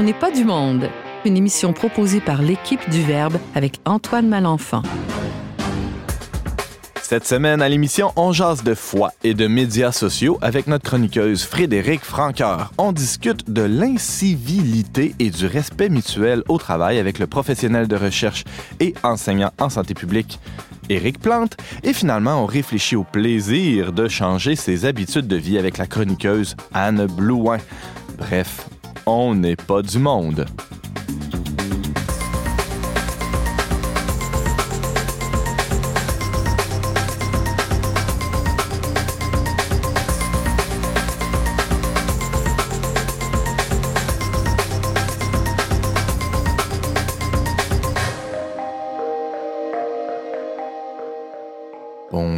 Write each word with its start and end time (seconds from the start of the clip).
On 0.00 0.02
n'est 0.02 0.14
pas 0.14 0.30
du 0.30 0.46
monde. 0.46 0.88
Une 1.26 1.36
émission 1.36 1.74
proposée 1.74 2.22
par 2.22 2.40
l'équipe 2.40 2.88
du 2.88 3.02
Verbe 3.02 3.36
avec 3.54 3.80
Antoine 3.84 4.28
Malenfant. 4.28 4.80
Cette 7.02 7.26
semaine 7.26 7.60
à 7.60 7.68
l'émission, 7.68 8.10
on 8.16 8.32
jase 8.32 8.64
de 8.64 8.72
foi 8.72 9.12
et 9.24 9.34
de 9.34 9.46
médias 9.46 9.92
sociaux 9.92 10.38
avec 10.40 10.68
notre 10.68 10.84
chroniqueuse 10.84 11.44
Frédéric 11.44 12.00
Franqueur. 12.00 12.72
On 12.78 12.92
discute 12.92 13.50
de 13.50 13.60
l'incivilité 13.60 15.14
et 15.18 15.28
du 15.28 15.44
respect 15.44 15.90
mutuel 15.90 16.44
au 16.48 16.56
travail 16.56 16.98
avec 16.98 17.18
le 17.18 17.26
professionnel 17.26 17.86
de 17.86 17.96
recherche 17.96 18.44
et 18.80 18.94
enseignant 19.02 19.50
en 19.60 19.68
santé 19.68 19.92
publique 19.92 20.40
Éric 20.88 21.20
Plante. 21.20 21.58
Et 21.82 21.92
finalement, 21.92 22.42
on 22.42 22.46
réfléchit 22.46 22.96
au 22.96 23.04
plaisir 23.04 23.92
de 23.92 24.08
changer 24.08 24.56
ses 24.56 24.86
habitudes 24.86 25.28
de 25.28 25.36
vie 25.36 25.58
avec 25.58 25.76
la 25.76 25.86
chroniqueuse 25.86 26.56
Anne 26.72 27.04
Blouin. 27.04 27.58
Bref, 28.16 28.66
on 29.06 29.34
n'est 29.34 29.56
pas 29.56 29.82
du 29.82 29.98
monde. 29.98 30.46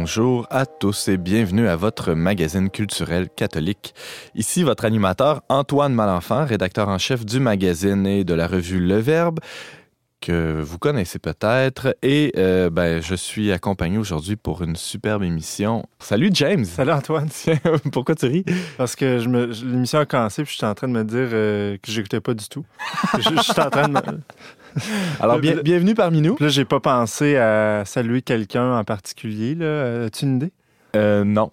Bonjour 0.03 0.45
à 0.49 0.65
tous 0.65 1.07
et 1.07 1.15
bienvenue 1.15 1.65
à 1.69 1.77
votre 1.77 2.11
magazine 2.11 2.69
culturel 2.69 3.29
catholique. 3.29 3.95
Ici 4.35 4.61
votre 4.61 4.83
animateur 4.83 5.43
Antoine 5.47 5.93
Malenfant, 5.93 6.43
rédacteur 6.43 6.89
en 6.89 6.97
chef 6.97 7.25
du 7.25 7.39
magazine 7.39 8.05
et 8.05 8.25
de 8.25 8.33
la 8.33 8.47
revue 8.47 8.81
Le 8.81 8.97
Verbe 8.97 9.39
que 10.19 10.61
vous 10.61 10.77
connaissez 10.77 11.19
peut-être. 11.19 11.95
Et 12.01 12.33
euh, 12.35 12.69
ben, 12.69 13.01
je 13.01 13.15
suis 13.15 13.53
accompagné 13.53 13.97
aujourd'hui 13.97 14.35
pour 14.35 14.61
une 14.61 14.75
superbe 14.75 15.23
émission. 15.23 15.85
Salut 15.99 16.31
James! 16.33 16.65
Salut 16.65 16.91
Antoine! 16.91 17.29
Pourquoi 17.93 18.15
tu 18.15 18.25
ris? 18.25 18.43
Parce 18.75 18.97
que 18.97 19.19
je 19.19 19.29
me, 19.29 19.45
l'émission 19.45 19.99
a 19.99 20.05
commencé 20.05 20.43
puis 20.43 20.51
je 20.51 20.57
suis 20.57 20.65
en 20.65 20.75
train 20.75 20.89
de 20.89 20.93
me 20.93 21.05
dire 21.05 21.29
euh, 21.31 21.77
que 21.81 21.89
j'écoutais 21.89 22.19
pas 22.19 22.33
du 22.33 22.49
tout. 22.49 22.65
je, 23.13 23.21
je 23.21 23.41
suis 23.41 23.61
en 23.61 23.69
train 23.69 23.87
de 23.87 23.93
me... 23.93 24.19
Alors, 25.19 25.39
bienvenue 25.39 25.95
parmi 25.95 26.21
nous. 26.21 26.37
Là, 26.39 26.49
j'ai 26.49 26.65
pas 26.65 26.79
pensé 26.79 27.35
à 27.37 27.83
saluer 27.85 28.21
quelqu'un 28.21 28.77
en 28.77 28.83
particulier. 28.83 29.53
As-tu 29.61 30.25
une 30.25 30.35
idée? 30.37 30.51
Euh, 30.95 31.23
non. 31.23 31.51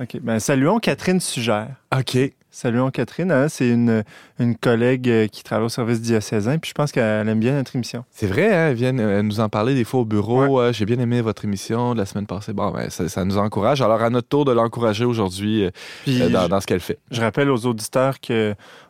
OK. 0.00 0.18
Ben, 0.22 0.38
saluons 0.40 0.78
Catherine 0.78 1.20
Sugère. 1.20 1.68
OK. 1.96 2.16
Saluons 2.52 2.90
Catherine. 2.90 3.30
Hein, 3.30 3.48
c'est 3.48 3.68
une, 3.68 4.02
une 4.40 4.56
collègue 4.56 5.08
euh, 5.08 5.26
qui 5.28 5.44
travaille 5.44 5.66
au 5.66 5.68
service 5.68 6.00
diocésain, 6.00 6.58
puis 6.58 6.70
je 6.70 6.74
pense 6.74 6.90
qu'elle 6.90 7.28
aime 7.28 7.38
bien 7.38 7.54
notre 7.54 7.76
émission. 7.76 8.04
C'est 8.10 8.26
vrai, 8.26 8.52
hein, 8.52 8.68
elle 8.70 8.74
vient 8.74 8.98
euh, 8.98 9.22
nous 9.22 9.38
en 9.38 9.48
parler 9.48 9.74
des 9.74 9.84
fois 9.84 10.00
au 10.00 10.04
bureau. 10.04 10.60
Euh, 10.60 10.72
j'ai 10.72 10.84
bien 10.84 10.98
aimé 10.98 11.20
votre 11.20 11.44
émission 11.44 11.94
de 11.94 11.98
la 11.98 12.06
semaine 12.06 12.26
passée. 12.26 12.52
Bon, 12.52 12.72
ben, 12.72 12.90
ça, 12.90 13.24
nous 13.24 13.38
encourage. 13.38 13.82
Alors, 13.82 14.02
à 14.02 14.10
notre 14.10 14.28
tour 14.28 14.44
de 14.44 14.52
l'encourager 14.52 15.04
aujourd'hui 15.04 15.68
dans, 16.06 16.60
ce 16.60 16.66
qu'elle 16.66 16.80
fait. 16.80 16.98
Je 17.12 17.20
rappelle 17.20 17.50
aux 17.50 17.66
auditeurs 17.66 18.18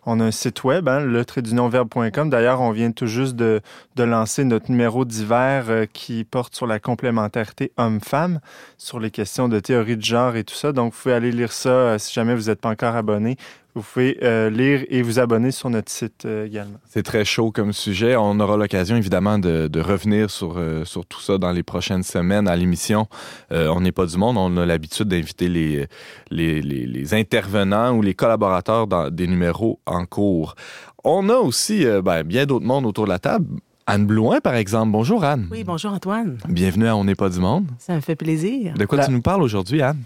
qu'on 0.03 0.21
a 0.21 0.25
un 0.25 0.31
site 0.31 0.65
web, 0.65 0.89
hein, 0.89 1.01
le 1.01 1.25
D'ailleurs, 2.31 2.61
on 2.61 2.71
vient 2.71 2.91
tout 2.93 3.07
juste 3.07 3.37
de, 3.37 3.61
de 3.97 4.03
lancer 4.03 4.45
notre 4.45 4.71
numéro 4.71 5.05
d'hiver 5.05 5.87
qui 5.93 6.25
porte 6.25 6.55
sur 6.55 6.67
la 6.67 6.81
complémentarité 6.81 7.73
homme-femme, 7.77 8.41
sur 8.79 8.99
les 8.99 9.11
questions 9.11 9.49
de 9.49 9.61
théorie 9.61 9.97
de 9.97 10.05
genre 10.05 10.37
et 10.37 10.45
tout 10.45 10.55
ça. 10.55 10.73
Donc, 10.73 10.93
vous 10.93 11.01
pouvez 11.03 11.15
aller 11.15 11.33
lire 11.33 11.53
ça 11.53 11.99
si 11.99 12.13
jamais 12.13 12.35
vous 12.35 12.49
n'êtes 12.49 12.61
pas 12.61 12.71
encore 12.71 12.97
abonné 12.97 13.37
vous 13.75 13.83
pouvez 13.83 14.19
euh, 14.23 14.51
lire 14.51 14.85
et 14.89 15.03
vous 15.03 15.19
abonner 15.19 15.51
sur 15.53 15.71
notre 15.71 15.91
site 15.91 16.25
euh, 16.25 16.47
également. 16.47 16.79
C'est 16.89 17.03
très 17.03 17.25
chaud 17.25 17.53
comme 17.53 17.73
sujet. 17.73 18.17
On 18.17 18.41
aura 18.41 18.57
l'occasion 18.57 18.97
évidemment 18.97 19.39
de, 19.39 19.81
revenir 19.81 20.31
sur, 20.31 20.55
euh, 20.57 20.85
sur 20.85 21.07
tout 21.07 21.21
ça 21.21 21.39
dans 21.39 21.53
les 21.53 21.63
prochaines 21.63 22.03
semaines 22.03 22.49
à 22.49 22.57
l'émission. 22.57 23.07
on 23.51 23.81
n'est 23.81 23.93
pas 23.93 24.07
du 24.07 24.17
monde. 24.17 24.37
On 24.37 24.57
a 24.57 24.67
l'habitude 24.67 25.09
d'inviter 25.09 25.49
les, 25.49 25.87
les, 26.31 27.15
intervenants 27.15 27.93
ou 27.97 28.03
les 28.03 28.15
collaborateurs 28.15 28.87
dans 28.87 29.11
des 29.11 29.27
numéros 29.27 29.81
en 29.87 30.05
cours. 30.05 30.55
On 31.05 31.29
a 31.29 31.37
aussi 31.37 31.85
ben, 32.05 32.23
bien 32.23 32.47
d'autres 32.47 32.67
mondes 32.67 32.87
autour 32.87 33.05
de 33.05 33.11
la 33.11 33.19
table. 33.19 33.47
Anne 33.87 34.07
Blouin, 34.07 34.41
par 34.41 34.55
exemple. 34.55 34.93
Bonjour, 34.93 35.25
Anne. 35.25 35.49
Oui, 35.51 35.65
bonjour, 35.65 35.93
Antoine. 35.93 36.39
Bienvenue 36.49 36.87
à 36.87 36.97
On 36.97 37.05
n'est 37.05 37.15
pas 37.15 37.29
du 37.29 37.41
monde. 37.41 37.67
Ça 37.79 37.95
me 37.95 38.01
fait 38.01 38.17
plaisir. 38.17 38.75
De 38.75 38.85
quoi 38.85 39.05
tu 39.05 39.11
nous 39.11 39.23
parles 39.23 39.43
aujourd'hui, 39.43 39.83
Anne? 39.83 39.99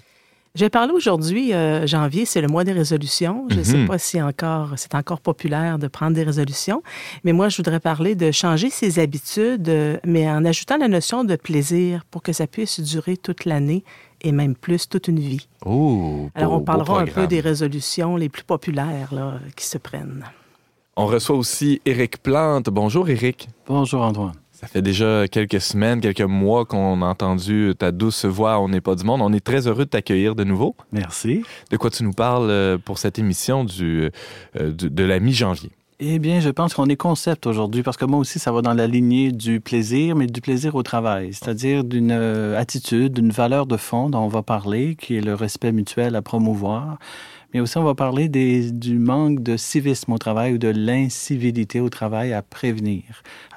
J'ai 0.56 0.68
parlé 0.68 0.92
aujourd'hui, 0.92 1.52
euh, 1.52 1.84
janvier, 1.84 2.24
c'est 2.24 2.40
le 2.40 2.46
mois 2.46 2.62
des 2.62 2.70
résolutions. 2.70 3.44
Je 3.50 3.58
ne 3.58 3.64
sais 3.64 3.76
mhm. 3.76 3.88
pas 3.88 3.98
si 3.98 4.22
encore 4.22 4.74
c'est 4.76 4.94
encore 4.94 5.20
populaire 5.20 5.80
de 5.80 5.88
prendre 5.88 6.12
des 6.12 6.22
résolutions, 6.22 6.80
mais 7.24 7.32
moi, 7.32 7.48
je 7.48 7.56
voudrais 7.56 7.80
parler 7.80 8.14
de 8.14 8.30
changer 8.30 8.70
ses 8.70 9.00
habitudes, 9.00 9.68
euh, 9.68 9.98
mais 10.04 10.30
en 10.30 10.44
ajoutant 10.44 10.76
la 10.76 10.86
notion 10.86 11.24
de 11.24 11.34
plaisir 11.34 12.04
pour 12.08 12.22
que 12.22 12.32
ça 12.32 12.46
puisse 12.46 12.78
durer 12.78 13.16
toute 13.16 13.46
l'année 13.46 13.82
et 14.20 14.30
même 14.30 14.54
plus 14.54 14.88
toute 14.88 15.08
une 15.08 15.18
vie. 15.18 15.48
Oh, 15.66 16.28
Alors, 16.36 16.52
on 16.52 16.60
parlera 16.60 17.00
un 17.00 17.06
peu 17.06 17.26
des 17.26 17.40
résolutions 17.40 18.16
les 18.16 18.28
plus 18.28 18.44
populaires 18.44 19.12
là, 19.12 19.40
qui 19.56 19.66
se 19.66 19.76
prennent. 19.76 20.24
On 20.96 21.06
reçoit 21.06 21.34
aussi 21.34 21.82
Éric 21.84 22.22
Plante. 22.22 22.66
Bonjour, 22.66 23.08
Éric. 23.08 23.48
Bonjour, 23.66 24.02
Antoine. 24.02 24.43
Ça 24.64 24.70
fait 24.70 24.82
déjà 24.82 25.28
quelques 25.28 25.60
semaines, 25.60 26.00
quelques 26.00 26.22
mois 26.22 26.64
qu'on 26.64 27.02
a 27.02 27.04
entendu 27.04 27.74
ta 27.78 27.92
douce 27.92 28.24
voix 28.24 28.58
On 28.60 28.70
n'est 28.70 28.80
pas 28.80 28.94
du 28.94 29.04
monde. 29.04 29.20
On 29.20 29.30
est 29.34 29.44
très 29.44 29.66
heureux 29.66 29.84
de 29.84 29.90
t'accueillir 29.90 30.34
de 30.34 30.42
nouveau. 30.42 30.74
Merci. 30.90 31.42
De 31.70 31.76
quoi 31.76 31.90
tu 31.90 32.02
nous 32.02 32.12
parles 32.12 32.48
euh, 32.48 32.78
pour 32.78 32.96
cette 32.96 33.18
émission 33.18 33.64
du, 33.64 34.10
euh, 34.58 34.72
de, 34.72 35.04
la 35.04 35.20
mi-janvier? 35.20 35.70
Eh 36.00 36.18
bien, 36.18 36.40
je 36.40 36.48
pense 36.48 36.72
qu'on 36.72 36.86
est 36.86 36.96
concept 36.96 37.46
aujourd'hui 37.46 37.82
parce 37.82 37.98
que 37.98 38.06
moi 38.06 38.18
aussi, 38.18 38.38
ça 38.38 38.52
va 38.52 38.62
dans 38.62 38.72
la 38.72 38.86
lignée 38.86 39.32
du 39.32 39.60
plaisir, 39.60 40.16
mais 40.16 40.26
du 40.26 40.40
plaisir 40.40 40.74
au 40.74 40.82
travail, 40.82 41.34
c'est-à-dire 41.34 41.84
d'une 41.84 42.10
euh, 42.10 42.58
attitude, 42.58 43.12
d'une 43.12 43.30
valeur 43.30 43.66
de 43.66 43.76
fond 43.76 44.08
dont 44.08 44.20
on 44.20 44.28
va 44.28 44.42
parler, 44.42 44.96
qui 44.96 45.16
est 45.16 45.20
le 45.20 45.34
respect 45.34 45.72
mutuel 45.72 46.16
à 46.16 46.22
promouvoir 46.22 46.98
mais 47.54 47.60
aussi 47.60 47.78
on 47.78 47.84
va 47.84 47.94
parler 47.94 48.28
des, 48.28 48.72
du 48.72 48.98
manque 48.98 49.40
de 49.40 49.56
civisme 49.56 50.12
au 50.12 50.18
travail 50.18 50.54
ou 50.54 50.58
de 50.58 50.68
l'incivilité 50.68 51.78
au 51.78 51.88
travail 51.88 52.32
à 52.32 52.42
prévenir. 52.42 53.04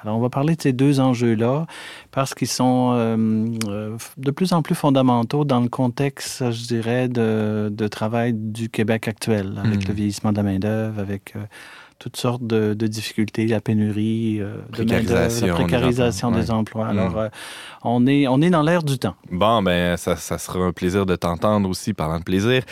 Alors 0.00 0.16
on 0.16 0.20
va 0.20 0.30
parler 0.30 0.54
de 0.54 0.62
ces 0.62 0.72
deux 0.72 1.00
enjeux-là 1.00 1.66
parce 2.12 2.32
qu'ils 2.32 2.48
sont 2.48 2.92
euh, 2.94 3.48
euh, 3.68 3.96
de 4.16 4.30
plus 4.30 4.52
en 4.52 4.62
plus 4.62 4.76
fondamentaux 4.76 5.44
dans 5.44 5.60
le 5.60 5.68
contexte, 5.68 6.48
je 6.52 6.66
dirais, 6.68 7.08
de, 7.08 7.70
de 7.72 7.88
travail 7.88 8.32
du 8.34 8.68
Québec 8.68 9.08
actuel, 9.08 9.60
avec 9.64 9.88
le 9.88 9.92
hmm. 9.92 9.96
vieillissement 9.96 10.30
de 10.30 10.36
la 10.36 10.42
main-d'œuvre, 10.44 11.00
avec 11.00 11.34
euh, 11.34 11.40
toutes 11.98 12.16
sortes 12.16 12.46
de, 12.46 12.74
de, 12.74 12.86
difficultés, 12.86 13.48
la 13.48 13.60
pénurie 13.60 14.38
de 14.38 14.84
main-d'œuvre, 14.84 15.44
la 15.44 15.54
précarisation 15.54 16.30
des 16.30 16.52
emplois. 16.52 16.86
Alors, 16.86 17.16
hmm. 17.16 17.30
on, 17.82 18.06
est, 18.06 18.28
on 18.28 18.40
est 18.40 18.50
dans 18.50 18.62
l'air 18.62 18.84
du 18.84 18.96
temps. 19.00 19.16
Bon, 19.32 19.60
ben 19.60 19.96
ça, 19.96 20.14
ça 20.14 20.38
sera 20.38 20.60
un 20.60 20.72
plaisir 20.72 21.04
de 21.04 21.16
t'entendre 21.16 21.68
aussi, 21.68 21.94
parlant 21.94 22.20
de 22.20 22.24
plaisir. 22.24 22.62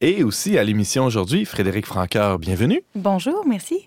Et 0.00 0.24
aussi 0.24 0.58
à 0.58 0.64
l'émission 0.64 1.04
aujourd'hui, 1.04 1.44
Frédéric 1.44 1.86
Franqueur, 1.86 2.38
bienvenue. 2.38 2.82
Bonjour, 2.96 3.46
merci. 3.46 3.86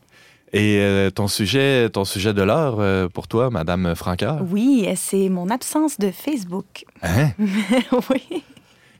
Et 0.53 0.79
euh, 0.79 1.09
ton 1.09 1.27
sujet, 1.27 1.89
ton 1.89 2.05
sujet 2.05 2.33
de 2.33 2.41
l'heure 2.41 2.77
euh, 2.79 3.09
pour 3.09 3.27
toi, 3.27 3.49
Madame 3.49 3.93
Franqueur? 3.93 4.39
Oui, 4.49 4.87
c'est 4.95 5.27
mon 5.27 5.49
absence 5.49 5.99
de 5.99 6.11
Facebook. 6.11 6.85
Hein? 7.03 7.31
oui. 8.09 8.43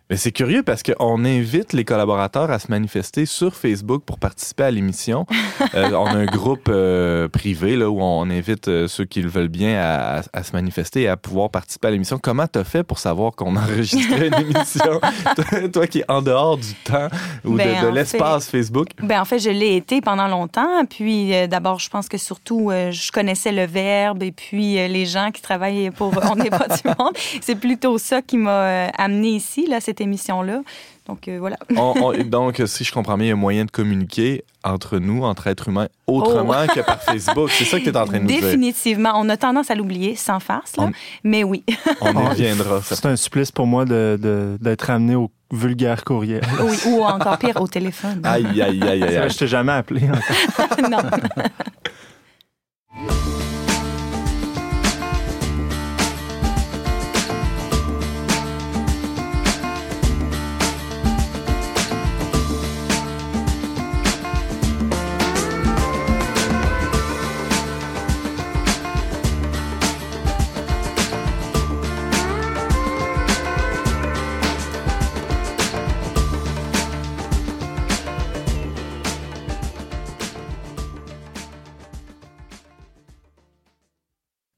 Mais 0.10 0.16
c'est 0.16 0.32
curieux 0.32 0.64
parce 0.64 0.84
qu'on 0.84 1.26
invite 1.26 1.74
les 1.74 1.84
collaborateurs 1.84 2.50
à 2.50 2.60
se 2.60 2.72
manifester 2.72 3.26
sur 3.26 3.54
Facebook 3.54 4.04
pour 4.06 4.20
participer 4.20 4.64
à 4.64 4.72
l'émission. 4.72 5.26
Euh, 5.74 5.92
on 5.92 6.06
a 6.06 6.14
un 6.14 6.26
groupe 6.26 6.70
euh, 6.70 7.28
privé 7.28 7.76
là, 7.76 7.90
où 7.90 8.00
on 8.00 8.30
invite 8.30 8.68
euh, 8.68 8.88
ceux 8.88 9.06
qui 9.06 9.22
le 9.22 9.28
veulent 9.28 9.48
bien 9.48 9.76
à, 9.80 10.44
se 10.44 10.52
manifester 10.54 11.02
et 11.02 11.08
à 11.08 11.18
pouvoir 11.18 11.50
participer 11.50 11.90
à 11.90 11.92
l'émission. 11.92 12.20
Comment 12.20 12.48
tu 12.48 12.60
as 12.60 12.64
fait 12.64 12.84
pour 12.84 13.00
savoir 13.00 13.34
qu'on 13.34 13.56
enregistrait 13.56 14.28
une 14.28 14.36
émission? 14.36 15.02
toi, 15.74 15.88
qui 15.88 16.00
es 16.00 16.06
en 16.08 16.22
dehors 16.22 16.58
du 16.58 16.74
temps 16.84 17.08
ou 17.44 17.54
de, 17.54 17.58
ben, 17.58 17.92
l'espace 17.92 18.50
Facebook? 18.50 18.90
Ben, 19.02 19.20
en 19.20 19.26
fait, 19.26 19.40
je 19.40 19.50
l'ai 19.50 19.76
été 19.76 20.00
pendant 20.00 20.28
longtemps. 20.28 20.86
Puis 20.86 21.32
d'abord, 21.48 21.80
je 21.80 21.90
pense 21.90 22.08
que 22.08 22.18
surtout, 22.18 22.70
je 22.72 23.12
connaissais 23.12 23.52
le 23.52 23.66
verbe 23.66 24.24
et 24.24 24.32
puis 24.32 24.76
les 24.76 25.06
gens 25.06 25.32
qui 25.32 25.42
travaillent 25.42 25.90
pour 25.90 26.14
On 26.32 26.36
n'est 26.36 26.50
pas 26.50 26.68
du 26.68 26.88
monde. 26.88 27.14
C'est 27.42 27.60
plutôt 27.60 27.98
ça 27.98 28.22
qui 28.22 28.38
m'a 28.38 28.88
amené 28.98 29.30
ici. 29.30 29.66
Là, 29.68 29.82
émission-là. 30.02 30.62
Donc, 31.08 31.28
euh, 31.28 31.38
voilà. 31.40 31.58
donc, 32.26 32.62
si 32.66 32.84
je 32.84 32.92
comprends 32.92 33.18
bien, 33.18 33.28
il 33.28 33.30
y 33.30 33.34
a 33.34 33.36
moyen 33.36 33.66
de 33.66 33.72
communiquer 33.72 34.44
entre 34.64 35.00
nous, 35.00 35.24
entre 35.24 35.48
êtres 35.48 35.70
humains, 35.70 35.88
autrement 36.06 36.54
oh. 36.64 36.74
que 36.74 36.82
par 36.82 37.02
Facebook. 37.02 37.50
C'est 37.52 37.66
ça 37.66 37.80
que 37.80 37.86
tu 37.86 37.90
es 37.90 37.98
en 37.98 38.06
train 38.06 38.18
de 38.18 38.24
nous 38.24 38.28
dire. 38.28 38.42
Définitivement. 38.42 39.14
On 39.16 39.30
a 39.30 39.38
tendance 39.38 39.72
à 39.72 39.76
l'oublier, 39.76 40.16
sans 40.16 40.40
farce, 40.40 40.76
là. 40.76 40.90
mais 41.24 41.44
oui. 41.44 41.64
on 42.02 42.12
y 42.12 42.28
reviendra. 42.28 42.82
C'est 42.84 43.06
un 43.06 43.16
supplice 43.16 43.52
pour 43.52 43.68
moi 43.68 43.86
d'être 43.86 44.20
de, 44.62 44.92
amené 44.92 45.16
au 45.16 45.32
vulgaire 45.52 46.04
courriel. 46.04 46.42
Oui, 46.62 46.78
ou 46.88 47.04
encore 47.04 47.38
pire, 47.38 47.62
au 47.62 47.68
téléphone. 47.68 48.22
Aïe, 48.24 48.46
aïe, 48.46 48.62
aïe, 48.62 48.84
aïe. 48.84 49.18
aïe. 49.18 49.30
Je 49.30 49.38
t'ai 49.38 49.48
jamais 49.48 49.72
appelé. 49.72 50.02
non. 50.90 50.98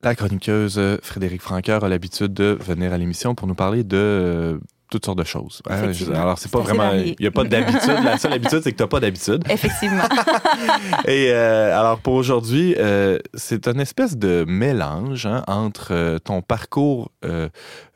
La 0.01 0.15
chroniqueuse 0.15 0.79
Frédéric 1.03 1.41
Franqueur 1.41 1.83
a 1.83 1.89
l'habitude 1.89 2.33
de 2.33 2.57
venir 2.61 2.93
à 2.93 2.97
l'émission 2.97 3.35
pour 3.35 3.47
nous 3.47 3.55
parler 3.55 3.83
de 3.83 4.59
toutes 4.89 5.05
sortes 5.05 5.19
de 5.19 5.23
choses. 5.23 5.61
Hein. 5.69 5.91
Alors, 6.13 6.39
c'est 6.39 6.51
pas 6.51 6.61
vraiment. 6.61 6.93
Il 6.93 7.15
n'y 7.19 7.27
a 7.27 7.31
pas 7.31 7.43
d'habitude. 7.43 8.03
La 8.03 8.17
seule 8.17 8.33
habitude, 8.33 8.61
c'est 8.63 8.71
que 8.71 8.77
tu 8.77 8.83
n'as 8.83 8.87
pas 8.87 8.99
d'habitude. 8.99 9.43
Effectivement. 9.49 10.03
Et 11.07 11.31
euh, 11.31 11.77
alors, 11.77 11.99
pour 11.99 12.13
aujourd'hui, 12.13 12.75
euh, 12.77 13.19
c'est 13.33 13.67
une 13.67 13.79
espèce 13.79 14.17
de 14.17 14.45
mélange 14.47 15.25
hein, 15.25 15.43
entre 15.47 15.89
euh, 15.91 16.19
ton 16.19 16.41
parcours 16.41 17.11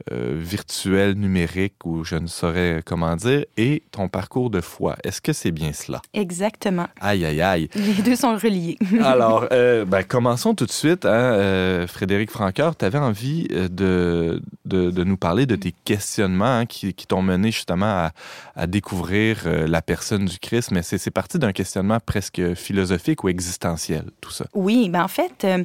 virtuel, 0.10 1.14
numérique, 1.14 1.76
ou 1.86 2.04
je 2.04 2.16
ne 2.16 2.28
saurais 2.28 2.82
comment 2.86 3.16
dire, 3.16 3.46
et 3.56 3.84
ton 3.92 4.10
parcours 4.10 4.50
de 4.50 4.60
foi. 4.60 4.98
Est-ce 5.04 5.22
que 5.22 5.32
c'est 5.32 5.52
bien 5.52 5.72
cela? 5.72 6.02
Exactement. 6.14 6.88
Aïe, 7.00 7.26
aïe, 7.26 7.42
aïe. 7.42 7.70
Les 7.74 8.04
deux 8.04 8.18
sont 8.18 8.36
reliés. 8.36 8.78
alors, 9.02 9.48
ben, 9.50 10.04
commençons 10.04 10.56
tout 10.56 10.66
de 10.66 10.72
suite. 10.72 11.06
Hein, 11.06 11.88
Frédéric 11.88 12.32
Francoeur, 12.32 12.76
tu 12.76 12.84
avais 12.84 12.98
envie 12.98 13.48
de, 13.48 14.42
de, 14.66 14.92
de, 14.92 15.04
nous 15.06 15.18
parler 15.18 15.46
de 15.46 15.56
tes 15.56 15.74
questionnements 15.86 16.58
hein, 16.58 16.66
qui 16.66 16.84
qui, 16.92 17.08
t'ont 17.08 17.22
mené 17.22 17.52
justement 17.52 18.10
à, 18.56 18.68
découvrir 18.68 19.44
euh, 19.46 19.68
la 19.68 19.82
personne 19.82 20.26
du 20.26 20.40
Christ, 20.40 20.72
mais 20.72 20.82
c'est 20.84 21.12
parti 21.12 21.40
d'un 21.40 21.52
questionnement 21.52 22.00
presque 22.00 22.40
philosophique 22.56 23.24
ou 23.24 23.30
existentiel, 23.30 24.06
tout 24.22 24.32
ça? 24.32 24.46
Oui, 24.54 24.90
ben 24.90 25.04
en 25.04 25.08
fait, 25.08 25.44
euh, 25.44 25.64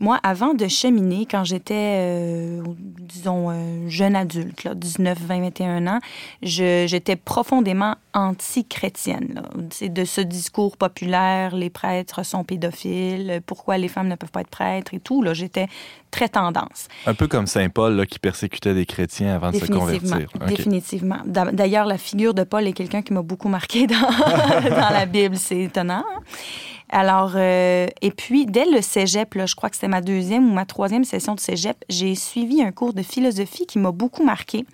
moi, 0.00 0.18
avant 0.22 0.54
de 0.54 0.66
cheminer, 0.68 1.26
quand 1.30 1.44
j'étais, 1.44 1.74
euh, 1.74 2.62
disons, 2.78 3.88
jeune 3.88 4.16
adulte, 4.16 4.64
là, 4.64 4.74
19, 4.74 5.18
20, 5.18 5.40
21 5.42 5.86
ans, 5.86 5.98
j'étais 6.42 7.16
profondément 7.16 7.96
anti-chrétienne. 8.14 9.42
C'est 9.70 9.92
de 9.92 10.04
ce 10.04 10.20
discours 10.20 10.76
populaire, 10.76 11.54
les 11.54 11.70
prêtres 11.70 12.24
sont 12.24 12.44
pédophiles, 12.44 13.40
pourquoi 13.46 13.78
les 13.78 13.88
femmes 13.88 14.08
ne 14.08 14.16
peuvent 14.16 14.30
pas 14.30 14.40
être 14.42 14.50
prêtres 14.50 14.94
et 14.94 15.00
tout. 15.00 15.24
J'étais 15.32 15.68
très 16.10 16.28
tendance. 16.28 16.88
Un 17.06 17.14
peu 17.14 17.26
comme 17.26 17.46
Saint 17.46 17.68
Paul 17.68 18.06
qui 18.06 18.18
persécutait 18.18 18.74
des 18.74 18.86
chrétiens 18.86 19.34
avant 19.34 19.50
de 19.50 19.56
se 19.56 19.66
convertir. 19.66 20.28
Définitivement. 20.46 21.18
D'ailleurs, 21.26 21.86
la 21.86 21.98
figure 21.98 22.34
de 22.34 22.44
Paul 22.44 22.66
est 22.66 22.72
quelqu'un 22.72 23.02
qui 23.02 23.12
m'a 23.12 23.22
beaucoup 23.22 23.48
marqué 23.48 23.86
dans, 23.86 23.96
dans 24.70 24.90
la 24.90 25.06
Bible. 25.06 25.36
C'est 25.36 25.60
étonnant. 25.60 26.04
Hein. 26.16 26.20
Alors, 26.88 27.32
euh, 27.36 27.86
et 28.02 28.10
puis, 28.10 28.44
dès 28.44 28.66
le 28.66 28.82
cégep, 28.82 29.46
je 29.46 29.54
crois 29.54 29.70
que 29.70 29.76
c'était 29.76 29.88
ma 29.88 30.02
deuxième 30.02 30.50
ou 30.50 30.52
ma 30.52 30.66
troisième 30.66 31.04
session 31.04 31.34
de 31.34 31.40
cégep, 31.40 31.82
j'ai 31.88 32.14
suivi 32.14 32.62
un 32.62 32.70
cours 32.70 32.92
de 32.92 33.02
philosophie 33.02 33.66
qui 33.66 33.78
m'a 33.78 33.92
beaucoup 33.92 34.24
marqué 34.24 34.66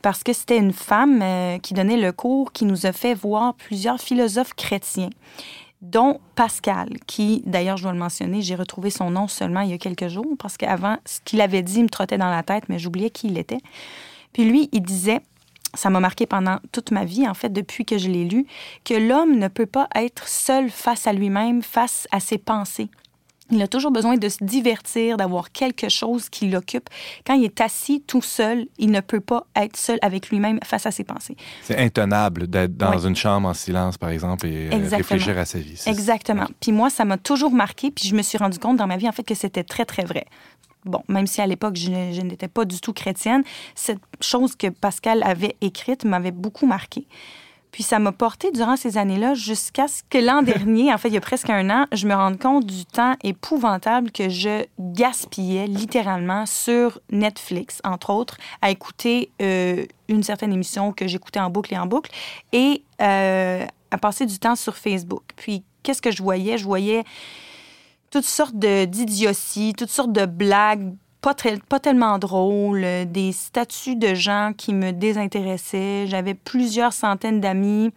parce 0.00 0.24
que 0.24 0.32
c'était 0.32 0.58
une 0.58 0.72
femme 0.72 1.20
euh, 1.22 1.58
qui 1.58 1.74
donnait 1.74 1.98
le 1.98 2.12
cours 2.12 2.52
qui 2.52 2.64
nous 2.64 2.86
a 2.86 2.92
fait 2.92 3.14
voir 3.14 3.54
plusieurs 3.54 4.00
philosophes 4.00 4.54
chrétiens 4.54 5.10
dont 5.82 6.20
Pascal, 6.36 6.88
qui, 7.06 7.42
d'ailleurs, 7.44 7.76
je 7.76 7.82
dois 7.82 7.92
le 7.92 7.98
mentionner, 7.98 8.40
j'ai 8.40 8.54
retrouvé 8.54 8.90
son 8.90 9.10
nom 9.10 9.26
seulement 9.26 9.60
il 9.60 9.70
y 9.70 9.74
a 9.74 9.78
quelques 9.78 10.06
jours, 10.06 10.36
parce 10.38 10.56
qu'avant, 10.56 10.96
ce 11.04 11.18
qu'il 11.24 11.40
avait 11.40 11.62
dit 11.62 11.82
me 11.82 11.88
trottait 11.88 12.18
dans 12.18 12.30
la 12.30 12.44
tête, 12.44 12.64
mais 12.68 12.78
j'oubliais 12.78 13.10
qui 13.10 13.26
il 13.26 13.36
était. 13.36 13.58
Puis 14.32 14.44
lui, 14.44 14.68
il 14.72 14.80
disait, 14.80 15.20
ça 15.74 15.90
m'a 15.90 16.00
marqué 16.00 16.26
pendant 16.26 16.58
toute 16.70 16.90
ma 16.90 17.04
vie, 17.04 17.28
en 17.28 17.34
fait, 17.34 17.50
depuis 17.50 17.84
que 17.84 17.98
je 17.98 18.08
l'ai 18.08 18.24
lu, 18.24 18.46
que 18.84 18.94
l'homme 18.94 19.38
ne 19.38 19.48
peut 19.48 19.66
pas 19.66 19.88
être 19.94 20.28
seul 20.28 20.70
face 20.70 21.06
à 21.06 21.12
lui-même, 21.12 21.62
face 21.62 22.06
à 22.12 22.20
ses 22.20 22.38
pensées. 22.38 22.88
Il 23.50 23.60
a 23.60 23.68
toujours 23.68 23.90
besoin 23.90 24.16
de 24.16 24.28
se 24.30 24.42
divertir, 24.42 25.18
d'avoir 25.18 25.52
quelque 25.52 25.90
chose 25.90 26.30
qui 26.30 26.48
l'occupe. 26.48 26.88
Quand 27.26 27.34
il 27.34 27.44
est 27.44 27.60
assis 27.60 28.02
tout 28.06 28.22
seul, 28.22 28.66
il 28.78 28.90
ne 28.90 29.00
peut 29.00 29.20
pas 29.20 29.46
être 29.54 29.76
seul 29.76 29.98
avec 30.00 30.30
lui-même 30.30 30.58
face 30.64 30.86
à 30.86 30.90
ses 30.90 31.04
pensées. 31.04 31.36
C'est 31.62 31.76
intenable 31.76 32.46
d'être 32.46 32.76
dans 32.76 32.98
une 32.98 33.14
chambre 33.14 33.48
en 33.48 33.54
silence, 33.54 33.98
par 33.98 34.08
exemple, 34.08 34.46
et 34.46 34.70
euh, 34.72 34.88
réfléchir 34.96 35.36
à 35.36 35.44
sa 35.44 35.58
vie. 35.58 35.78
Exactement. 35.86 36.46
Puis 36.60 36.72
moi, 36.72 36.88
ça 36.88 37.04
m'a 37.04 37.18
toujours 37.18 37.52
marqué, 37.52 37.90
puis 37.90 38.08
je 38.08 38.14
me 38.14 38.22
suis 38.22 38.38
rendu 38.38 38.58
compte 38.58 38.78
dans 38.78 38.86
ma 38.86 38.96
vie, 38.96 39.08
en 39.08 39.12
fait, 39.12 39.24
que 39.24 39.34
c'était 39.34 39.64
très, 39.64 39.84
très 39.84 40.04
vrai. 40.04 40.24
Bon, 40.84 41.02
même 41.08 41.26
si 41.26 41.40
à 41.40 41.46
l'époque, 41.46 41.76
je, 41.76 41.90
n'étais 42.22 42.48
pas 42.48 42.64
du 42.64 42.80
tout 42.80 42.92
chrétienne, 42.92 43.44
cette 43.74 44.00
chose 44.20 44.56
que 44.56 44.68
Pascal 44.68 45.22
avait 45.22 45.56
écrite 45.60 46.04
m'avait 46.04 46.32
beaucoup 46.32 46.66
marqué. 46.66 47.06
Puis 47.70 47.82
ça 47.82 47.98
m'a 47.98 48.12
porté 48.12 48.50
durant 48.50 48.76
ces 48.76 48.98
années-là 48.98 49.34
jusqu'à 49.34 49.88
ce 49.88 50.02
que 50.10 50.18
l'an 50.18 50.42
dernier, 50.42 50.92
en 50.92 50.98
fait, 50.98 51.08
il 51.08 51.14
y 51.14 51.18
a 51.18 51.22
presque 51.22 51.48
un 51.50 51.70
an, 51.70 51.86
je 51.92 52.06
me 52.06 52.14
rende 52.14 52.38
compte 52.38 52.66
du 52.66 52.84
temps 52.84 53.14
épouvantable 53.22 54.10
que 54.10 54.28
je 54.28 54.64
gaspillais 54.78 55.66
littéralement 55.66 56.46
sur 56.46 57.00
Netflix, 57.10 57.80
entre 57.84 58.10
autres, 58.10 58.36
à 58.60 58.70
écouter 58.70 59.30
euh, 59.40 59.86
une 60.08 60.22
certaine 60.22 60.52
émission 60.52 60.92
que 60.92 61.06
j'écoutais 61.06 61.40
en 61.40 61.48
boucle 61.48 61.72
et 61.72 61.78
en 61.78 61.86
boucle 61.86 62.10
et 62.52 62.82
euh, 63.00 63.64
à 63.90 63.98
passer 63.98 64.26
du 64.26 64.38
temps 64.38 64.56
sur 64.56 64.76
Facebook. 64.76 65.22
Puis 65.36 65.62
qu'est-ce 65.82 66.02
que 66.02 66.10
je 66.10 66.22
voyais? 66.22 66.58
Je 66.58 66.64
voyais 66.64 67.04
toutes 68.12 68.26
sortes 68.26 68.54
d'idioties, 68.54 69.72
toutes 69.76 69.90
sortes 69.90 70.12
de 70.12 70.26
blagues 70.26 70.94
pas, 71.22 71.34
très, 71.34 71.56
pas 71.56 71.80
tellement 71.80 72.18
drôle, 72.18 72.82
euh, 72.84 73.04
des 73.04 73.32
statuts 73.32 73.96
de 73.96 74.12
gens 74.12 74.52
qui 74.56 74.74
me 74.74 74.90
désintéressaient. 74.90 76.06
J'avais 76.08 76.34
plusieurs 76.34 76.92
centaines 76.92 77.40
d'amis 77.40 77.92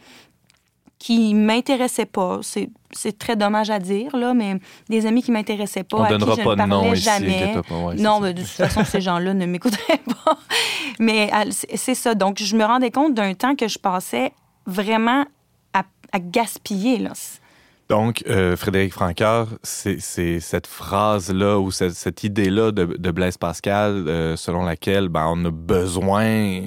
qui 1.00 1.34
m'intéressaient 1.34 2.06
pas. 2.06 2.40
C'est, 2.42 2.70
très 3.18 3.36
dommage 3.36 3.72
à 3.72 3.80
dire, 3.80 4.16
là, 4.16 4.34
mais 4.34 4.60
des 4.90 5.06
amis 5.06 5.22
qui 5.22 5.32
m'intéressaient 5.32 5.84
pas, 5.84 5.98
On 5.98 6.04
à 6.04 6.08
qui 6.08 6.20
je 6.20 6.42
ne 6.42 6.56
parlais 6.56 6.96
jamais. 6.96 7.56
non, 7.98 8.20
mais 8.22 8.34
de 8.34 8.42
toute 8.42 8.52
façon, 8.52 8.86
ces 8.86 9.02
gens-là 9.02 9.34
ne 9.34 9.46
m'écouteraient 9.46 10.02
pas. 10.26 10.38
Mais 11.00 11.30
c'est 11.52 11.96
ça. 11.96 12.16
Donc, 12.16 12.42
je 12.42 12.56
me 12.56 12.64
rendais 12.64 12.92
compte 12.92 13.16
d'un 13.16 13.34
temps 13.34 13.56
que 13.56 13.68
je 13.68 13.80
passais 13.80 14.32
vraiment 14.66 15.26
à, 15.74 15.84
à 16.12 16.20
gaspiller. 16.20 17.00
Là. 17.00 17.14
Donc, 17.88 18.24
euh, 18.28 18.58
Frédéric 18.58 18.94
Francoeur, 18.94 19.48
c'est 19.62 20.00
cette 20.00 20.66
phrase-là 20.66 21.60
ou 21.60 21.70
cette, 21.70 22.24
idée-là 22.24 22.72
de, 22.72 23.12
Blaise 23.12 23.38
Pascal 23.38 24.06
euh, 24.08 24.36
selon 24.36 24.64
laquelle 24.64 25.08
ben, 25.08 25.26
on 25.28 25.46
a 25.46 25.52
besoin 25.52 26.60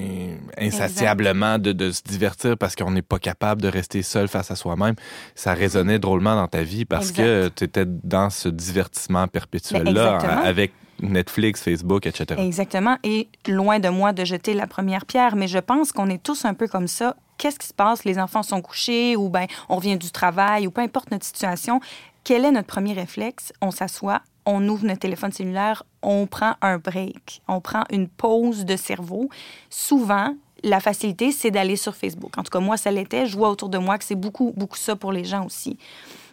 insatiablement 0.56 1.58
de, 1.58 1.90
se 1.90 2.02
divertir 2.02 2.56
parce 2.56 2.76
qu'on 2.76 2.92
n'est 2.92 3.02
pas 3.02 3.18
capable 3.18 3.62
de 3.62 3.68
rester 3.68 4.02
seul 4.02 4.28
face 4.28 4.52
à 4.52 4.56
soi-même. 4.56 4.94
Ça 5.34 5.54
résonnait 5.54 5.98
drôlement 5.98 6.36
dans 6.36 6.48
ta 6.48 6.62
vie 6.62 6.84
parce 6.84 7.10
que 7.10 7.48
tu 7.48 7.64
étais 7.64 7.84
dans 7.86 8.30
ce 8.30 8.48
divertissement 8.48 9.26
perpétuel-là 9.26 10.18
avec 10.44 10.72
Netflix, 11.00 11.62
Facebook, 11.62 12.06
etc. 12.06 12.40
Exactement. 12.40 12.96
Et 13.04 13.28
loin 13.46 13.78
de 13.78 13.88
moi 13.88 14.12
de 14.12 14.24
jeter 14.24 14.54
la 14.54 14.66
première 14.66 15.06
pierre, 15.06 15.36
mais 15.36 15.48
je 15.48 15.58
pense 15.58 15.92
qu'on 15.92 16.08
est 16.08 16.22
tous 16.22 16.44
un 16.44 16.54
peu 16.54 16.68
comme 16.68 16.88
ça 16.88 17.16
qu'est-ce 17.38 17.58
qui 17.58 17.68
se 17.68 17.74
passe? 17.74 18.04
Les 18.04 18.18
enfants 18.18 18.42
sont 18.42 18.60
couchés 18.60 19.16
ou 19.16 19.30
ben 19.30 19.46
on 19.68 19.76
revient 19.76 19.96
du 19.96 20.10
travail 20.10 20.66
ou 20.66 20.70
peu 20.70 20.82
importe 20.82 21.10
notre 21.10 21.24
situation. 21.24 21.80
Quel 22.24 22.44
est 22.44 22.50
notre 22.50 22.66
premier 22.66 22.92
réflexe? 22.92 23.52
On 23.62 23.70
s'assoit, 23.70 24.20
on 24.44 24.68
ouvre 24.68 24.84
notre 24.84 25.00
téléphone 25.00 25.32
cellulaire, 25.32 25.84
on 26.02 26.26
prend 26.26 26.54
un 26.60 26.78
break, 26.78 27.40
on 27.48 27.60
prend 27.60 27.84
une 27.90 28.08
pause 28.08 28.66
de 28.66 28.76
cerveau. 28.76 29.30
Souvent, 29.70 30.34
la 30.62 30.80
facilité, 30.80 31.32
c'est 31.32 31.50
d'aller 31.50 31.76
sur 31.76 31.94
Facebook. 31.94 32.36
En 32.36 32.42
tout 32.42 32.50
cas, 32.50 32.60
moi, 32.60 32.76
ça 32.76 32.90
l'était. 32.90 33.26
Je 33.26 33.36
vois 33.36 33.48
autour 33.50 33.68
de 33.68 33.78
moi 33.78 33.96
que 33.96 34.04
c'est 34.04 34.16
beaucoup, 34.16 34.52
beaucoup 34.56 34.76
ça 34.76 34.96
pour 34.96 35.12
les 35.12 35.24
gens 35.24 35.46
aussi. 35.46 35.78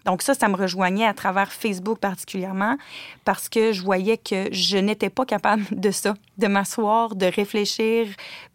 Donc 0.05 0.21
ça, 0.21 0.33
ça 0.33 0.47
me 0.47 0.55
rejoignait 0.55 1.07
à 1.07 1.13
travers 1.13 1.51
Facebook 1.51 1.99
particulièrement 1.99 2.77
parce 3.25 3.49
que 3.49 3.73
je 3.73 3.81
voyais 3.81 4.17
que 4.17 4.47
je 4.51 4.77
n'étais 4.77 5.09
pas 5.09 5.25
capable 5.25 5.63
de 5.71 5.91
ça, 5.91 6.13
de 6.37 6.47
m'asseoir, 6.47 7.15
de 7.15 7.25
réfléchir 7.25 8.07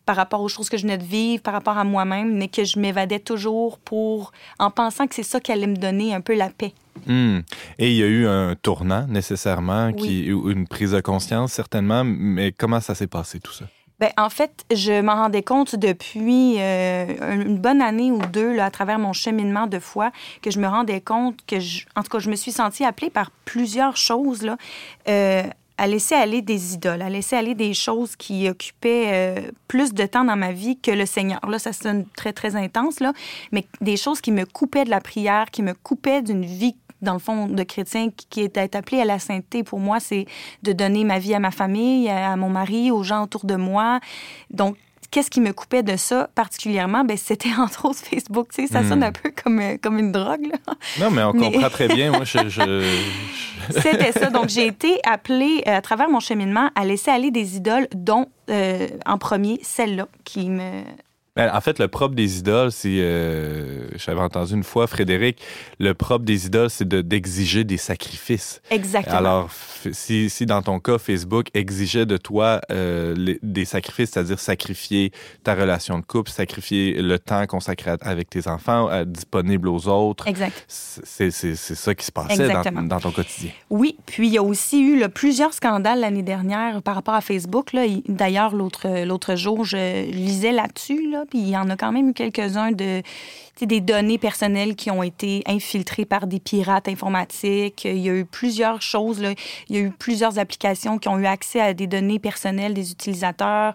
par 0.06 0.16
rapport 0.16 0.40
aux 0.40 0.48
choses 0.48 0.68
que 0.68 0.76
je 0.76 0.82
venais 0.82 0.98
de 0.98 1.04
vivre, 1.04 1.42
par 1.42 1.54
rapport 1.54 1.78
à 1.78 1.84
moi-même, 1.84 2.36
mais 2.36 2.48
que 2.48 2.64
je 2.64 2.78
m'évadais 2.78 3.20
toujours 3.20 3.78
pour 3.78 4.32
en 4.58 4.70
pensant 4.70 5.06
que 5.06 5.14
c'est 5.14 5.22
ça 5.22 5.40
qui 5.40 5.52
allait 5.52 5.66
me 5.66 5.76
donner 5.76 6.14
un 6.14 6.20
peu 6.20 6.34
la 6.34 6.50
paix. 6.50 6.72
Hmm. 7.06 7.40
Et 7.78 7.90
il 7.90 7.96
y 7.96 8.02
a 8.02 8.06
eu 8.06 8.26
un 8.26 8.54
tournant 8.56 9.06
nécessairement, 9.06 9.92
qui, 9.92 10.26
une 10.26 10.66
prise 10.66 10.92
de 10.92 11.00
conscience 11.00 11.52
certainement, 11.52 12.02
mais 12.04 12.52
comment 12.52 12.80
ça 12.80 12.94
s'est 12.94 13.06
passé 13.06 13.40
tout 13.40 13.52
ça? 13.52 13.66
Bien, 14.00 14.08
en 14.16 14.30
fait, 14.30 14.64
je 14.72 15.02
m'en 15.02 15.14
rendais 15.14 15.42
compte 15.42 15.76
depuis 15.76 16.54
euh, 16.58 17.34
une 17.34 17.58
bonne 17.58 17.82
année 17.82 18.10
ou 18.10 18.18
deux, 18.32 18.54
là, 18.54 18.64
à 18.64 18.70
travers 18.70 18.98
mon 18.98 19.12
cheminement 19.12 19.66
de 19.66 19.78
foi, 19.78 20.10
que 20.40 20.50
je 20.50 20.58
me 20.58 20.66
rendais 20.66 21.02
compte 21.02 21.36
que, 21.46 21.56
en 21.94 22.02
tout 22.02 22.08
cas, 22.08 22.18
je 22.18 22.30
me 22.30 22.36
suis 22.36 22.50
sentie 22.50 22.82
appelée 22.82 23.10
par 23.10 23.30
plusieurs 23.44 23.98
choses 23.98 24.42
là, 24.42 24.56
euh, 25.06 25.42
à 25.76 25.86
laisser 25.86 26.14
aller 26.14 26.40
des 26.40 26.72
idoles, 26.72 27.02
à 27.02 27.10
laisser 27.10 27.36
aller 27.36 27.54
des 27.54 27.74
choses 27.74 28.16
qui 28.16 28.48
occupaient 28.48 29.08
euh, 29.08 29.50
plus 29.68 29.92
de 29.92 30.06
temps 30.06 30.24
dans 30.24 30.36
ma 30.36 30.52
vie 30.52 30.78
que 30.78 30.90
le 30.90 31.04
Seigneur. 31.04 31.40
Là, 31.46 31.58
ça 31.58 31.74
sonne 31.74 32.06
très, 32.16 32.32
très 32.32 32.56
intense, 32.56 33.00
là, 33.00 33.12
mais 33.52 33.66
des 33.82 33.98
choses 33.98 34.22
qui 34.22 34.32
me 34.32 34.46
coupaient 34.46 34.84
de 34.84 34.90
la 34.90 35.02
prière, 35.02 35.50
qui 35.50 35.62
me 35.62 35.74
coupaient 35.74 36.22
d'une 36.22 36.46
vie 36.46 36.74
dans 37.02 37.14
le 37.14 37.18
fond, 37.18 37.46
de 37.46 37.62
chrétien 37.62 38.08
qui 38.30 38.42
est 38.42 38.74
appelé 38.74 39.00
à 39.00 39.04
la 39.04 39.18
sainteté, 39.18 39.62
pour 39.62 39.80
moi, 39.80 40.00
c'est 40.00 40.26
de 40.62 40.72
donner 40.72 41.04
ma 41.04 41.18
vie 41.18 41.34
à 41.34 41.38
ma 41.38 41.50
famille, 41.50 42.08
à 42.08 42.36
mon 42.36 42.50
mari, 42.50 42.90
aux 42.90 43.02
gens 43.02 43.24
autour 43.24 43.44
de 43.44 43.56
moi. 43.56 44.00
Donc, 44.50 44.76
qu'est-ce 45.10 45.30
qui 45.30 45.40
me 45.40 45.52
coupait 45.52 45.82
de 45.82 45.96
ça 45.96 46.28
particulièrement? 46.34 47.04
Ben, 47.04 47.16
c'était 47.16 47.54
entre 47.58 47.86
autres 47.86 48.00
Facebook. 48.00 48.48
Tu 48.54 48.66
sais, 48.66 48.72
ça 48.72 48.82
sonne 48.82 49.00
hmm. 49.00 49.04
un 49.04 49.12
peu 49.12 49.32
comme, 49.42 49.60
euh, 49.60 49.76
comme 49.80 49.98
une 49.98 50.12
drogue. 50.12 50.46
Là. 50.46 50.74
Non, 51.00 51.10
mais 51.10 51.22
on 51.22 51.32
comprend 51.32 51.70
très 51.70 51.88
bien. 51.88 52.10
Moi, 52.10 52.24
je... 52.24 52.84
c'était 53.70 54.12
ça. 54.12 54.30
Donc, 54.30 54.48
j'ai 54.48 54.66
été 54.66 54.98
appelée 55.04 55.62
euh, 55.66 55.76
à 55.76 55.82
travers 55.82 56.08
mon 56.08 56.20
cheminement 56.20 56.70
à 56.74 56.84
laisser 56.84 57.10
aller 57.10 57.30
des 57.30 57.56
idoles, 57.56 57.88
dont 57.94 58.26
euh, 58.50 58.88
en 59.06 59.18
premier 59.18 59.58
celle-là 59.62 60.08
qui 60.24 60.48
me 60.48 60.82
en 61.36 61.60
fait, 61.60 61.78
le 61.78 61.88
propre 61.88 62.14
des 62.14 62.38
idoles, 62.38 62.72
c'est, 62.72 62.88
euh, 62.98 63.88
j'avais 63.96 64.20
entendu 64.20 64.54
une 64.54 64.64
fois, 64.64 64.86
Frédéric, 64.86 65.40
le 65.78 65.94
propre 65.94 66.24
des 66.24 66.46
idoles, 66.46 66.70
c'est 66.70 66.86
de, 66.88 67.00
d'exiger 67.00 67.64
des 67.64 67.76
sacrifices. 67.76 68.60
Exactement. 68.70 69.16
Alors, 69.16 69.50
si, 69.92 70.28
si 70.28 70.44
dans 70.46 70.60
ton 70.62 70.80
cas, 70.80 70.98
Facebook 70.98 71.46
exigeait 71.54 72.06
de 72.06 72.16
toi 72.16 72.60
euh, 72.70 73.14
les- 73.16 73.38
des 73.42 73.64
sacrifices, 73.64 74.10
c'est-à-dire 74.10 74.38
sacrifier 74.40 75.12
ta 75.44 75.54
relation 75.54 75.98
de 75.98 76.04
couple, 76.04 76.30
sacrifier 76.30 77.00
le 77.00 77.18
temps 77.18 77.46
consacré 77.46 77.92
à- 77.92 77.96
avec 78.02 78.28
tes 78.28 78.48
enfants, 78.48 78.88
euh, 78.90 79.04
disponible 79.04 79.68
aux 79.68 79.88
autres, 79.88 80.26
exact. 80.26 80.64
c'est, 80.68 81.30
ça 81.30 81.94
qui 81.94 82.04
se 82.04 82.12
passait 82.12 82.48
dans, 82.48 83.00
ton 83.00 83.10
quotidien. 83.12 83.50
Oui, 83.70 83.96
puis 84.06 84.26
il 84.28 84.34
y 84.34 84.38
a 84.38 84.42
aussi 84.42 84.80
eu 84.80 84.98
là, 84.98 85.08
plusieurs 85.08 85.54
scandales 85.54 86.00
l'année 86.00 86.22
dernière 86.22 86.82
par 86.82 86.94
rapport 86.96 87.14
à 87.14 87.20
Facebook. 87.20 87.70
D'ailleurs, 88.08 88.54
l'autre 88.54 89.04
l'autre 89.04 89.36
jour, 89.36 89.64
je 89.64 90.10
lisais 90.10 90.52
là-dessus, 90.52 91.10
là, 91.10 91.19
puis 91.28 91.38
il 91.38 91.48
y 91.48 91.56
en 91.56 91.68
a 91.70 91.76
quand 91.76 91.92
même 91.92 92.10
eu 92.10 92.14
quelques-uns 92.14 92.72
de 92.72 93.02
des 93.66 93.80
données 93.80 94.18
personnelles 94.18 94.74
qui 94.74 94.90
ont 94.90 95.02
été 95.02 95.42
infiltrées 95.46 96.04
par 96.04 96.26
des 96.26 96.40
pirates 96.40 96.88
informatiques. 96.88 97.84
Il 97.84 97.98
y 97.98 98.08
a 98.08 98.14
eu 98.14 98.24
plusieurs 98.24 98.82
choses. 98.82 99.20
Là. 99.20 99.32
Il 99.68 99.76
y 99.76 99.78
a 99.78 99.82
eu 99.82 99.90
plusieurs 99.90 100.38
applications 100.38 100.98
qui 100.98 101.08
ont 101.08 101.18
eu 101.18 101.26
accès 101.26 101.60
à 101.60 101.74
des 101.74 101.86
données 101.86 102.18
personnelles 102.18 102.74
des 102.74 102.92
utilisateurs. 102.92 103.74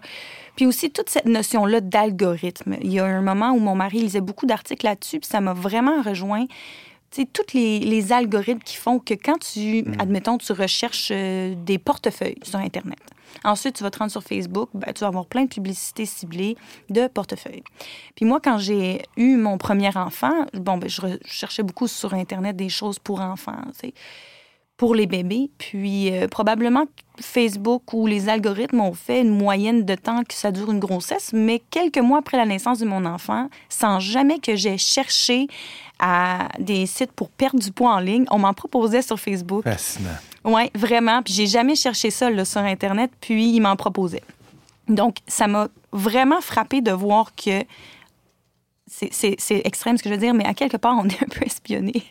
Puis 0.56 0.66
aussi 0.66 0.90
toute 0.90 1.10
cette 1.10 1.26
notion-là 1.26 1.80
d'algorithme. 1.80 2.76
Il 2.80 2.92
y 2.92 2.98
a 2.98 3.04
un 3.04 3.20
moment 3.20 3.50
où 3.50 3.58
mon 3.58 3.74
mari 3.74 4.00
lisait 4.00 4.20
beaucoup 4.20 4.46
d'articles 4.46 4.86
là-dessus, 4.86 5.20
puis 5.20 5.28
ça 5.28 5.40
m'a 5.40 5.52
vraiment 5.52 6.02
rejoint 6.02 6.46
sais, 7.22 7.28
tous 7.32 7.54
les, 7.54 7.80
les 7.80 8.12
algorithmes 8.12 8.60
qui 8.60 8.76
font 8.76 8.98
que 8.98 9.14
quand 9.14 9.38
tu, 9.38 9.84
admettons, 9.98 10.38
tu 10.38 10.52
recherches 10.52 11.10
euh, 11.10 11.54
des 11.56 11.78
portefeuilles 11.78 12.38
sur 12.42 12.58
Internet, 12.58 12.98
ensuite 13.44 13.76
tu 13.76 13.82
vas 13.82 13.90
te 13.90 13.98
rendre 13.98 14.10
sur 14.10 14.22
Facebook, 14.22 14.70
ben, 14.74 14.92
tu 14.92 15.00
vas 15.00 15.08
avoir 15.08 15.26
plein 15.26 15.44
de 15.44 15.48
publicités 15.48 16.06
ciblées 16.06 16.56
de 16.90 17.06
portefeuilles. 17.08 17.64
Puis 18.14 18.24
moi, 18.24 18.40
quand 18.42 18.58
j'ai 18.58 19.02
eu 19.16 19.36
mon 19.36 19.58
premier 19.58 19.96
enfant, 19.96 20.46
bon, 20.54 20.78
ben, 20.78 20.88
je 20.88 21.00
recherchais 21.00 21.62
beaucoup 21.62 21.88
sur 21.88 22.14
Internet 22.14 22.56
des 22.56 22.68
choses 22.68 22.98
pour 22.98 23.20
enfants, 23.20 23.62
tu 23.72 23.88
sais, 23.88 23.94
pour 24.76 24.94
les 24.94 25.06
bébés. 25.06 25.50
Puis 25.58 26.12
euh, 26.12 26.28
probablement 26.28 26.84
Facebook 27.20 27.92
ou 27.92 28.06
les 28.06 28.28
algorithmes 28.28 28.80
ont 28.80 28.92
fait 28.92 29.20
une 29.20 29.30
moyenne 29.30 29.84
de 29.84 29.94
temps 29.94 30.22
que 30.22 30.34
ça 30.34 30.52
dure 30.52 30.70
une 30.70 30.80
grossesse, 30.80 31.30
mais 31.32 31.62
quelques 31.70 31.98
mois 31.98 32.18
après 32.18 32.36
la 32.36 32.44
naissance 32.44 32.78
de 32.78 32.84
mon 32.84 33.04
enfant, 33.06 33.48
sans 33.68 34.00
jamais 34.00 34.38
que 34.38 34.54
j'ai 34.54 34.76
cherché 34.76 35.48
à 35.98 36.48
des 36.58 36.84
sites 36.84 37.12
pour 37.12 37.30
perdre 37.30 37.58
du 37.58 37.72
poids 37.72 37.94
en 37.94 38.00
ligne, 38.00 38.26
on 38.30 38.38
m'en 38.38 38.52
proposait 38.52 39.02
sur 39.02 39.18
Facebook. 39.18 39.64
Fascinant. 39.64 40.10
Oui, 40.44 40.70
vraiment. 40.74 41.22
Puis 41.22 41.32
j'ai 41.32 41.46
jamais 41.46 41.74
cherché 41.74 42.10
ça 42.10 42.30
là, 42.30 42.44
sur 42.44 42.60
Internet, 42.60 43.10
puis 43.20 43.50
il 43.50 43.60
m'en 43.60 43.76
proposait. 43.76 44.22
Donc, 44.88 45.16
ça 45.26 45.48
m'a 45.48 45.68
vraiment 45.92 46.40
frappé 46.40 46.80
de 46.80 46.92
voir 46.92 47.34
que 47.34 47.64
c'est 48.88 49.62
extrême 49.64 49.96
ce 49.96 50.02
que 50.02 50.08
je 50.08 50.14
veux 50.14 50.20
dire, 50.20 50.34
mais 50.34 50.44
à 50.44 50.54
quelque 50.54 50.76
part, 50.76 50.96
on 50.96 51.08
est 51.08 51.22
un 51.22 51.26
peu 51.26 51.44
espionné. 51.44 52.04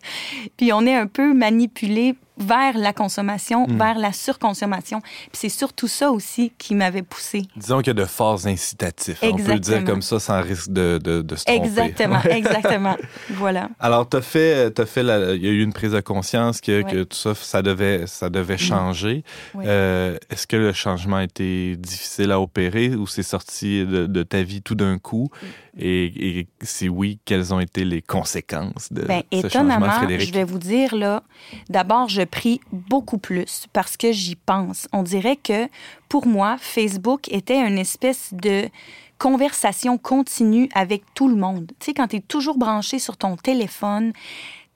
Puis 0.57 0.73
on 0.73 0.85
est 0.85 0.95
un 0.95 1.07
peu 1.07 1.33
manipulé 1.33 2.15
vers 2.37 2.77
la 2.77 2.93
consommation, 2.93 3.65
vers 3.67 3.97
la 3.97 4.11
surconsommation. 4.11 4.99
Puis 5.01 5.29
c'est 5.33 5.49
surtout 5.49 5.87
ça 5.87 6.11
aussi 6.11 6.51
qui 6.57 6.75
m'avait 6.75 7.01
poussé. 7.01 7.43
Disons 7.55 7.77
qu'il 7.79 7.87
y 7.87 7.89
a 7.91 7.93
de 7.93 8.05
forts 8.05 8.45
incitatifs. 8.45 9.19
On 9.21 9.31
peut 9.31 9.37
le 9.37 9.43
dire 9.43 9.53
Exactement. 9.55 9.85
comme 9.85 10.01
ça 10.01 10.19
sans 10.19 10.41
risque 10.41 10.69
de, 10.71 10.99
de, 11.03 11.21
de 11.21 11.35
se 11.35 11.45
tromper. 11.45 11.65
Exactement, 11.65 12.21
exactement. 12.29 12.97
Voilà. 13.31 13.69
Alors, 13.79 14.07
t'as 14.07 14.21
fait, 14.21 14.71
t'as 14.71 14.85
fait 14.85 15.03
la- 15.03 15.33
il 15.35 15.43
y 15.43 15.47
a 15.47 15.51
eu 15.51 15.61
une 15.63 15.73
prise 15.73 15.91
de 15.91 15.99
conscience 16.01 16.61
que, 16.61 16.75
Ouais. 16.75 16.83
Que 16.91 17.03
tout 17.03 17.15
ça, 17.17 17.33
ça 17.35 17.61
devait, 17.61 18.05
ça 18.05 18.29
devait 18.29 18.57
changer. 18.57 19.23
Ouais. 19.53 19.63
Euh, 19.67 20.17
est-ce 20.29 20.45
que 20.45 20.57
le 20.57 20.73
changement 20.73 21.17
a 21.17 21.23
été 21.23 21.75
difficile 21.77 22.31
à 22.31 22.39
opérer 22.41 22.89
ou 22.95 23.07
c'est 23.07 23.23
sorti 23.23 23.85
de, 23.85 24.05
de 24.07 24.23
ta 24.23 24.43
vie 24.43 24.61
tout 24.61 24.75
d'un 24.75 24.97
coup? 24.97 25.29
Et, 25.77 26.39
et 26.39 26.47
si 26.61 26.87
oui, 26.89 27.19
quelles 27.25 27.53
ont 27.53 27.59
été 27.59 27.83
les 27.85 28.01
conséquences 28.01 28.91
de 28.91 29.01
Ben, 29.03 29.23
ce 29.31 29.41
changement, 29.41 29.47
étonnamment, 29.75 29.91
Frédéric? 29.91 30.27
je 30.29 30.33
vais 30.33 30.43
vous 30.45 30.57
dire, 30.59 30.95
là, 30.95 31.23
d'abord, 31.69 32.07
je 32.09 32.21
prie 32.25 32.59
beaucoup 32.71 33.17
plus 33.17 33.67
parce 33.73 33.97
que 33.97 34.11
j'y 34.11 34.35
pense. 34.35 34.87
On 34.91 35.03
dirait 35.03 35.35
que, 35.35 35.67
pour 36.09 36.27
moi, 36.27 36.57
Facebook 36.59 37.29
était 37.31 37.57
une 37.57 37.77
espèce 37.77 38.33
de 38.33 38.69
conversation 39.17 39.97
continue 39.97 40.69
avec 40.73 41.03
tout 41.13 41.27
le 41.27 41.35
monde. 41.35 41.71
Tu 41.79 41.87
sais, 41.87 41.93
quand 41.93 42.07
tu 42.07 42.17
es 42.17 42.21
toujours 42.21 42.57
branché 42.57 42.99
sur 42.99 43.17
ton 43.17 43.37
téléphone, 43.37 44.11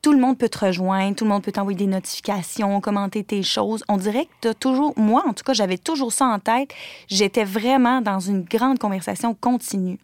tout 0.01 0.13
le 0.13 0.20
monde 0.20 0.38
peut 0.38 0.48
te 0.48 0.65
rejoindre, 0.65 1.15
tout 1.15 1.25
le 1.25 1.29
monde 1.29 1.44
peut 1.44 1.51
t'envoyer 1.51 1.77
des 1.77 1.88
notifications, 1.88 2.79
commenter 2.79 3.24
tes 3.24 3.44
choses. 3.44 3.84
On 3.89 3.98
dirait 3.98 4.25
que 4.25 4.32
tu 4.41 4.48
as 4.48 4.53
toujours, 4.53 4.94
moi 4.98 5.24
en 5.27 5.34
tout 5.34 5.44
cas, 5.44 5.53
j'avais 5.53 5.77
toujours 5.77 6.13
ça 6.13 6.25
en 6.25 6.39
tête. 6.39 6.74
J'étais 7.10 7.44
vraiment 7.44 8.00
dans 8.00 8.20
une 8.20 8.44
grande 8.44 8.79
conversation 8.79 9.34
continue. 9.34 10.00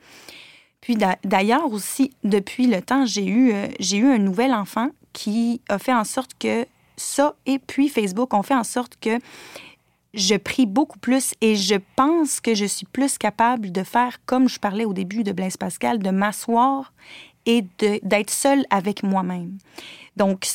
Puis 0.82 0.96
d'a- 0.96 1.18
d'ailleurs 1.24 1.72
aussi, 1.72 2.12
depuis 2.24 2.68
le 2.68 2.82
temps, 2.82 3.06
j'ai 3.06 3.26
eu, 3.26 3.54
euh, 3.54 3.68
j'ai 3.80 3.98
eu 3.98 4.08
un 4.08 4.18
nouvel 4.20 4.54
enfant 4.54 4.90
qui 5.14 5.62
a 5.70 5.80
fait 5.80 5.94
en 5.94 6.04
sorte 6.04 6.32
que 6.38 6.66
ça 6.98 7.36
et 7.46 7.60
puis 7.60 7.90
Facebook 7.90 8.34
ont 8.34 8.44
fait 8.44 8.56
en 8.56 8.64
sorte 8.64 8.98
que 9.00 9.20
je 10.14 10.36
prie 10.36 10.66
beaucoup 10.66 10.98
plus 10.98 11.34
et 11.42 11.56
je 11.56 11.76
pense 11.96 12.40
que 12.40 12.56
je 12.56 12.66
suis 12.66 12.86
plus 12.86 13.18
capable 13.18 13.72
de 13.72 13.84
faire, 13.84 14.18
comme 14.26 14.48
je 14.48 14.60
parlais 14.60 14.86
au 14.86 14.94
début 14.94 15.24
de 15.24 15.34
Blaise 15.34 15.58
Pascal, 15.58 16.00
de 16.00 16.10
m'asseoir 16.10 16.94
et 17.46 17.66
d'être 18.02 18.30
seule 18.30 18.66
avec 18.70 19.04
moi-même. 19.04 19.58
Donc, 20.16 20.48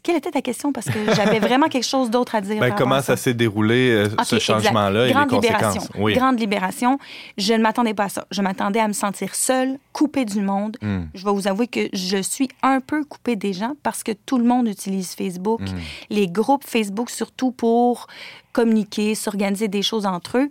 quelle 0.00 0.16
était 0.16 0.30
ta 0.30 0.42
question? 0.42 0.72
Parce 0.72 0.86
que 0.86 1.14
j'avais 1.14 1.38
vraiment 1.38 1.68
quelque 1.68 1.86
chose 1.86 2.10
d'autre 2.10 2.34
à 2.34 2.40
dire. 2.40 2.60
Ben, 2.60 2.74
comment 2.76 3.00
ça 3.02 3.16
s'est 3.16 3.34
déroulé, 3.34 3.90
euh, 3.90 4.08
ce 4.24 4.38
changement-là 4.38 5.04
et 5.04 5.08
les 5.08 5.12
Grande 5.12 5.28
conséquences? 5.28 5.74
libération. 5.74 5.82
Oui. 5.98 6.14
Grande 6.14 6.40
libération. 6.40 6.98
Je 7.38 7.54
ne 7.54 7.58
m'attendais 7.58 7.94
pas 7.94 8.04
à 8.04 8.08
ça. 8.08 8.26
Je 8.30 8.42
m'attendais 8.42 8.80
à 8.80 8.88
me 8.88 8.92
sentir 8.92 9.34
seule, 9.34 9.78
coupée 9.92 10.24
du 10.24 10.40
monde. 10.40 10.76
Hmm. 10.80 11.02
Je 11.14 11.24
vais 11.24 11.32
vous 11.32 11.48
avouer 11.48 11.66
que 11.66 11.88
je 11.92 12.18
suis 12.22 12.48
un 12.62 12.80
peu 12.80 13.04
coupée 13.04 13.36
des 13.36 13.52
gens 13.52 13.74
parce 13.82 14.02
que 14.02 14.12
tout 14.12 14.38
le 14.38 14.44
monde 14.44 14.68
utilise 14.68 15.14
Facebook. 15.14 15.60
Hmm. 15.60 15.78
Les 16.10 16.28
groupes 16.28 16.64
Facebook, 16.64 17.10
surtout 17.10 17.50
pour 17.50 18.06
communiquer, 18.52 19.14
s'organiser 19.14 19.68
des 19.68 19.82
choses 19.82 20.06
entre 20.06 20.38
eux. 20.38 20.48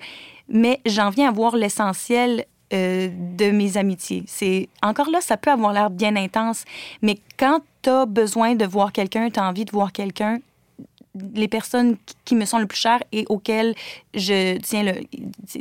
Mais 0.50 0.82
j'en 0.86 1.10
viens 1.10 1.30
à 1.30 1.32
voir 1.32 1.56
l'essentiel 1.56 2.46
euh, 2.74 3.10
de 3.38 3.52
mes 3.52 3.76
amitiés. 3.76 4.24
C'est 4.28 4.70
encore 4.82 5.10
là, 5.10 5.20
ça 5.20 5.36
peut 5.36 5.52
avoir 5.52 5.74
l'air 5.74 5.90
bien 5.90 6.16
intense, 6.16 6.64
mais 7.02 7.18
quand 7.38 7.60
tu 7.82 7.90
as 7.90 8.06
besoin 8.06 8.56
de 8.56 8.66
voir 8.66 8.92
quelqu'un, 8.92 9.30
tu 9.30 9.40
as 9.40 9.44
envie 9.48 9.66
de 9.66 9.72
voir 9.72 9.92
quelqu'un, 9.92 10.40
les 11.34 11.48
personnes 11.50 11.98
qui- 12.24 12.36
me 12.36 12.46
sont 12.46 12.58
le 12.60 12.66
plus 12.68 12.78
chères 12.80 13.04
et 13.12 13.26
auxquelles 13.28 13.76
je 14.14 14.58
tiens 14.60 14.84
le, 14.84 14.94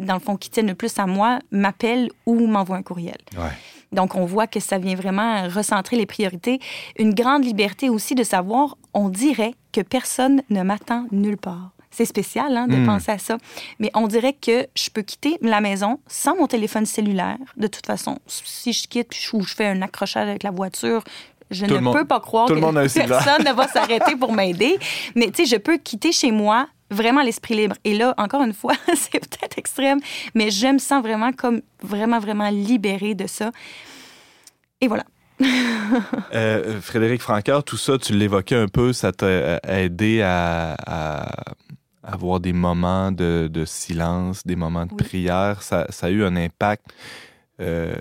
dans 0.06 0.14
le 0.14 0.20
fond, 0.20 0.36
qui 0.36 0.48
tiennent 0.48 0.68
le 0.68 0.74
plus 0.76 0.96
à 0.98 1.06
moi, 1.06 1.40
m'appellent 1.50 2.10
ou 2.26 2.46
m'envoient 2.46 2.76
un 2.76 2.82
courriel. 2.82 3.18
Ouais. 3.36 3.50
Donc, 3.90 4.14
on 4.14 4.24
voit 4.24 4.46
que 4.46 4.60
ça 4.60 4.78
vient 4.78 4.94
vraiment 4.94 5.48
recentrer 5.48 5.96
les 5.96 6.06
priorités. 6.06 6.60
Une 6.96 7.12
grande 7.12 7.44
liberté 7.44 7.88
aussi 7.90 8.14
de 8.14 8.22
savoir, 8.22 8.76
on 8.94 9.08
dirait 9.08 9.54
que 9.72 9.80
personne 9.80 10.42
ne 10.50 10.62
m'attend 10.62 11.06
nulle 11.10 11.36
part. 11.36 11.70
C'est 11.90 12.04
spécial 12.04 12.56
hein, 12.56 12.68
de 12.68 12.76
Mm. 12.76 12.86
penser 12.86 13.10
à 13.10 13.18
ça. 13.18 13.36
Mais 13.80 13.90
on 13.94 14.06
dirait 14.06 14.32
que 14.34 14.68
je 14.76 14.90
peux 14.90 15.02
quitter 15.02 15.38
la 15.42 15.60
maison 15.60 15.98
sans 16.06 16.36
mon 16.36 16.46
téléphone 16.46 16.86
cellulaire. 16.86 17.36
De 17.56 17.66
toute 17.66 17.84
façon, 17.84 18.20
si 18.28 18.72
je 18.72 18.86
quitte 18.86 19.10
ou 19.32 19.42
je 19.42 19.52
fais 19.52 19.66
un 19.66 19.82
accrochage 19.82 20.28
avec 20.28 20.44
la 20.44 20.52
voiture, 20.52 21.02
je 21.50 21.66
Tout 21.66 21.74
ne 21.74 21.80
monde- 21.80 21.94
peux 21.96 22.04
pas 22.06 22.20
croire 22.20 22.46
que 22.46 22.54
personne 23.08 23.44
ne 23.44 23.52
va 23.54 23.66
s'arrêter 23.68 24.16
pour 24.16 24.32
m'aider. 24.32 24.78
Mais 25.16 25.30
tu 25.30 25.44
sais, 25.44 25.56
je 25.56 25.60
peux 25.60 25.78
quitter 25.78 26.12
chez 26.12 26.30
moi 26.30 26.68
vraiment 26.90 27.22
l'esprit 27.22 27.54
libre. 27.54 27.76
Et 27.84 27.94
là, 27.94 28.14
encore 28.18 28.42
une 28.42 28.52
fois, 28.52 28.74
c'est 28.96 29.20
peut-être 29.20 29.58
extrême, 29.58 30.00
mais 30.34 30.50
je 30.50 30.66
me 30.66 30.78
sens 30.78 31.02
vraiment 31.02 31.32
comme 31.32 31.60
vraiment, 31.82 32.18
vraiment 32.18 32.48
libérée 32.50 33.14
de 33.14 33.26
ça. 33.26 33.50
Et 34.80 34.88
voilà. 34.88 35.04
Euh, 36.34 36.80
Frédéric 36.80 37.20
Francoeur, 37.22 37.64
tout 37.64 37.76
ça, 37.76 37.98
tu 37.98 38.12
l'évoquais 38.12 38.54
un 38.54 38.68
peu, 38.68 38.92
ça 38.92 39.10
t'a 39.12 39.26
euh, 39.26 39.58
aidé 39.66 40.22
à, 40.22 40.76
à 40.86 41.44
avoir 42.04 42.38
des 42.40 42.52
moments 42.52 43.10
de, 43.10 43.48
de 43.52 43.64
silence, 43.64 44.46
des 44.46 44.54
moments 44.56 44.86
de 44.86 44.92
Oui. 44.92 44.98
prière. 45.04 45.62
Ça, 45.62 45.86
ça 45.88 46.06
a 46.06 46.10
eu 46.10 46.22
un 46.24 46.36
impact. 46.36 46.84
Euh, 47.60 47.94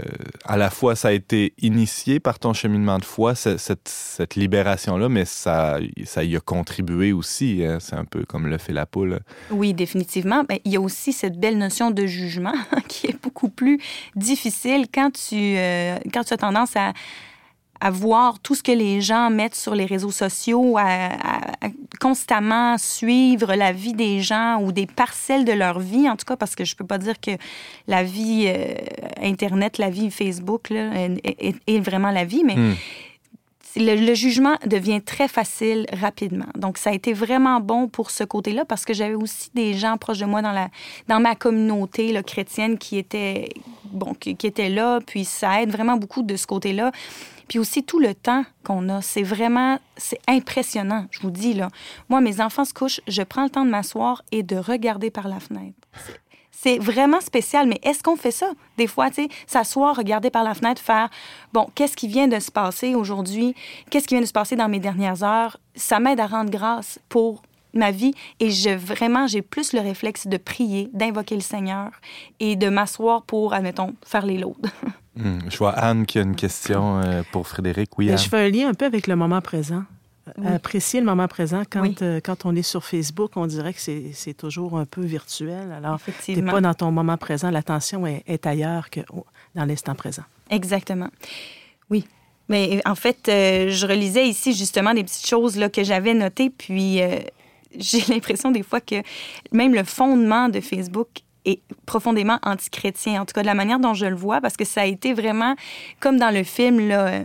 à 0.46 0.58
la 0.58 0.70
fois, 0.70 0.96
ça 0.96 1.10
a 1.10 1.12
été 1.12 1.54
initié 1.62 2.20
par 2.20 2.40
ton 2.40 2.54
cheminement 2.54 2.98
de 2.98 3.06
foi, 3.06 3.36
ce- 3.36 3.58
cette, 3.58 4.36
libération-là, 4.36 5.10
mais 5.10 5.26
ça, 5.26 5.80
ça 6.06 6.24
y 6.24 6.36
a 6.36 6.40
contribué 6.40 7.12
aussi. 7.12 7.64
hein. 7.66 7.78
C'est 7.80 7.96
un 7.96 8.06
peu 8.06 8.24
comme 8.26 8.48
le 8.48 8.58
fait 8.58 8.74
la 8.74 8.86
poule. 8.86 9.20
Oui, 9.52 9.74
définitivement. 9.74 10.44
Ben, 10.48 10.60
il 10.66 10.72
y 10.72 10.78
a 10.78 10.82
aussi 10.82 11.12
cette 11.14 11.40
belle 11.40 11.58
notion 11.58 11.92
de 11.92 12.06
jugement 12.06 12.54
qui 12.88 13.08
est 13.08 13.22
beaucoup 13.22 13.50
plus 13.50 13.80
difficile 14.16 14.86
quand 14.94 15.12
tu, 15.12 15.36
euh, 15.58 15.98
quand 16.14 16.24
tu 16.24 16.34
as 16.34 16.38
tendance 16.38 16.76
à, 16.76 16.94
à 17.82 17.92
voir 17.92 18.40
tout 18.40 18.56
ce 18.56 18.64
que 18.64 18.72
les 18.72 19.02
gens 19.02 19.30
mettent 19.30 19.56
sur 19.56 19.74
les 19.76 19.86
réseaux 19.86 20.12
sociaux, 20.12 20.78
à, 20.78 20.84
à- 20.84 21.66
à 21.66 21.70
constamment 22.02 22.78
suivre 22.78 23.54
la 23.56 23.72
vie 23.72 23.94
des 23.94 24.22
gens 24.22 24.62
ou 24.62 24.72
des 24.72 24.86
parcelles 24.86 25.46
de 25.46 25.52
leur 25.54 25.80
vie, 25.80 26.10
en 26.10 26.16
tout 26.16 26.26
cas, 26.26 26.36
parce 26.38 26.56
que 26.56 26.66
je 26.66 26.76
peux 26.76 26.86
pas 26.86 26.98
dire 26.98 27.20
que 27.20 27.32
la 27.88 28.04
vie 28.04 28.46
euh, 28.48 28.74
Internet, 29.22 29.78
la 29.78 29.90
vie 29.90 30.12
Facebook 30.12 30.70
là, 30.70 30.92
est, 30.96 31.20
est- 31.40 31.56
est 31.68 31.80
vraiment 31.80 32.12
la 32.12 32.26
vie, 32.26 32.44
mais 32.46 32.56
Hmm. 32.56 32.74
le, 33.76 34.14
jugement 34.14 34.56
devient 34.66 35.02
très 35.02 35.28
facile 35.28 35.86
rapidement. 35.94 36.48
Donc, 36.56 36.78
ça 36.78 36.90
a 36.90 36.94
été 36.94 37.14
vraiment 37.14 37.60
bon 37.62 37.88
pour 37.88 38.10
ce 38.12 38.24
côté-là 38.24 38.66
parce 38.66 38.84
que 38.84 38.94
j'avais 38.94 39.14
aussi 39.16 39.50
des 39.54 39.74
gens 39.76 39.96
proches 39.98 40.18
de 40.20 40.26
moi 40.26 40.42
dans, 40.42 40.52
la, 40.52 40.70
dans 41.08 41.20
ma 41.20 41.36
communauté 41.36 42.12
là, 42.12 42.24
chrétienne 42.24 42.78
qui 42.78 42.98
étaient, 42.98 43.50
bon, 43.86 44.14
qui, 44.16 44.36
qui 44.36 44.48
étaient 44.48 44.70
là. 44.70 45.00
Puis, 45.06 45.24
ça 45.24 45.62
aide 45.62 45.70
vraiment 45.72 45.98
beaucoup 45.98 46.24
de 46.24 46.36
ce 46.36 46.48
côté-là. 46.48 46.92
Puis 47.50 47.60
aussi 47.60 47.84
tout 47.84 48.00
le 48.00 48.14
temps 48.14 48.46
qu'on 48.64 48.88
a, 48.90 49.02
c'est 49.02 49.24
vraiment, 49.24 49.80
c'est 49.98 50.22
impressionnant, 50.28 51.08
je 51.12 51.20
vous 51.20 51.32
dis 51.32 51.54
là. 51.54 51.68
Moi, 52.08 52.22
mes 52.22 52.40
enfants 52.40 52.64
se 52.64 52.74
couchent, 52.74 53.02
je 53.08 53.24
prends 53.24 53.44
le 53.44 53.50
temps 53.50 53.66
de 53.66 53.72
m'asseoir 53.72 54.24
et 54.32 54.44
de 54.44 54.56
regarder 54.56 55.10
par 55.10 55.28
la 55.28 55.40
fenêtre. 55.40 55.76
C'est 56.52 56.78
vraiment 56.78 57.22
spécial, 57.22 57.68
mais 57.68 57.80
est-ce 57.84 58.04
qu'on 58.04 58.18
fait 58.18 58.32
ça? 58.32 58.52
Des 58.78 58.86
fois, 58.86 59.10
tu 59.10 59.24
sais, 59.24 59.30
s'asseoir, 59.48 59.96
regarder 59.96 60.30
par 60.30 60.44
la 60.44 60.54
fenêtre, 60.54 60.82
faire, 60.82 61.10
bon, 61.54 61.68
qu'est-ce 61.74 61.98
qui 61.98 62.08
vient 62.08 62.28
de 62.28 62.40
se 62.40 62.52
passer 62.52 62.96
aujourd'hui? 62.96 63.56
Qu'est-ce 63.90 64.08
qui 64.08 64.16
vient 64.16 64.22
de 64.22 64.28
se 64.28 64.34
passer 64.34 64.56
dans 64.56 64.70
mes 64.70 64.80
dernières 64.80 65.24
heures? 65.24 65.58
Ça 65.74 66.00
m'aide 66.00 66.20
à 66.20 66.28
rendre 66.28 66.52
grâce 66.52 67.00
pour 67.10 67.42
ma 67.74 67.92
vie 67.92 68.14
et 68.40 68.50
je 68.50 68.72
vraiment 68.72 69.28
j'ai 69.28 69.42
plus 69.42 69.74
le 69.74 69.80
réflexe 69.80 70.28
de 70.28 70.38
prier, 70.38 70.90
d'invoquer 70.94 71.36
le 71.36 71.42
Seigneur 71.42 71.92
et 72.40 72.56
de 72.56 72.68
m'asseoir 72.68 73.24
pour 73.24 73.54
admettons 73.54 73.96
faire 74.04 74.26
les 74.26 74.38
loads. 74.38 74.58
Hmm, 75.20 75.40
je 75.50 75.58
vois 75.58 75.72
Anne 75.72 76.06
qui 76.06 76.18
a 76.18 76.22
une 76.22 76.36
question 76.36 77.02
euh, 77.02 77.24
pour 77.32 77.48
Frédéric. 77.48 77.98
Oui, 77.98 78.08
ben, 78.08 78.14
Anne. 78.14 78.18
Je 78.20 78.30
fais 78.30 78.46
un 78.46 78.50
lien 78.50 78.70
un 78.70 78.74
peu 78.74 78.86
avec 78.86 79.06
le 79.08 79.16
moment 79.16 79.42
présent. 79.42 79.84
Apprécier 80.46 81.00
le 81.00 81.08
moment 81.08 81.28
présent. 81.28 81.64
Quand, 81.68 82.04
euh, 82.04 82.20
quand 82.24 82.46
on 82.46 82.56
est 82.56 82.62
sur 82.62 82.86
Facebook, 82.86 83.32
on 83.36 83.48
dirait 83.48 83.74
que 83.74 83.80
c'est 83.80 84.34
toujours 84.36 84.78
un 84.78 84.86
peu 84.86 85.02
virtuel. 85.02 85.72
Alors, 85.72 86.00
tu 86.24 86.36
n'es 86.36 86.44
pas 86.44 86.62
dans 86.62 86.76
ton 86.76 86.92
moment 86.92 87.18
présent. 87.18 87.50
L'attention 87.50 88.06
est, 88.06 88.24
est, 88.28 88.46
ailleurs 88.46 88.92
que 88.92 89.02
dans 89.56 89.66
l'instant 89.66 89.96
présent. 89.96 90.22
Exactement. 90.52 91.10
Oui. 91.90 92.06
Mais 92.48 92.80
en 92.86 92.94
fait, 92.94 93.28
euh, 93.28 93.70
je 93.72 93.88
relisais 93.88 94.28
ici 94.28 94.54
justement 94.54 94.94
des 94.94 95.04
petites 95.04 95.28
choses 95.28 95.58
là, 95.58 95.68
que 95.68 95.84
j'avais 95.84 96.14
notées, 96.14 96.52
puis 96.52 97.00
j'ai 97.76 98.02
l'impression 98.08 98.52
des 98.52 98.64
fois 98.64 98.82
que 98.82 99.02
même 99.52 99.74
le 99.74 99.84
fondement 99.84 100.48
de 100.48 100.62
Facebook 100.62 101.10
est 101.46 101.60
profondément 101.86 102.40
antichrétien, 102.44 103.22
en 103.22 103.26
tout 103.26 103.34
cas 103.34 103.42
de 103.42 103.48
la 103.48 103.54
manière 103.54 103.80
dont 103.80 103.94
je 103.94 104.06
le 104.06 104.16
vois, 104.16 104.42
parce 104.42 104.58
que 104.58 104.66
ça 104.66 104.82
a 104.82 104.86
été 104.86 105.14
vraiment 105.14 105.56
comme 106.00 106.18
dans 106.18 106.34
le 106.34 106.44
film, 106.44 106.80
euh, 106.92 107.24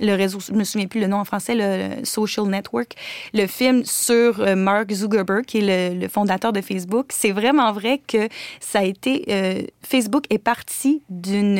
le 0.00 0.14
réseau, 0.14 0.40
je 0.40 0.52
me 0.52 0.64
souviens 0.64 0.86
plus 0.86 1.00
le 1.00 1.06
nom 1.06 1.18
en 1.18 1.24
français, 1.24 1.54
le 1.54 2.04
Social 2.04 2.46
Network, 2.46 2.94
le 3.34 3.46
film 3.46 3.84
sur 3.84 4.40
euh, 4.40 4.56
Mark 4.56 4.92
Zuckerberg, 4.92 5.44
qui 5.44 5.58
est 5.58 5.94
le, 5.94 6.08
fondateur 6.08 6.52
de 6.52 6.60
Facebook. 6.60 7.06
C'est 7.10 7.32
vraiment 7.32 7.72
vrai 7.72 8.00
que 8.06 8.28
ça 8.60 8.80
a 8.80 8.84
été, 8.84 9.24
euh, 9.28 9.62
Facebook 9.82 10.24
est 10.30 10.38
parti 10.38 11.02
d'une 11.08 11.58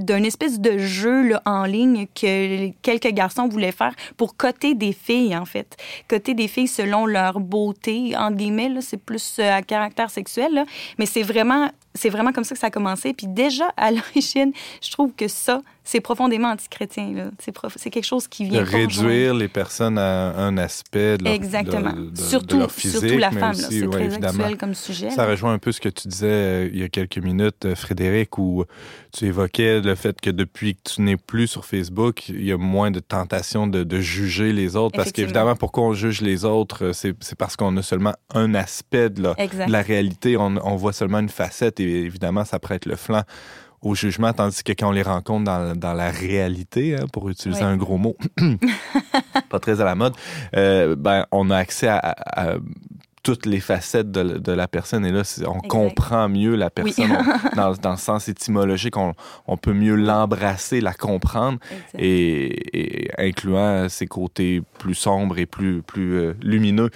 d'un 0.00 0.22
espèce 0.22 0.60
de 0.60 0.78
jeu 0.78 1.28
là, 1.28 1.42
en 1.44 1.64
ligne 1.64 2.06
que 2.14 2.70
quelques 2.82 3.12
garçons 3.12 3.48
voulaient 3.48 3.72
faire 3.72 3.94
pour 4.16 4.36
coter 4.36 4.74
des 4.74 4.92
filles, 4.92 5.36
en 5.36 5.44
fait. 5.44 5.76
Coter 6.08 6.34
des 6.34 6.48
filles 6.48 6.68
selon 6.68 7.06
leur 7.06 7.40
beauté, 7.40 8.16
entre 8.16 8.36
guillemets, 8.36 8.70
c'est 8.80 8.96
plus 8.96 9.36
euh, 9.38 9.52
à 9.52 9.62
caractère 9.62 10.10
sexuel, 10.10 10.52
là. 10.54 10.64
mais 10.98 11.06
c'est 11.06 11.22
vraiment, 11.22 11.70
vraiment 12.04 12.32
comme 12.32 12.44
ça 12.44 12.54
que 12.54 12.60
ça 12.60 12.68
a 12.68 12.70
commencé. 12.70 13.12
Puis 13.12 13.26
déjà, 13.26 13.72
à 13.76 13.90
l'origine, 13.92 14.52
je 14.82 14.90
trouve 14.90 15.12
que 15.12 15.28
ça, 15.28 15.60
c'est 15.90 16.00
profondément 16.00 16.50
antichrétien. 16.52 17.32
C'est, 17.40 17.52
c'est 17.74 17.90
quelque 17.90 18.04
chose 18.04 18.28
qui 18.28 18.44
vient. 18.44 18.62
De 18.62 18.64
réduire 18.64 19.34
les 19.34 19.48
personnes 19.48 19.98
à 19.98 20.36
un 20.38 20.56
aspect 20.56 21.18
de 21.18 21.24
leur, 21.24 21.32
Exactement. 21.32 21.92
De, 21.92 22.10
de, 22.10 22.16
surtout, 22.16 22.58
leur 22.58 22.70
physique, 22.70 23.00
surtout 23.00 23.18
la 23.18 23.32
femme. 23.32 23.54
C'est 23.54 23.82
ouais, 23.82 23.88
très 23.88 24.04
évidemment. 24.04 24.44
actuel 24.44 24.56
comme 24.56 24.74
sujet. 24.74 25.10
Ça 25.10 25.26
rejoint 25.26 25.52
un 25.52 25.58
peu 25.58 25.72
ce 25.72 25.80
que 25.80 25.88
tu 25.88 26.06
disais 26.06 26.26
euh, 26.28 26.70
il 26.72 26.78
y 26.78 26.84
a 26.84 26.88
quelques 26.88 27.18
minutes, 27.18 27.64
euh, 27.64 27.74
Frédéric, 27.74 28.38
où 28.38 28.64
tu 29.12 29.24
évoquais 29.24 29.80
le 29.80 29.96
fait 29.96 30.20
que 30.20 30.30
depuis 30.30 30.76
que 30.76 30.94
tu 30.94 31.02
n'es 31.02 31.16
plus 31.16 31.48
sur 31.48 31.64
Facebook, 31.64 32.28
il 32.28 32.44
y 32.44 32.52
a 32.52 32.56
moins 32.56 32.92
de 32.92 33.00
tentation 33.00 33.66
de, 33.66 33.82
de 33.82 33.98
juger 33.98 34.52
les 34.52 34.76
autres. 34.76 34.96
Parce 34.96 35.10
qu'évidemment, 35.10 35.56
pourquoi 35.56 35.82
on 35.82 35.92
juge 35.92 36.20
les 36.20 36.44
autres, 36.44 36.84
euh, 36.84 36.92
c'est, 36.92 37.16
c'est 37.18 37.36
parce 37.36 37.56
qu'on 37.56 37.76
a 37.76 37.82
seulement 37.82 38.14
un 38.32 38.54
aspect 38.54 39.10
de 39.10 39.22
la, 39.24 39.34
de 39.34 39.72
la 39.72 39.82
réalité. 39.82 40.36
On, 40.36 40.54
on 40.62 40.76
voit 40.76 40.92
seulement 40.92 41.18
une 41.18 41.28
facette 41.28 41.80
et 41.80 42.02
évidemment, 42.02 42.44
ça 42.44 42.60
prête 42.60 42.86
le 42.86 42.94
flanc 42.94 43.22
au 43.82 43.94
jugement, 43.94 44.32
tandis 44.32 44.62
que 44.62 44.72
quand 44.72 44.88
on 44.88 44.92
les 44.92 45.02
rencontre 45.02 45.44
dans, 45.44 45.74
dans 45.76 45.92
la 45.94 46.10
réalité, 46.10 46.96
hein, 46.96 47.06
pour 47.12 47.28
utiliser 47.30 47.62
Oui. 47.64 47.66
un 47.70 47.76
gros 47.76 47.96
mot, 47.98 48.16
pas 49.48 49.58
très 49.58 49.80
à 49.80 49.84
la 49.84 49.94
mode, 49.94 50.14
euh, 50.56 50.96
ben, 50.96 51.26
on 51.32 51.50
a 51.50 51.56
accès 51.56 51.88
à, 51.88 51.96
à- 51.98 52.50
à 52.52 52.56
toutes 53.22 53.44
les 53.44 53.60
facettes 53.60 54.10
de, 54.10 54.38
de 54.38 54.52
la 54.52 54.66
personne 54.66 55.04
et 55.04 55.12
là, 55.12 55.22
on 55.46 55.56
Exact. 55.56 55.68
comprend 55.68 56.28
mieux 56.28 56.54
la 56.56 56.66
Oui. 56.66 56.72
personne 56.74 57.12
On- 57.52 57.56
dans, 57.56 57.72
dans 57.74 57.90
le 57.90 57.96
sens 57.98 58.28
étymologique, 58.28 58.96
on, 58.96 59.12
on 59.46 59.56
peut 59.58 59.74
mieux 59.74 59.94
l'embrasser, 59.94 60.80
la 60.80 60.94
comprendre 60.94 61.58
et, 61.98 63.04
et 63.06 63.10
incluant 63.18 63.88
ses 63.88 64.06
côtés 64.06 64.62
plus 64.78 64.94
sombres 64.94 65.38
et 65.38 65.46
plus, 65.46 65.82
plus 65.82 66.14
euh, 66.14 66.32
lumineux. 66.42 66.90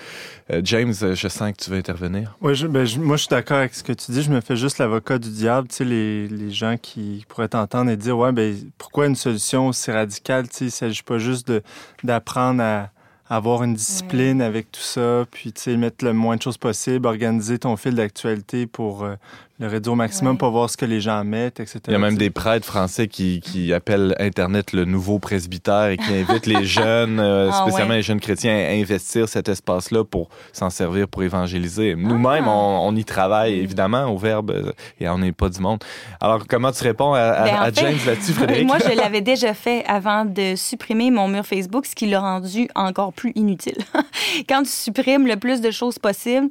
Euh, 0.50 0.60
James, 0.64 0.92
je 0.92 1.28
sens 1.28 1.52
que 1.52 1.62
tu 1.64 1.70
veux 1.70 1.76
intervenir. 1.78 2.36
Ouais, 2.40 2.54
je- 2.54 2.66
ben, 2.66 2.84
je- 2.86 2.98
moi, 3.00 3.16
je 3.16 3.22
suis 3.22 3.28
d'accord 3.30 3.58
avec 3.58 3.74
ce 3.74 3.82
que 3.82 3.92
tu 3.92 4.12
dis. 4.12 4.22
Je 4.22 4.30
me 4.30 4.40
fais 4.40 4.56
juste 4.56 4.78
l'avocat 4.78 5.18
du 5.18 5.30
diable. 5.30 5.68
Tu 5.68 5.76
sais, 5.76 5.84
les, 5.84 6.28
les 6.28 6.50
gens 6.50 6.76
qui 6.80 7.24
pourraient 7.28 7.48
t'entendre 7.48 7.90
et 7.90 7.96
dire, 7.96 8.16
ouais, 8.16 8.32
ben, 8.32 8.54
pourquoi 8.78 9.06
une 9.06 9.16
solution 9.16 9.68
aussi 9.68 9.90
radicale? 9.90 10.48
Tu 10.48 10.56
sais, 10.56 10.64
il 10.64 10.68
ne 10.68 10.72
s'agit 10.72 11.02
pas 11.02 11.18
juste 11.18 11.48
de- 11.48 11.62
d'apprendre 12.02 12.62
à 12.62 12.90
avoir 13.28 13.62
une 13.62 13.74
discipline 13.74 14.42
avec 14.42 14.70
tout 14.70 14.80
ça, 14.80 15.24
puis, 15.30 15.52
tu 15.52 15.62
sais, 15.62 15.76
mettre 15.76 16.04
le 16.04 16.12
moins 16.12 16.36
de 16.36 16.42
choses 16.42 16.58
possible, 16.58 17.06
organiser 17.06 17.58
ton 17.58 17.76
fil 17.76 17.94
d'actualité 17.94 18.66
pour 18.66 19.04
euh, 19.04 19.16
le 19.60 19.68
réduire 19.68 19.92
au 19.92 19.96
maximum 19.96 20.32
Ouais. 20.32 20.38
pour 20.38 20.50
voir 20.50 20.68
ce 20.68 20.76
que 20.76 20.84
les 20.84 21.00
gens 21.00 21.22
mettent, 21.22 21.60
etc. 21.60 21.78
Il 21.86 21.92
y 21.92 21.94
a 21.94 21.98
même 22.00 22.18
des 22.18 22.30
prêtres 22.30 22.66
français 22.66 23.06
qui, 23.06 23.40
qui 23.40 23.72
appellent 23.72 24.16
Internet 24.18 24.72
le 24.72 24.84
nouveau 24.84 25.20
presbytère 25.20 25.86
et 25.90 25.96
qui 25.96 26.12
invitent 26.12 26.46
les 26.46 26.64
jeunes, 26.64 27.20
euh, 27.20 27.50
Ah 27.52 27.60
spécialement 27.62 27.90
ouais. 27.90 27.96
les 27.98 28.02
jeunes 28.02 28.18
chrétiens, 28.18 28.52
à 28.56 28.72
investir 28.72 29.28
cet 29.28 29.48
espace-là 29.48 30.02
pour 30.04 30.28
s'en 30.52 30.70
servir 30.70 31.06
pour 31.06 31.22
évangéliser. 31.22 31.94
Nous-mêmes, 31.94 32.44
Ah. 32.48 32.50
on, 32.50 32.88
on 32.88 32.96
y 32.96 33.04
travaille, 33.04 33.54
évidemment, 33.60 34.06
au 34.06 34.18
Verbe, 34.18 34.50
euh, 34.50 34.72
et 35.00 35.08
on 35.08 35.18
n'est 35.18 35.30
pas 35.30 35.48
du 35.48 35.60
monde. 35.60 35.84
Alors, 36.20 36.44
comment 36.48 36.72
tu 36.72 36.82
réponds 36.82 37.14
à, 37.14 37.20
à- 37.20 37.44
Ben, 37.44 37.54
en 37.54 37.60
à 37.62 37.64
fait, 37.72 37.80
James 37.80 37.98
là-dessus, 38.06 38.32
Frédéric? 38.34 38.66
Moi, 38.66 38.78
je 38.84 38.96
l'avais 38.96 39.20
déjà 39.20 39.54
fait 39.54 39.84
avant 39.86 40.24
de 40.24 40.56
supprimer 40.56 41.12
mon 41.12 41.28
mur 41.28 41.46
Facebook, 41.46 41.86
ce 41.86 41.94
qui 41.94 42.06
l'a 42.06 42.18
rendu 42.20 42.68
encore 42.74 43.12
plus 43.12 43.30
inutile. 43.36 43.78
Quand 44.48 44.64
tu 44.64 44.70
supprimes 44.70 45.28
le 45.28 45.36
plus 45.36 45.60
de 45.60 45.70
choses 45.70 46.00
possible, 46.00 46.48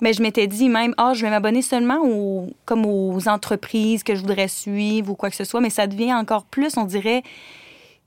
mais 0.00 0.12
je 0.12 0.22
m'étais 0.22 0.46
dit 0.46 0.68
même, 0.68 0.94
ah, 0.96 1.12
je 1.14 1.22
vais 1.22 1.30
m'abonner 1.30 1.62
seulement 1.62 1.98
aux, 2.02 2.50
comme 2.64 2.86
aux 2.86 3.28
entreprises 3.28 4.02
que 4.02 4.14
je 4.14 4.20
voudrais 4.20 4.48
suivre 4.48 5.12
ou 5.12 5.14
quoi 5.14 5.30
que 5.30 5.36
ce 5.36 5.44
soit, 5.44 5.60
mais 5.60 5.70
ça 5.70 5.86
devient 5.86 6.14
encore 6.14 6.44
plus, 6.44 6.76
on 6.76 6.84
dirait, 6.84 7.22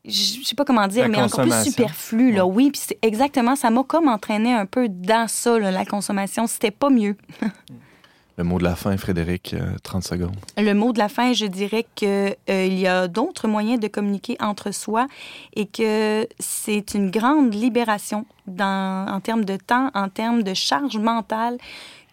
je 0.05 0.43
sais 0.43 0.55
pas 0.55 0.65
comment 0.65 0.87
dire, 0.87 1.03
La 1.03 1.07
mais 1.07 1.21
encore 1.21 1.41
plus 1.41 1.63
superflu, 1.63 2.31
là. 2.31 2.45
Oui, 2.45 2.71
puis 2.71 2.81
c'est 2.85 2.99
exactement, 3.01 3.55
ça 3.55 3.69
m'a 3.69 3.83
comme 3.83 4.07
entraîné 4.07 4.53
un 4.53 4.65
peu 4.65 4.89
dans 4.89 5.27
ça, 5.27 5.57
là, 5.57 5.71
la 5.71 5.85
consommation. 5.85 6.47
C'était 6.47 6.71
pas 6.71 6.89
mieux. 6.89 7.15
Le 8.37 8.43
mot 8.43 8.57
de 8.57 8.63
la 8.63 8.75
fin, 8.75 8.97
Frédéric, 8.97 9.53
euh, 9.53 9.75
30 9.83 10.03
secondes. 10.03 10.35
Le 10.57 10.73
mot 10.73 10.91
de 10.91 10.97
la 10.97 11.07
fin, 11.07 11.33
je 11.33 11.45
dirais 11.45 11.85
que 11.95 12.35
euh, 12.49 12.65
y 12.65 12.87
a 12.87 13.07
d'autres 13.07 13.47
moyens 13.47 13.79
de 13.79 13.87
communiquer 13.87 14.37
entre 14.39 14.71
soi 14.71 15.07
et 15.55 15.67
que 15.67 16.27
c'est 16.39 16.95
une 16.95 17.11
grande 17.11 17.53
libération 17.53 18.25
dans, 18.47 19.05
en 19.07 19.19
termes 19.19 19.45
de 19.45 19.55
temps, 19.55 19.91
en 19.93 20.09
termes 20.09 20.41
de 20.41 20.55
charge 20.55 20.97
mentale, 20.97 21.57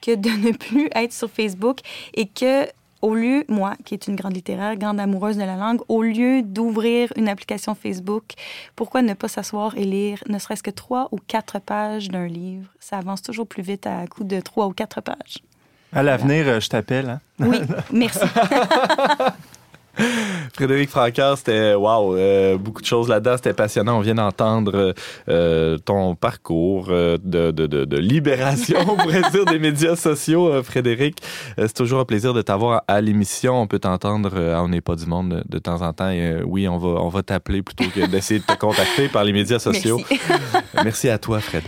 que 0.02 0.14
de 0.14 0.28
ne 0.28 0.52
plus 0.52 0.90
être 0.94 1.12
sur 1.12 1.30
Facebook 1.30 1.78
et 2.14 2.26
que 2.26 2.66
au 3.02 3.14
lieu, 3.14 3.44
moi, 3.48 3.76
qui 3.86 3.94
est 3.94 4.08
une 4.08 4.16
grande 4.16 4.34
littéraire, 4.34 4.76
grande 4.76 5.00
amoureuse 5.00 5.36
de 5.36 5.42
la 5.42 5.56
langue, 5.56 5.80
au 5.88 6.02
lieu 6.02 6.42
d'ouvrir 6.42 7.10
une 7.16 7.28
application 7.28 7.74
Facebook, 7.74 8.24
pourquoi 8.76 9.00
ne 9.00 9.14
pas 9.14 9.28
s'asseoir 9.28 9.76
et 9.78 9.84
lire 9.84 10.22
ne 10.28 10.38
serait-ce 10.38 10.62
que 10.62 10.70
trois 10.70 11.08
ou 11.12 11.16
quatre 11.26 11.58
pages 11.60 12.08
d'un 12.08 12.26
livre? 12.26 12.68
Ça 12.78 12.98
avance 12.98 13.22
toujours 13.22 13.46
plus 13.46 13.62
vite 13.62 13.86
à 13.86 14.06
coup 14.06 14.24
de 14.24 14.40
trois 14.40 14.66
ou 14.66 14.72
quatre 14.72 15.00
pages. 15.00 15.38
À 15.92 16.02
l'avenir, 16.02 16.44
euh, 16.46 16.60
je 16.60 16.68
t'appelle. 16.68 17.08
Hein? 17.08 17.20
Oui, 17.40 17.58
merci. 17.92 18.20
Frédéric 20.54 20.88
Francaire, 20.90 21.36
c'était 21.36 21.74
wow, 21.74 22.14
euh, 22.16 22.56
beaucoup 22.56 22.80
de 22.80 22.86
choses 22.86 23.08
là-dedans, 23.08 23.36
c'était 23.36 23.52
passionnant. 23.52 23.98
On 23.98 24.00
vient 24.00 24.14
d'entendre 24.14 24.94
euh, 25.28 25.78
ton 25.78 26.14
parcours 26.14 26.86
euh, 26.90 27.18
de, 27.22 27.50
de, 27.50 27.66
de, 27.66 27.84
de 27.84 27.96
libération, 27.98 28.78
on 28.88 28.96
pourrait 28.96 29.28
dire, 29.30 29.44
des 29.44 29.58
médias 29.58 29.96
sociaux, 29.96 30.48
euh, 30.48 30.62
Frédéric. 30.62 31.18
Euh, 31.58 31.64
c'est 31.66 31.74
toujours 31.74 32.00
un 32.00 32.04
plaisir 32.04 32.34
de 32.34 32.42
t'avoir 32.42 32.82
à 32.88 33.00
l'émission. 33.00 33.60
On 33.60 33.66
peut 33.66 33.78
t'entendre 33.78 34.30
euh, 34.34 34.56
à 34.56 34.62
On 34.62 34.68
n'est 34.68 34.80
pas 34.80 34.96
du 34.96 35.06
monde 35.06 35.30
de, 35.30 35.42
de 35.48 35.58
temps 35.58 35.82
en 35.82 35.92
temps. 35.92 36.10
Et, 36.10 36.20
euh, 36.20 36.42
oui, 36.46 36.68
on 36.68 36.78
va, 36.78 36.88
on 37.00 37.08
va 37.08 37.22
t'appeler 37.22 37.62
plutôt 37.62 37.84
que 37.90 38.06
d'essayer 38.06 38.40
de 38.40 38.44
te 38.46 38.56
contacter 38.58 39.08
par 39.08 39.24
les 39.24 39.32
médias 39.32 39.58
sociaux. 39.58 40.00
Merci. 40.10 40.24
Merci 40.84 41.08
à 41.08 41.18
toi, 41.18 41.40
Fred. 41.40 41.64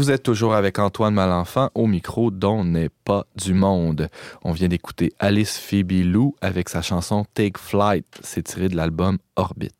Vous 0.00 0.10
êtes 0.10 0.22
toujours 0.22 0.54
avec 0.54 0.78
Antoine 0.78 1.12
Malenfant 1.12 1.68
au 1.74 1.86
micro 1.86 2.30
dont 2.30 2.64
n'est 2.64 2.88
pas 2.88 3.26
du 3.36 3.52
monde. 3.52 4.08
On 4.42 4.52
vient 4.52 4.68
d'écouter 4.68 5.12
Alice 5.18 5.58
Phoebe 5.58 5.92
Lou 5.92 6.34
avec 6.40 6.70
sa 6.70 6.80
chanson 6.80 7.26
Take 7.34 7.58
Flight. 7.58 8.06
C'est 8.22 8.44
tiré 8.44 8.70
de 8.70 8.76
l'album 8.76 9.18
Orbit. 9.36 9.74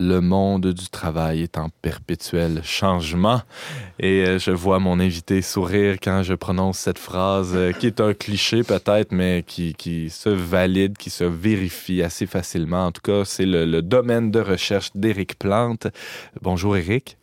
Le 0.00 0.20
monde 0.20 0.66
du 0.72 0.88
travail 0.88 1.42
est 1.42 1.58
en 1.58 1.68
perpétuel 1.82 2.62
changement 2.64 3.42
et 4.00 4.24
euh, 4.26 4.38
je 4.40 4.50
vois 4.50 4.80
mon 4.80 4.98
invité 4.98 5.42
sourire 5.42 5.98
quand 6.02 6.24
je 6.24 6.34
prononce 6.34 6.78
cette 6.78 6.98
phrase 6.98 7.52
euh, 7.54 7.70
qui 7.70 7.86
est 7.86 8.00
un 8.00 8.14
cliché 8.14 8.64
peut-être, 8.64 9.12
mais 9.12 9.44
qui, 9.46 9.74
qui 9.74 10.10
se 10.10 10.30
valide, 10.30 10.96
qui 10.98 11.10
se 11.10 11.22
vérifie 11.22 12.02
assez 12.02 12.26
facilement. 12.26 12.86
En 12.86 12.92
tout 12.92 13.02
cas, 13.02 13.24
c'est 13.24 13.46
le, 13.46 13.64
le 13.64 13.82
domaine 13.82 14.32
de 14.32 14.40
recherche 14.40 14.90
d'Éric 14.96 15.38
Plante. 15.38 15.86
Bonjour 16.40 16.76
Éric. 16.76 17.16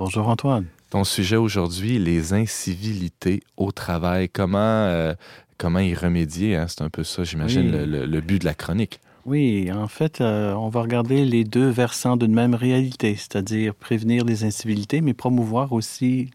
Bonjour 0.00 0.28
Antoine. 0.28 0.64
Ton 0.88 1.04
sujet 1.04 1.36
aujourd'hui, 1.36 1.98
les 1.98 2.32
incivilités 2.32 3.42
au 3.58 3.70
travail. 3.70 4.30
Comment, 4.30 4.56
euh, 4.86 5.12
comment 5.58 5.78
y 5.80 5.94
remédier? 5.94 6.56
hein? 6.56 6.64
C'est 6.68 6.80
un 6.80 6.88
peu 6.88 7.04
ça, 7.04 7.22
j'imagine, 7.22 7.66
Oui. 7.66 7.70
le, 7.70 7.84
le- 7.84 8.06
le 8.06 8.20
but 8.22 8.38
de 8.38 8.46
la 8.46 8.54
chronique. 8.54 8.98
Oui, 9.26 9.70
en 9.70 9.88
fait, 9.88 10.22
euh, 10.22 10.54
on 10.54 10.70
va 10.70 10.80
regarder 10.80 11.26
les 11.26 11.44
deux 11.44 11.68
versants 11.68 12.16
d'une 12.16 12.32
même 12.32 12.54
réalité, 12.54 13.14
c'est-à-dire 13.14 13.74
prévenir 13.74 14.24
les 14.24 14.42
incivilités, 14.44 15.02
mais 15.02 15.12
promouvoir 15.12 15.74
aussi 15.74 16.30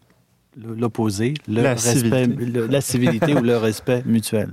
l'opposé, 0.56 1.34
le 1.48 1.62
La 1.62 1.70
respect, 1.70 1.94
civilité. 2.26 2.44
le- 2.46 2.66
la 2.68 2.80
civilité 2.80 3.34
ou 3.34 3.40
le 3.42 3.56
respect 3.56 4.04
mutuel. 4.06 4.50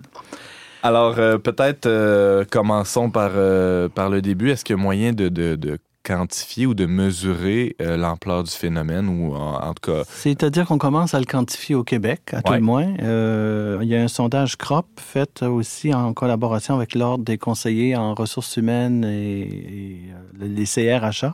Alors, 0.82 1.20
euh, 1.20 1.38
peut-être 1.38 1.86
euh, 1.86 2.46
commençons 2.50 3.12
par, 3.12 3.34
euh, 3.36 3.90
par 3.90 4.10
le 4.10 4.24
début. 4.24 4.50
Est-ce 4.50 4.66
qu'il 4.66 4.76
y 4.76 4.80
a 4.80 4.82
moyen 4.82 5.14
de, 5.14 5.30
de- 5.30 5.56
de 5.56 5.78
quantifier 6.04 6.66
ou 6.66 6.74
de 6.74 6.86
mesurer 6.86 7.76
euh, 7.82 7.98
l'ampleur 7.98 8.44
du 8.44 8.52
phénomène 8.52 9.08
ou 9.08 9.34
en, 9.34 9.56
en 9.56 9.74
tout 9.74 9.92
cas... 9.92 10.04
C'est-à-dire 10.08 10.66
qu'on 10.68 10.78
commence 10.78 11.14
à 11.14 11.20
le 11.20 11.26
quantifier 11.26 11.76
au 11.76 11.84
Québec, 11.84 12.34
à 12.34 12.42
tout 12.42 12.54
le 12.54 12.60
moins. 12.60 12.94
Euh, 13.02 13.80
il 13.82 13.88
y 13.88 13.96
a 13.96 14.02
un 14.02 14.08
sondage 14.08 14.58
CROP 14.58 14.86
fait 14.98 15.44
aussi 15.44 15.94
en 15.94 16.14
collaboration 16.14 16.76
avec 16.76 16.94
l'Ordre 16.94 17.24
des 17.24 17.38
conseillers 17.38 17.96
en 17.96 18.14
ressources 18.14 18.58
humaines 18.58 19.06
et, 19.06 19.42
et, 19.42 20.00
euh, 20.42 20.48
les 20.48 20.66
CRHA. 20.66 21.32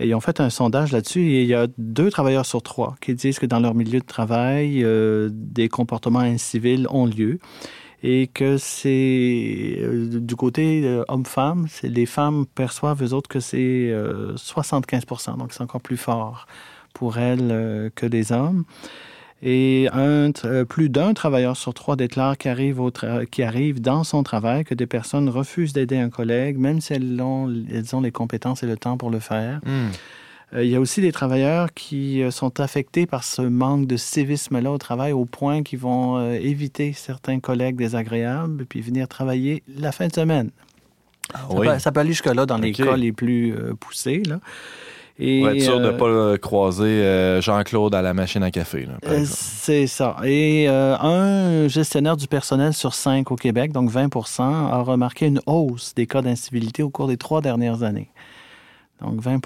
Et 0.00 0.08
ils 0.08 0.14
ont 0.14 0.20
fait 0.20 0.40
un 0.40 0.50
sondage 0.50 0.90
là-dessus 0.90 1.20
et 1.32 1.42
il 1.42 1.48
y 1.48 1.54
a 1.54 1.66
deux 1.78 2.10
travailleurs 2.10 2.46
sur 2.46 2.62
trois 2.62 2.96
qui 3.00 3.14
disent 3.14 3.38
que 3.38 3.46
dans 3.46 3.60
leur 3.60 3.74
milieu 3.74 4.00
de 4.00 4.06
travail, 4.06 4.82
euh, 4.82 5.28
des 5.32 5.68
comportements 5.68 6.20
incivils 6.20 6.86
ont 6.90 7.06
lieu 7.06 7.38
et 8.02 8.26
que 8.26 8.56
c'est 8.56 9.78
euh, 9.80 10.08
du 10.20 10.34
côté 10.36 10.82
euh, 10.84 11.04
homme-femme, 11.08 11.66
les 11.82 12.06
femmes 12.06 12.46
perçoivent 12.46 13.02
eux 13.02 13.12
autres 13.12 13.28
que 13.28 13.40
c'est 13.40 13.90
euh, 13.90 14.34
75% 14.34 15.38
donc 15.38 15.52
c'est 15.52 15.62
encore 15.62 15.80
plus 15.80 15.96
fort 15.96 16.46
pour 16.92 17.18
elles 17.18 17.50
euh, 17.50 17.90
que 17.94 18.06
les 18.06 18.32
hommes. 18.32 18.64
Et 19.44 19.88
un, 19.92 20.30
euh, 20.44 20.64
plus 20.64 20.88
d'un 20.88 21.14
travailleur 21.14 21.56
sur 21.56 21.74
trois 21.74 21.96
déclare 21.96 22.38
qu'il 22.38 22.50
arrive, 22.50 22.80
arrive 23.40 23.80
dans 23.80 24.04
son 24.04 24.22
travail 24.22 24.64
que 24.64 24.74
des 24.74 24.86
personnes 24.86 25.28
refusent 25.28 25.72
d'aider 25.72 25.98
un 25.98 26.10
collègue, 26.10 26.58
même 26.58 26.80
si 26.80 26.92
elles 26.92 27.20
ont, 27.20 27.52
elles 27.68 27.96
ont 27.96 28.00
les 28.00 28.12
compétences 28.12 28.62
et 28.62 28.66
le 28.66 28.76
temps 28.76 28.96
pour 28.96 29.10
le 29.10 29.18
faire. 29.18 29.60
Hmm. 29.64 29.90
Euh, 30.54 30.64
Il 30.64 30.70
y 30.70 30.76
a 30.76 30.80
aussi 30.80 31.00
des 31.00 31.12
travailleurs 31.12 31.72
qui 31.74 32.22
euh, 32.22 32.30
sont 32.30 32.60
affectés 32.60 33.06
par 33.06 33.24
ce 33.24 33.42
manque 33.42 33.86
de 33.86 33.96
civisme-là 33.96 34.70
au 34.70 34.78
travail 34.78 35.12
au 35.12 35.24
point 35.24 35.62
qu'ils 35.62 35.78
vont 35.78 36.18
euh, 36.18 36.32
éviter 36.32 36.92
certains 36.92 37.40
collègues 37.40 37.76
désagréables 37.76 38.66
puis 38.66 38.80
venir 38.80 39.08
travailler 39.08 39.62
la 39.78 39.92
fin 39.92 40.08
de 40.08 40.12
semaine. 40.12 40.50
Ça, 41.32 41.40
oui. 41.50 41.66
peut, 41.66 41.78
ça 41.78 41.92
peut 41.92 42.00
aller 42.00 42.10
jusque-là 42.10 42.46
dans 42.46 42.58
les 42.58 42.72
cas 42.72 42.96
les 42.96 43.12
plus 43.12 43.54
poussés. 43.80 44.22
Là. 44.26 44.40
Et, 45.18 45.40
Pour 45.40 45.50
être 45.50 45.62
sûr 45.62 45.78
de 45.78 45.90
ne 45.90 45.92
euh, 45.92 46.32
pas 46.32 46.38
croiser 46.38 46.84
euh, 46.84 47.40
Jean-Claude 47.40 47.94
à 47.94 48.02
la 48.02 48.14
machine 48.14 48.42
à 48.42 48.50
café. 48.50 48.88
C'est 49.24 49.86
ça. 49.86 50.16
Et 50.24 50.66
euh, 50.68 50.96
un 50.98 51.68
gestionnaire 51.68 52.16
du 52.16 52.26
personnel 52.26 52.72
sur 52.72 52.94
cinq 52.94 53.30
au 53.30 53.36
Québec, 53.36 53.72
donc 53.72 53.90
20% 53.90 54.42
a 54.42 54.82
remarqué 54.82 55.26
une 55.26 55.40
hausse 55.46 55.94
des 55.94 56.06
cas 56.06 56.22
d'incivilité 56.22 56.82
au 56.82 56.90
cours 56.90 57.08
des 57.08 57.18
trois 57.18 57.40
dernières 57.42 57.82
années. 57.82 58.08
Donc 59.02 59.20
20 59.20 59.40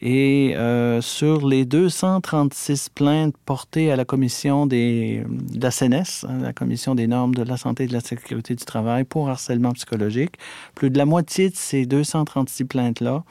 Et 0.00 0.54
euh, 0.56 1.00
sur 1.00 1.46
les 1.46 1.64
236 1.64 2.90
plaintes 2.90 3.34
portées 3.44 3.90
à 3.90 3.96
la 3.96 4.04
commission 4.04 4.66
des, 4.66 5.24
de 5.28 5.62
la 5.62 5.70
CNES, 5.70 6.26
hein, 6.28 6.38
la 6.42 6.52
commission 6.52 6.94
des 6.94 7.06
normes 7.06 7.34
de 7.34 7.42
la 7.42 7.56
santé 7.56 7.84
et 7.84 7.86
de 7.86 7.92
la 7.92 8.00
sécurité 8.00 8.54
du 8.54 8.64
travail 8.64 9.04
pour 9.04 9.28
harcèlement 9.28 9.72
psychologique, 9.72 10.36
plus 10.74 10.90
de 10.90 10.98
la 10.98 11.06
moitié 11.06 11.50
de 11.50 11.56
ces 11.56 11.86
236 11.86 12.64
plaintes-là 12.64 13.24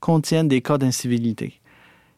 contiennent 0.00 0.48
des 0.48 0.60
cas 0.60 0.78
d'incivilité. 0.78 1.60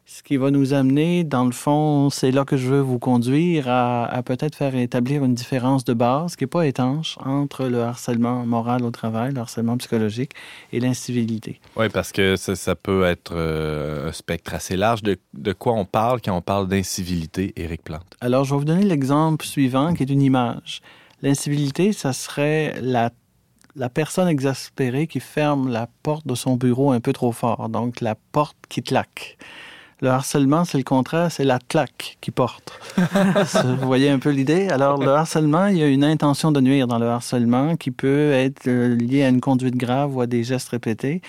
Ce 0.08 0.22
qui 0.22 0.36
va 0.36 0.52
nous 0.52 0.72
amener, 0.72 1.24
dans 1.24 1.44
le 1.44 1.50
fond, 1.50 2.10
c'est 2.10 2.30
là 2.30 2.44
que 2.44 2.56
je 2.56 2.68
veux 2.68 2.80
vous 2.80 3.00
conduire 3.00 3.68
à, 3.68 4.04
à 4.04 4.22
peut-être 4.22 4.54
faire 4.54 4.76
établir 4.76 5.24
une 5.24 5.34
différence 5.34 5.84
de 5.84 5.94
base 5.94 6.36
qui 6.36 6.44
n'est 6.44 6.48
pas 6.48 6.64
étanche 6.64 7.18
entre 7.24 7.64
le 7.64 7.82
harcèlement 7.82 8.46
moral 8.46 8.84
au 8.84 8.92
travail, 8.92 9.34
le 9.34 9.40
harcèlement 9.40 9.76
psychologique 9.78 10.30
et 10.72 10.78
l'incivilité. 10.78 11.60
Oui, 11.74 11.88
parce 11.88 12.12
que 12.12 12.36
ça, 12.36 12.54
ça 12.54 12.76
peut 12.76 13.02
être 13.02 13.32
euh, 13.34 14.08
un 14.08 14.12
spectre 14.12 14.54
assez 14.54 14.76
large. 14.76 15.02
De, 15.02 15.18
de 15.34 15.52
quoi 15.52 15.72
on 15.72 15.84
parle 15.84 16.20
quand 16.22 16.36
on 16.36 16.40
parle 16.40 16.68
d'incivilité, 16.68 17.52
Éric 17.56 17.82
Plante? 17.82 18.06
Alors, 18.20 18.44
je 18.44 18.54
vais 18.54 18.58
vous 18.58 18.64
donner 18.64 18.84
l'exemple 18.84 19.44
suivant 19.44 19.92
qui 19.92 20.04
est 20.04 20.10
une 20.10 20.22
image. 20.22 20.82
L'incivilité, 21.20 21.92
ça 21.92 22.12
serait 22.12 22.76
la, 22.80 23.10
la 23.74 23.88
personne 23.88 24.28
exaspérée 24.28 25.08
qui 25.08 25.18
ferme 25.18 25.68
la 25.68 25.88
porte 26.04 26.28
de 26.28 26.36
son 26.36 26.54
bureau 26.54 26.92
un 26.92 27.00
peu 27.00 27.12
trop 27.12 27.32
fort, 27.32 27.68
donc 27.68 28.00
la 28.00 28.14
porte 28.30 28.56
qui 28.68 28.84
claque. 28.84 29.36
Le 30.02 30.08
harcèlement, 30.08 30.66
c'est 30.66 30.76
le 30.76 30.84
contraire, 30.84 31.32
c'est 31.32 31.44
la 31.44 31.58
claque 31.58 32.18
qui 32.20 32.30
porte. 32.30 32.78
Vous 32.98 33.86
voyez 33.86 34.10
un 34.10 34.18
peu 34.18 34.28
l'idée? 34.28 34.68
Alors, 34.68 34.98
le 34.98 35.08
harcèlement, 35.08 35.66
il 35.66 35.78
y 35.78 35.82
a 35.82 35.88
une 35.88 36.04
intention 36.04 36.52
de 36.52 36.60
nuire 36.60 36.86
dans 36.86 36.98
le 36.98 37.06
harcèlement 37.06 37.76
qui 37.76 37.90
peut 37.90 38.32
être 38.32 38.66
euh, 38.66 38.94
lié 38.94 39.24
à 39.24 39.28
une 39.28 39.40
conduite 39.40 39.76
grave 39.76 40.14
ou 40.14 40.20
à 40.20 40.26
des 40.26 40.44
gestes 40.44 40.68
répétés 40.68 41.22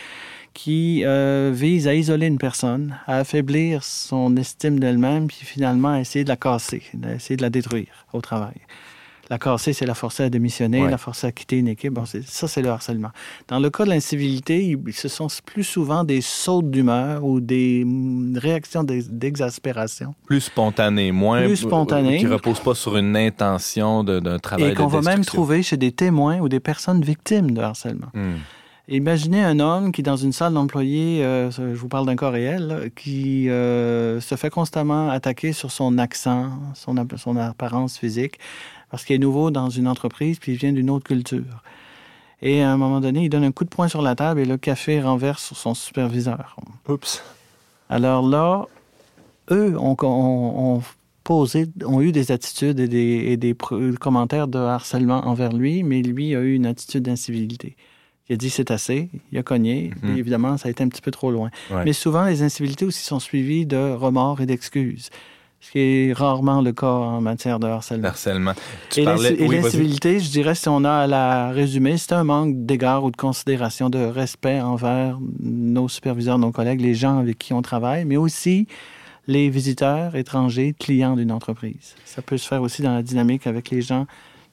qui 0.53 1.03
euh, 1.05 1.51
vise 1.53 1.87
à 1.87 1.93
isoler 1.93 2.25
une 2.25 2.39
personne, 2.39 2.97
à 3.05 3.17
affaiblir 3.17 3.83
son 3.83 4.35
estime 4.37 4.79
d'elle-même, 4.79 5.27
puis 5.27 5.45
finalement 5.45 5.89
à 5.89 5.99
essayer 5.99 6.23
de 6.23 6.29
la 6.29 6.35
casser, 6.35 6.81
à 7.03 7.13
essayer 7.13 7.37
de 7.37 7.43
la 7.43 7.51
détruire 7.51 8.07
au 8.11 8.21
travail. 8.21 8.55
La 9.29 9.37
casser, 9.37 9.73
c'est 9.73 9.85
la 9.85 9.93
forcer 9.93 10.23
à 10.23 10.29
démissionner, 10.29 10.83
Ouais. 10.83 10.89
la 10.89 10.97
forcer 10.97 11.27
à 11.27 11.31
quitter 11.33 11.57
une 11.57 11.67
équipe. 11.67 11.93
Bon, 11.93 12.05
ça, 12.05 12.47
c'est 12.47 12.61
le 12.61 12.69
harcèlement. 12.69 13.09
Dans 13.49 13.59
le 13.59 13.69
cas 13.69 13.83
de 13.83 13.89
l'incivilité, 13.89 14.63
il- 14.63 14.93
ce 14.93 15.09
sont 15.09 15.27
plus 15.45 15.65
souvent 15.65 16.05
des 16.05 16.21
sautes 16.21 16.71
d'humeur 16.71 17.25
ou 17.25 17.41
des 17.41 17.83
mm, 17.85 18.37
réactions 18.37 18.83
d'ex- 18.85 19.09
d'exaspération. 19.09 20.15
Plus 20.25 20.41
spontané, 20.41 21.11
moins. 21.11 21.43
Plus 21.43 21.57
spontané. 21.57 22.19
Qui 22.19 22.27
repose 22.27 22.59
pas 22.61 22.73
sur 22.73 22.95
une 22.97 23.17
intention 23.17 24.03
d'un 24.03 24.39
travail 24.39 24.71
Et 24.71 24.73
qu'on 24.73 24.87
va 24.87 25.01
même 25.01 25.25
trouver 25.25 25.61
chez 25.61 25.77
des 25.77 25.91
témoins 25.91 26.39
ou 26.39 26.47
des 26.49 26.59
personnes 26.61 27.01
victimes 27.01 27.51
de 27.51 27.61
harcèlement. 27.61 28.07
Hmm. 28.13 28.35
Imaginez 28.89 29.43
un 29.43 29.59
homme 29.59 29.91
qui, 29.91 30.01
dans 30.01 30.15
une 30.15 30.31
salle 30.31 30.53
d'employés, 30.53 31.21
euh, 31.25 31.51
je 31.51 31.61
vous 31.75 31.89
parle 31.89 32.05
d'un 32.05 32.15
cas 32.15 32.29
réel, 32.29 32.67
là, 32.67 32.77
qui 32.95 33.49
euh, 33.49 34.21
se 34.21 34.35
fait 34.35 34.49
constamment 34.49 35.09
attaquer 35.09 35.51
sur 35.51 35.71
son 35.71 35.97
accent, 35.97 36.51
son 36.73 37.35
apparence 37.35 37.97
physique, 37.97 38.39
parce 38.89 39.03
qu'il 39.05 39.15
est 39.15 39.19
nouveau 39.19 39.51
dans 39.51 39.69
une 39.69 39.87
entreprise, 39.87 40.39
puis 40.39 40.53
il 40.53 40.57
vient 40.57 40.71
d'une 40.73 40.89
autre 40.89 41.05
culture. 41.05 41.63
Et 42.41 42.61
à 42.61 42.71
un 42.71 42.77
moment 42.77 43.01
donné, 43.01 43.23
il 43.23 43.29
donne 43.29 43.43
un 43.43 43.51
coup 43.51 43.63
de 43.63 43.69
poing 43.69 43.87
sur 43.87 44.01
la 44.01 44.15
table 44.15 44.39
et 44.39 44.45
le 44.45 44.57
café 44.57 45.01
renverse 45.01 45.43
sur 45.43 45.57
son 45.57 45.73
superviseur. 45.73 46.55
Oups. 46.87 47.23
Alors 47.89 48.27
là, 48.27 48.65
eux 49.51 49.75
ont, 49.79 49.95
ont- 50.03 50.75
ont 50.77 50.83
posé, 51.23 51.67
ont 51.85 52.01
eu 52.01 52.11
des 52.11 52.31
attitudes 52.31 52.79
et 52.79 52.87
des, 52.87 53.25
et 53.27 53.37
des 53.37 53.53
pr- 53.53 53.95
commentaires 53.97 54.47
de 54.47 54.59
harcèlement 54.59 55.25
envers 55.27 55.51
lui, 55.53 55.83
mais 55.83 56.01
lui 56.01 56.35
a 56.35 56.39
eu 56.41 56.53
une 56.55 56.65
attitude 56.65 57.03
d'incivilité. 57.03 57.75
Il 58.29 58.33
a 58.33 58.37
dit 58.37 58.49
c'est 58.49 58.71
assez, 58.71 59.09
il 59.31 59.37
a 59.37 59.43
cogné. 59.43 59.91
Mhm. 60.03 60.15
Et 60.15 60.19
évidemment, 60.19 60.57
ça 60.57 60.67
a 60.67 60.71
été 60.71 60.83
un 60.83 60.89
petit 60.89 61.01
peu 61.01 61.11
trop 61.11 61.31
loin. 61.31 61.49
Ouais. 61.71 61.83
Mais 61.85 61.93
souvent, 61.93 62.25
les 62.25 62.43
incivilités 62.43 62.85
aussi 62.85 63.03
sont 63.03 63.19
suivies 63.19 63.65
de 63.65 63.77
remords 63.93 64.41
et 64.41 64.45
d'excuses, 64.45 65.09
ce 65.59 65.71
qui 65.71 65.79
est 65.79 66.13
rarement 66.13 66.61
le 66.61 66.71
cas 66.71 66.87
en 66.87 67.21
matière 67.21 67.59
de 67.59 67.67
harcèlement. 67.67 68.07
Harcèlement. 68.07 68.53
Tu 68.89 69.01
Et 69.01 69.05
parlais. 69.05 69.35
oui, 69.39 69.59
je 69.61 70.29
dirais, 70.29 70.55
si 70.55 70.69
on 70.69 70.83
a 70.83 70.91
à 70.91 71.07
la 71.07 71.49
résumer, 71.49 71.97
c'est 71.97 72.13
un 72.13 72.23
manque 72.23 72.65
d'égard 72.65 73.03
ou 73.03 73.11
de 73.11 73.17
considération, 73.17 73.89
de 73.89 73.99
respect 73.99 74.61
envers 74.61 75.17
nos 75.39 75.87
superviseurs, 75.87 76.37
nos 76.37 76.51
collègues, 76.51 76.81
les 76.81 76.93
gens 76.93 77.17
avec 77.19 77.37
qui 77.37 77.53
on 77.53 77.61
travaille, 77.61 78.05
mais 78.05 78.17
aussi 78.17 78.67
les 79.27 79.49
visiteurs 79.49 80.15
étrangers, 80.15 80.73
clients 80.79 81.15
d'une 81.15 81.31
entreprise. 81.31 81.95
Ça 82.05 82.21
peut 82.21 82.37
se 82.37 82.47
faire 82.47 82.61
aussi 82.61 82.81
dans 82.81 82.93
la 82.93 83.03
dynamique 83.03 83.45
avec 83.45 83.69
les 83.69 83.81
gens 83.81 84.05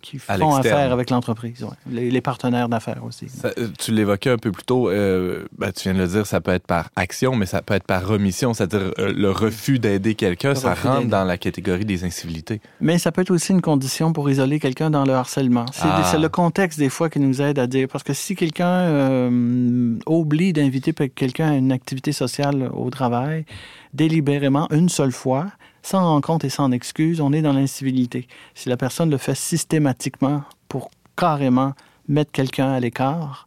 qui 0.04 0.18
font 0.18 0.54
affaire 0.54 0.92
avec 0.92 1.10
l'entreprise, 1.10 1.62
ouais. 1.64 1.70
les, 1.90 2.10
les 2.10 2.20
partenaires 2.20 2.68
d'affaires 2.68 3.02
aussi. 3.04 3.28
Ça, 3.28 3.48
euh, 3.58 3.68
tu 3.78 3.90
l'évoquais 3.92 4.30
un 4.30 4.36
peu 4.38 4.52
plus 4.52 4.64
tôt, 4.64 4.90
euh, 4.90 5.44
ben, 5.58 5.72
tu 5.72 5.84
viens 5.84 5.94
de 5.94 5.98
le 5.98 6.06
dire, 6.06 6.26
ça 6.26 6.40
peut 6.40 6.52
être 6.52 6.66
par 6.66 6.90
action, 6.94 7.34
mais 7.34 7.46
ça 7.46 7.62
peut 7.62 7.74
être 7.74 7.86
par 7.86 8.06
remission, 8.06 8.52
c'est-à-dire 8.54 8.92
euh, 8.98 9.12
le 9.12 9.30
refus 9.30 9.78
d'aider 9.78 10.14
quelqu'un, 10.14 10.54
ça 10.54 10.74
rentre 10.74 11.08
dans 11.08 11.24
la 11.24 11.38
catégorie 11.38 11.84
des 11.84 12.04
incivilités. 12.04 12.60
Mais 12.80 12.98
ça 12.98 13.10
peut 13.12 13.22
être 13.22 13.30
aussi 13.30 13.52
une 13.52 13.62
condition 13.62 14.12
pour 14.12 14.28
isoler 14.30 14.60
quelqu'un 14.60 14.90
dans 14.90 15.04
le 15.04 15.14
harcèlement. 15.14 15.64
C'est 15.72 15.82
Ah. 15.84 16.18
le 16.20 16.28
contexte 16.28 16.78
des 16.78 16.90
fois 16.90 17.08
qui 17.08 17.18
nous 17.20 17.40
aide 17.40 17.58
à 17.58 17.66
dire. 17.66 17.88
Parce 17.90 18.04
que 18.04 18.12
si 18.12 18.36
quelqu'un 18.36 18.66
euh, 18.66 19.96
oublie 20.06 20.52
d'inviter 20.52 20.92
quelqu'un 20.92 21.50
à 21.50 21.54
une 21.54 21.72
activité 21.72 22.12
sociale 22.12 22.70
au 22.74 22.90
travail, 22.90 23.44
délibérément, 23.92 24.68
une 24.70 24.88
seule 24.88 25.12
fois, 25.12 25.46
sans 25.84 26.02
rencontre 26.04 26.46
et 26.46 26.48
sans 26.48 26.70
excuse, 26.72 27.20
on 27.20 27.32
est 27.32 27.42
dans 27.42 27.52
l'incivilité. 27.52 28.26
Si 28.54 28.68
la 28.70 28.76
personne 28.78 29.10
le 29.10 29.18
fait 29.18 29.34
systématiquement 29.36 30.42
pour 30.68 30.90
carrément 31.14 31.74
mettre 32.08 32.32
quelqu'un 32.32 32.72
à 32.72 32.80
l'écart, 32.80 33.46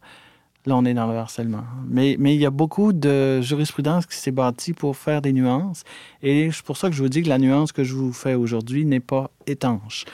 là, 0.64 0.76
on 0.76 0.84
est 0.84 0.94
dans 0.94 1.06
le 1.10 1.16
harcèlement. 1.18 1.64
Mais, 1.88 2.14
mais 2.18 2.34
il 2.36 2.40
y 2.40 2.46
a 2.46 2.50
beaucoup 2.50 2.92
de 2.92 3.40
jurisprudence 3.40 4.06
qui 4.06 4.16
s'est 4.16 4.30
bâtie 4.30 4.72
pour 4.72 4.96
faire 4.96 5.20
des 5.20 5.32
nuances. 5.32 5.82
Et 6.22 6.50
c'est 6.52 6.64
pour 6.64 6.76
ça 6.76 6.88
que 6.88 6.94
je 6.94 7.02
vous 7.02 7.08
dis 7.08 7.22
que 7.22 7.28
la 7.28 7.38
nuance 7.38 7.72
que 7.72 7.82
je 7.82 7.94
vous 7.94 8.12
fais 8.12 8.34
aujourd'hui 8.34 8.84
n'est 8.84 9.00
pas 9.00 9.30
étanche. 9.46 10.04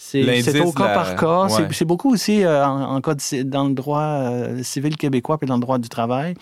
C'est 0.00 0.22
au 0.60 0.72
cas 0.72 0.88
la- 0.88 0.94
par 0.94 1.16
cas. 1.16 1.42
ouais. 1.44 1.68
C'est- 1.72 1.84
beaucoup 1.84 2.10
aussi 2.12 2.44
euh, 2.44 2.64
en, 2.66 2.96
en 2.96 3.00
cas 3.00 3.14
de- 3.14 3.42
dans 3.42 3.64
le 3.68 3.74
droit 3.74 4.00
euh, 4.00 4.62
civil 4.62 4.96
québécois 4.96 5.38
puis 5.38 5.46
dans 5.48 5.56
le 5.56 5.60
droit 5.60 5.78
du 5.78 5.88
travail. 5.88 6.34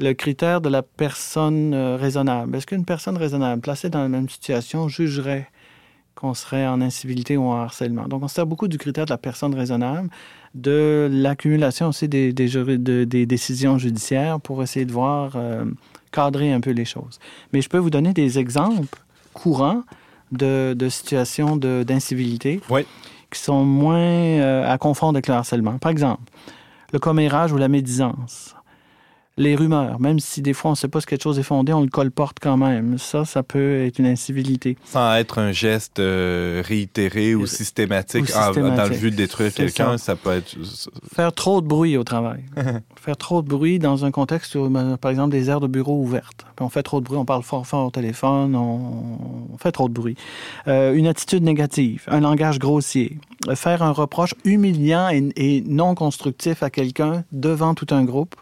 Le 0.00 0.12
critère 0.12 0.60
de 0.60 0.68
la 0.68 0.82
personne 0.82 1.74
euh, 1.74 1.96
raisonnable. 1.96 2.54
Est-ce 2.56 2.66
qu'une 2.66 2.84
personne 2.84 3.16
raisonnable 3.16 3.60
placée 3.60 3.90
dans 3.90 4.00
la 4.00 4.08
même 4.08 4.28
situation 4.28 4.88
jugerait 4.88 5.48
qu'on 6.14 6.34
serait 6.34 6.66
en 6.66 6.80
incivilité 6.80 7.36
ou 7.36 7.44
en 7.48 7.56
harcèlement? 7.56 8.06
Donc, 8.06 8.22
on 8.22 8.28
se 8.28 8.36
sert 8.36 8.46
beaucoup 8.46 8.68
du 8.68 8.78
critère 8.78 9.06
de 9.06 9.10
la 9.10 9.18
personne 9.18 9.54
raisonnable, 9.54 10.08
de 10.54 11.08
l'accumulation 11.10 11.88
aussi 11.88 12.08
des, 12.08 12.32
des, 12.32 12.46
juri- 12.48 12.78
de- 12.78 13.04
des 13.04 13.26
décisions 13.26 13.76
judiciaires 13.78 14.40
pour 14.40 14.62
essayer 14.62 14.86
de 14.86 14.92
voir, 14.92 15.32
euh, 15.34 15.64
cadrer 16.12 16.52
un 16.52 16.60
peu 16.60 16.70
les 16.70 16.84
choses. 16.84 17.18
Mais 17.52 17.60
je 17.60 17.68
peux 17.68 17.78
vous 17.78 17.90
donner 17.90 18.12
des 18.12 18.38
exemples 18.38 18.98
courants 19.32 19.82
de, 20.32 20.74
de 20.74 20.88
situations 20.88 21.56
de- 21.56 21.82
d'incivilité 21.82 22.60
Oui. 22.70 22.82
qui 23.32 23.40
sont 23.40 23.64
moins 23.64 23.98
euh, 23.98 24.70
à 24.72 24.78
confondre 24.78 25.16
avec 25.16 25.26
le 25.26 25.34
harcèlement. 25.34 25.78
Par 25.78 25.90
exemple, 25.90 26.22
le 26.92 26.98
commérage 27.00 27.52
ou 27.52 27.56
la 27.58 27.68
médisance. 27.68 28.54
Les 29.38 29.54
rumeurs, 29.54 30.00
même 30.00 30.18
si 30.18 30.42
des 30.42 30.52
fois 30.52 30.70
on 30.70 30.72
ne 30.72 30.76
sait 30.76 30.88
pas 30.88 31.00
si 31.00 31.06
quelque 31.06 31.22
chose 31.22 31.38
est 31.38 31.42
fondé, 31.44 31.72
on 31.72 31.80
le 31.80 31.88
colporte 31.88 32.38
quand 32.40 32.56
même. 32.56 32.98
Ça, 32.98 33.24
ça 33.24 33.42
peut 33.42 33.84
être 33.86 33.98
une 33.98 34.06
incivilité. 34.06 34.76
Sans 34.84 35.14
être 35.14 35.38
un 35.38 35.52
geste 35.52 36.00
euh, 36.00 36.62
réitéré 36.66 37.34
ou 37.34 37.42
Ou 37.42 37.46
systématique, 37.46 38.30
en- 38.36 38.52
dans 38.52 38.84
le 38.88 38.96
but 38.98 39.10
de 39.12 39.16
détruire 39.16 39.54
quelqu'un, 39.54 39.92
ça. 39.96 39.98
ça. 39.98 40.16
peut 40.16 40.32
être... 40.32 40.56
Faire 41.14 41.32
trop 41.32 41.60
de 41.60 41.66
bruit 41.66 41.96
au 41.96 42.04
travail. 42.04 42.40
faire 43.00 43.16
trop 43.16 43.40
de 43.42 43.48
bruit 43.48 43.78
dans 43.78 44.04
un 44.04 44.10
contexte 44.10 44.54
où, 44.56 44.64
euh, 44.76 44.96
par 44.96 45.10
exemple, 45.10 45.30
des 45.30 45.48
aires 45.50 45.60
de 45.60 45.68
bureau 45.68 46.02
ouvertes. 46.02 46.44
On 46.60 46.68
fait 46.68 46.82
trop 46.82 47.00
de 47.00 47.04
bruit, 47.04 47.16
on 47.18 47.24
parle 47.24 47.44
fort 47.44 47.66
fort 47.66 47.86
au 47.86 47.90
téléphone, 47.90 48.56
on, 48.56 49.52
on 49.54 49.58
fait 49.58 49.70
trop 49.72 49.88
de 49.88 49.94
bruit. 49.94 50.16
Euh, 50.66 50.92
une 50.94 51.06
attitude 51.06 51.44
négative, 51.44 52.04
un 52.08 52.20
langage 52.20 52.58
grossier. 52.58 53.18
Euh, 53.48 53.54
Faire 53.54 53.82
un 53.82 53.92
reproche 53.92 54.34
humiliant 54.44 55.08
et, 55.10 55.28
et 55.36 55.60
non 55.64 55.94
constructif 55.94 56.64
à 56.64 56.70
quelqu'un 56.70 57.22
devant 57.30 57.74
tout 57.74 57.86
un 57.94 58.02
groupe 58.04 58.34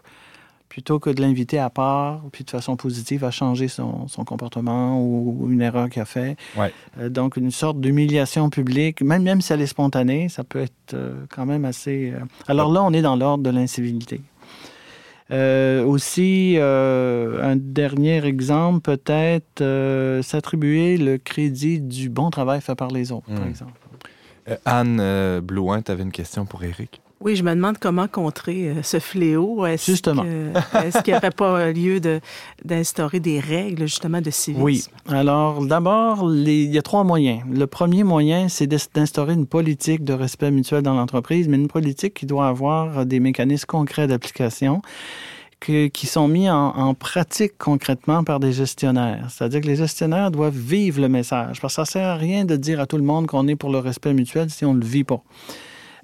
plutôt 0.77 0.99
que 0.99 1.09
de 1.09 1.23
l'inviter 1.23 1.57
à 1.57 1.71
part, 1.71 2.21
puis 2.31 2.43
de 2.43 2.51
façon 2.51 2.75
positive 2.75 3.23
à 3.23 3.31
changer 3.31 3.67
son, 3.67 4.07
son 4.07 4.23
comportement 4.23 5.01
ou 5.01 5.47
une 5.49 5.61
erreur 5.63 5.89
qu'il 5.89 6.03
a 6.03 6.05
fait. 6.05 6.37
Ouais. 6.55 6.71
Euh, 6.99 7.09
donc, 7.09 7.35
une 7.35 7.49
sorte 7.49 7.81
d'humiliation 7.81 8.51
publique, 8.51 9.01
même, 9.01 9.23
même 9.23 9.41
si 9.41 9.51
elle 9.53 9.61
est 9.61 9.65
spontanée, 9.65 10.29
ça 10.29 10.43
peut 10.43 10.59
être 10.59 10.93
euh, 10.93 11.25
quand 11.31 11.47
même 11.47 11.65
assez... 11.65 12.13
euh, 12.13 12.19
Alors 12.47 12.71
là, 12.71 12.83
on 12.83 12.93
est 12.93 13.01
dans 13.01 13.15
l'ordre 13.15 13.43
de 13.43 13.49
l'incivilité. 13.49 14.21
Aussi, 15.31 16.57
un 16.59 17.55
dernier 17.57 18.23
exemple, 18.23 18.81
peut-être 18.81 19.63
s'attribuer 20.21 20.97
le 20.97 21.17
crédit 21.17 21.81
du 21.81 22.07
bon 22.09 22.29
travail 22.29 22.61
fait 22.61 22.75
par 22.75 22.91
les 22.91 23.11
autres, 23.11 23.25
par 23.33 23.43
Hmm. 23.45 23.49
exemple. 23.49 23.73
Anne 24.63 25.39
Blouin, 25.41 25.81
tu 25.81 25.91
avais 25.91 26.03
une 26.03 26.11
question 26.11 26.45
pour 26.45 26.63
Eric. 26.63 27.01
Oui, 27.19 27.35
je 27.35 27.43
me 27.43 27.49
demande 27.55 27.77
comment 27.79 28.07
contrer 28.07 28.69
euh, 28.69 28.83
ce 28.83 28.99
fléau. 28.99 29.65
Est-ce 29.65 29.89
Justement. 29.91 30.23
que- 30.23 30.51
Est-ce 30.85 31.01
qu'il 31.01 31.13
n'y 31.13 31.17
aurait 31.17 31.31
pas 31.31 31.71
lieu 31.71 31.99
de- 31.99 32.19
d'instaurer 32.63 33.19
des 33.19 33.39
règles, 33.39 33.83
justement, 33.87 34.21
de 34.21 34.29
civisme? 34.29 34.61
Oui. 34.63 34.83
Alors, 35.09 35.65
d'abord, 35.65 36.27
les- 36.27 36.63
il 36.65 36.71
y 36.73 36.77
a 36.77 36.83
trois 36.83 37.03
moyens. 37.03 37.41
Le 37.51 37.65
premier 37.65 38.03
moyen, 38.03 38.49
c'est 38.49 38.67
d'instaurer 38.67 39.33
une 39.33 39.47
politique 39.47 40.03
de 40.03 40.13
respect 40.13 40.51
mutuel 40.51 40.83
dans 40.83 40.93
l'entreprise, 40.93 41.47
mais 41.47 41.57
une 41.57 41.67
politique 41.67 42.13
qui 42.13 42.27
doit 42.27 42.47
avoir 42.47 43.05
des 43.05 43.19
mécanismes 43.19 43.65
concrets 43.65 44.07
d'application 44.07 44.81
qui 45.59 46.05
sont 46.05 46.27
mis 46.27 46.47
en, 46.51 46.55
en 46.67 46.93
pratique 46.93 47.53
concrètement 47.57 48.23
par 48.23 48.39
des 48.39 48.51
gestionnaires. 48.53 49.25
C'est-à-dire 49.31 49.61
que 49.61 49.65
les 49.65 49.75
gestionnaires 49.75 50.29
doivent 50.29 50.55
vivre 50.55 51.01
le 51.01 51.09
message, 51.09 51.59
parce 51.59 51.73
que 51.73 51.75
ça 51.77 51.81
ne 51.81 51.87
sert 51.87 52.07
à 52.09 52.15
rien 52.15 52.45
de 52.45 52.55
dire 52.55 52.79
à 52.79 52.85
tout 52.85 52.97
le 52.97 53.03
monde 53.03 53.25
qu'on 53.25 53.47
est 53.47 53.55
pour 53.55 53.71
le 53.71 53.79
respect 53.79 54.13
mutuel 54.13 54.51
si 54.51 54.65
on 54.65 54.75
ne 54.75 54.79
le 54.81 54.85
vit 54.85 55.03
pas. 55.03 55.23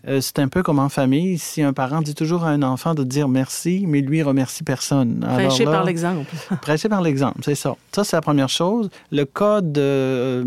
Euh, 0.08 0.20
c'est 0.20 0.39
un 0.39 0.50
peu 0.50 0.63
comme 0.63 0.80
en 0.80 0.89
famille, 0.89 1.38
si 1.38 1.62
un 1.62 1.72
parent 1.72 2.02
dit 2.02 2.13
toujours 2.13 2.44
à 2.44 2.50
un 2.50 2.62
enfant 2.62 2.94
de 2.94 3.04
dire 3.04 3.30
merci, 3.30 3.86
mais 3.88 4.02
lui 4.02 4.22
remercie 4.22 4.63
personne. 4.63 5.20
Prêcher 5.22 5.63
par 5.63 5.86
l'exemple. 5.86 6.30
Prêcher 6.62 6.89
par 6.89 7.02
l'exemple, 7.02 7.39
c'est 7.44 7.56
ça. 7.56 7.76
Ça, 7.94 8.04
c'est 8.04 8.18
la 8.18 8.22
première 8.22 8.50
chose. 8.50 8.89
Le 9.12 9.24
code, 9.24 9.78
euh, 9.78 10.44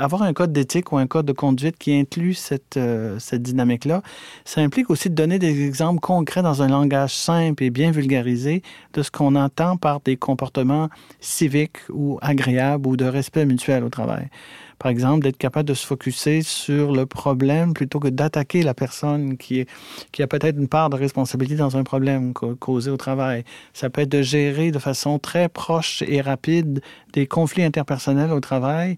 avoir 0.00 0.22
un 0.22 0.32
code 0.32 0.52
d'éthique 0.52 0.92
ou 0.92 0.96
un 0.96 1.06
code 1.06 1.26
de 1.26 1.32
conduite 1.32 1.76
qui 1.76 1.94
inclut 1.94 2.32
cette, 2.32 2.78
euh, 2.78 3.18
cette 3.18 3.42
dynamique-là, 3.42 4.02
ça 4.46 4.62
implique 4.62 4.88
aussi 4.88 5.10
de 5.10 5.14
donner 5.14 5.38
des 5.38 5.66
exemples 5.66 6.00
concrets 6.00 6.42
dans 6.42 6.62
un 6.62 6.68
langage 6.68 7.14
simple 7.14 7.64
et 7.64 7.70
bien 7.70 7.90
vulgarisé 7.90 8.62
de 8.94 9.02
ce 9.02 9.10
qu'on 9.10 9.34
entend 9.34 9.76
par 9.76 10.00
des 10.00 10.16
comportements 10.16 10.88
civiques 11.20 11.80
ou 11.90 12.18
agréables 12.22 12.86
ou 12.86 12.96
de 12.96 13.04
respect 13.04 13.44
mutuel 13.44 13.84
au 13.84 13.90
travail. 13.90 14.28
Par 14.78 14.90
exemple, 14.90 15.22
d'être 15.24 15.38
capable 15.38 15.68
de 15.68 15.74
se 15.74 15.86
focuser 15.86 16.42
sur 16.42 16.92
le 16.92 17.06
problème 17.06 17.72
plutôt 17.72 17.98
que 17.98 18.08
d'attaquer 18.08 18.62
la 18.62 18.74
personne 18.74 19.36
qui, 19.38 19.60
est, 19.60 19.68
qui 20.12 20.22
a 20.22 20.26
peut-être 20.26 20.58
une 20.58 20.68
part 20.68 20.90
de 20.90 20.96
responsabilité 20.96 21.56
dans 21.56 21.76
un 21.76 21.82
problème 21.82 22.32
ca- 22.38 22.54
causé 22.58 22.90
au 22.90 22.96
travail. 22.98 23.44
Ça 23.72 23.88
peut 23.88 24.02
être 24.02 24.10
de 24.10 24.22
gérer 24.22 24.70
de 24.72 24.78
façon 24.78 25.18
très 25.18 25.48
proche 25.48 26.02
et 26.06 26.20
rapide 26.20 26.82
des 27.14 27.26
conflits 27.26 27.62
interpersonnels 27.64 28.32
au 28.32 28.40
travail 28.40 28.96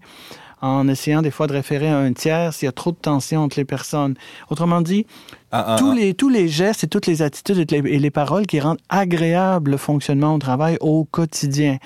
en 0.61 0.89
essayant 0.89 1.21
des 1.21 1.31
fois 1.31 1.47
de 1.47 1.53
référer 1.53 1.87
à 1.87 1.97
un 1.99 2.11
tiers 2.11 2.53
s'il 2.53 2.65
y 2.65 2.69
a 2.69 2.73
trop 2.73 2.91
de 2.91 2.97
tension 2.97 3.41
entre 3.43 3.57
les 3.57 3.63
personnes. 3.63 4.15
Autrement 4.49 4.81
dit, 4.81 5.05
Ah, 5.51 5.63
ah, 5.65 5.75
tous 5.79 5.91
ah. 5.91 5.95
les, 5.95 6.13
tous 6.13 6.27
les 6.27 6.49
gestes 6.49 6.83
et 6.83 6.87
toutes 6.87 7.07
les 7.07 7.21
attitudes 7.21 7.59
et 7.71 7.81
les, 7.81 7.93
et 7.93 7.99
les 7.99 8.11
paroles 8.11 8.45
qui 8.45 8.59
rendent 8.59 8.81
agréable 8.89 9.71
le 9.71 9.77
fonctionnement 9.77 10.35
au 10.35 10.37
travail 10.39 10.75
au 10.81 11.05
quotidien. 11.05 11.77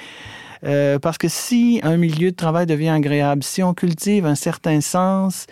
Euh, 0.63 0.97
parce 0.99 1.17
que 1.17 1.27
si 1.27 1.81
un 1.83 1.97
milieu 1.97 2.31
de 2.31 2.35
travail 2.35 2.65
devient 2.65 2.89
agréable, 2.89 3.43
si 3.43 3.61
on 3.63 3.73
cultive 3.73 4.25
un 4.25 4.35
certain 4.35 4.79
sens 4.81 5.47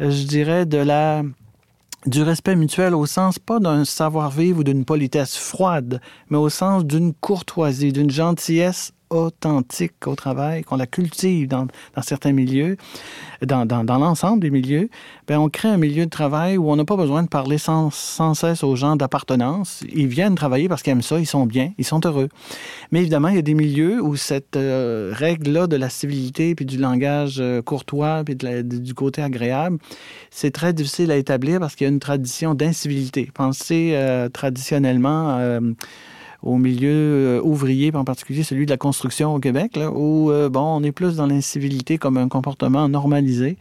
je 0.00 0.24
dirais, 0.24 0.66
de 0.66 0.78
la 0.78 1.22
du 2.06 2.22
respect 2.22 2.56
mutuel 2.56 2.94
au 2.94 3.04
sens 3.04 3.38
pas 3.38 3.58
d'un 3.58 3.84
savoir-vivre 3.84 4.60
ou 4.60 4.64
d'une 4.64 4.86
politesse 4.86 5.36
froide, 5.36 6.00
mais 6.30 6.38
au 6.38 6.48
sens 6.48 6.86
d'une 6.86 7.12
courtoisie, 7.12 7.92
d'une 7.92 8.10
gentillesse 8.10 8.92
authentique 9.10 10.06
au 10.06 10.14
travail, 10.14 10.62
qu'on 10.62 10.76
la 10.76 10.86
cultive 10.86 11.48
dans, 11.48 11.66
certains 12.02 12.32
milieux, 12.32 12.76
dans, 13.42 13.66
l'ensemble 13.98 14.40
des 14.40 14.50
milieux, 14.50 14.88
ben 15.26 15.38
on 15.38 15.48
crée 15.48 15.68
un 15.68 15.76
milieu 15.76 16.04
de 16.04 16.10
travail 16.10 16.56
où 16.56 16.70
on 16.70 16.76
n'a 16.76 16.84
pas 16.84 16.96
besoin 16.96 17.22
de 17.22 17.28
parler 17.28 17.58
sans, 17.58 17.90
cesse 17.90 18.64
aux 18.64 18.76
gens 18.76 18.96
d'appartenance. 18.96 19.84
Ils 19.92 20.06
viennent 20.06 20.34
travailler 20.34 20.68
parce 20.68 20.82
qu'ils 20.82 20.92
aiment 20.92 21.02
ça, 21.02 21.18
ils 21.18 21.26
sont 21.26 21.46
bien, 21.46 21.72
ils 21.76 21.84
sont 21.84 22.00
heureux. 22.06 22.28
Mais 22.92 23.00
évidemment, 23.00 23.28
il 23.28 23.36
y 23.36 23.38
a 23.38 23.42
des 23.42 23.54
milieux 23.54 24.02
où 24.02 24.16
cette 24.16 24.56
euh, 24.56 25.12
règle-là 25.14 25.66
de 25.66 25.76
la 25.76 25.90
civilité, 25.90 26.54
puis 26.54 26.64
du 26.64 26.78
langage 26.78 27.38
euh, 27.40 27.62
courtois, 27.62 28.22
puis 28.24 28.36
du 28.36 28.94
côté 28.94 29.22
agréable, 29.22 29.78
c'est 30.30 30.52
très 30.52 30.72
difficile 30.72 31.10
à 31.10 31.16
établir 31.16 31.60
parce 31.60 31.74
qu'il 31.74 31.86
y 31.86 31.90
a 31.90 31.92
une 31.92 32.00
tradition 32.00 32.54
d'incivilité. 32.54 33.30
Pensez 33.34 33.92
euh, 33.94 34.28
traditionnellement 34.28 35.38
euh, 35.38 35.60
au 36.42 36.56
milieu 36.56 36.90
euh, 36.90 37.40
ouvrier, 37.42 37.94
en 37.94 38.04
particulier 38.04 38.42
celui 38.42 38.64
de 38.64 38.70
la 38.70 38.76
construction 38.76 39.34
au 39.34 39.38
Québec, 39.38 39.76
là, 39.76 39.90
où 39.90 40.30
euh, 40.30 40.48
bon, 40.48 40.60
on 40.60 40.82
est 40.82 40.92
plus 40.92 41.16
dans 41.16 41.26
l'incivilité 41.26 41.98
comme 41.98 42.16
un 42.16 42.28
comportement 42.28 42.88
normalisé 42.88 43.56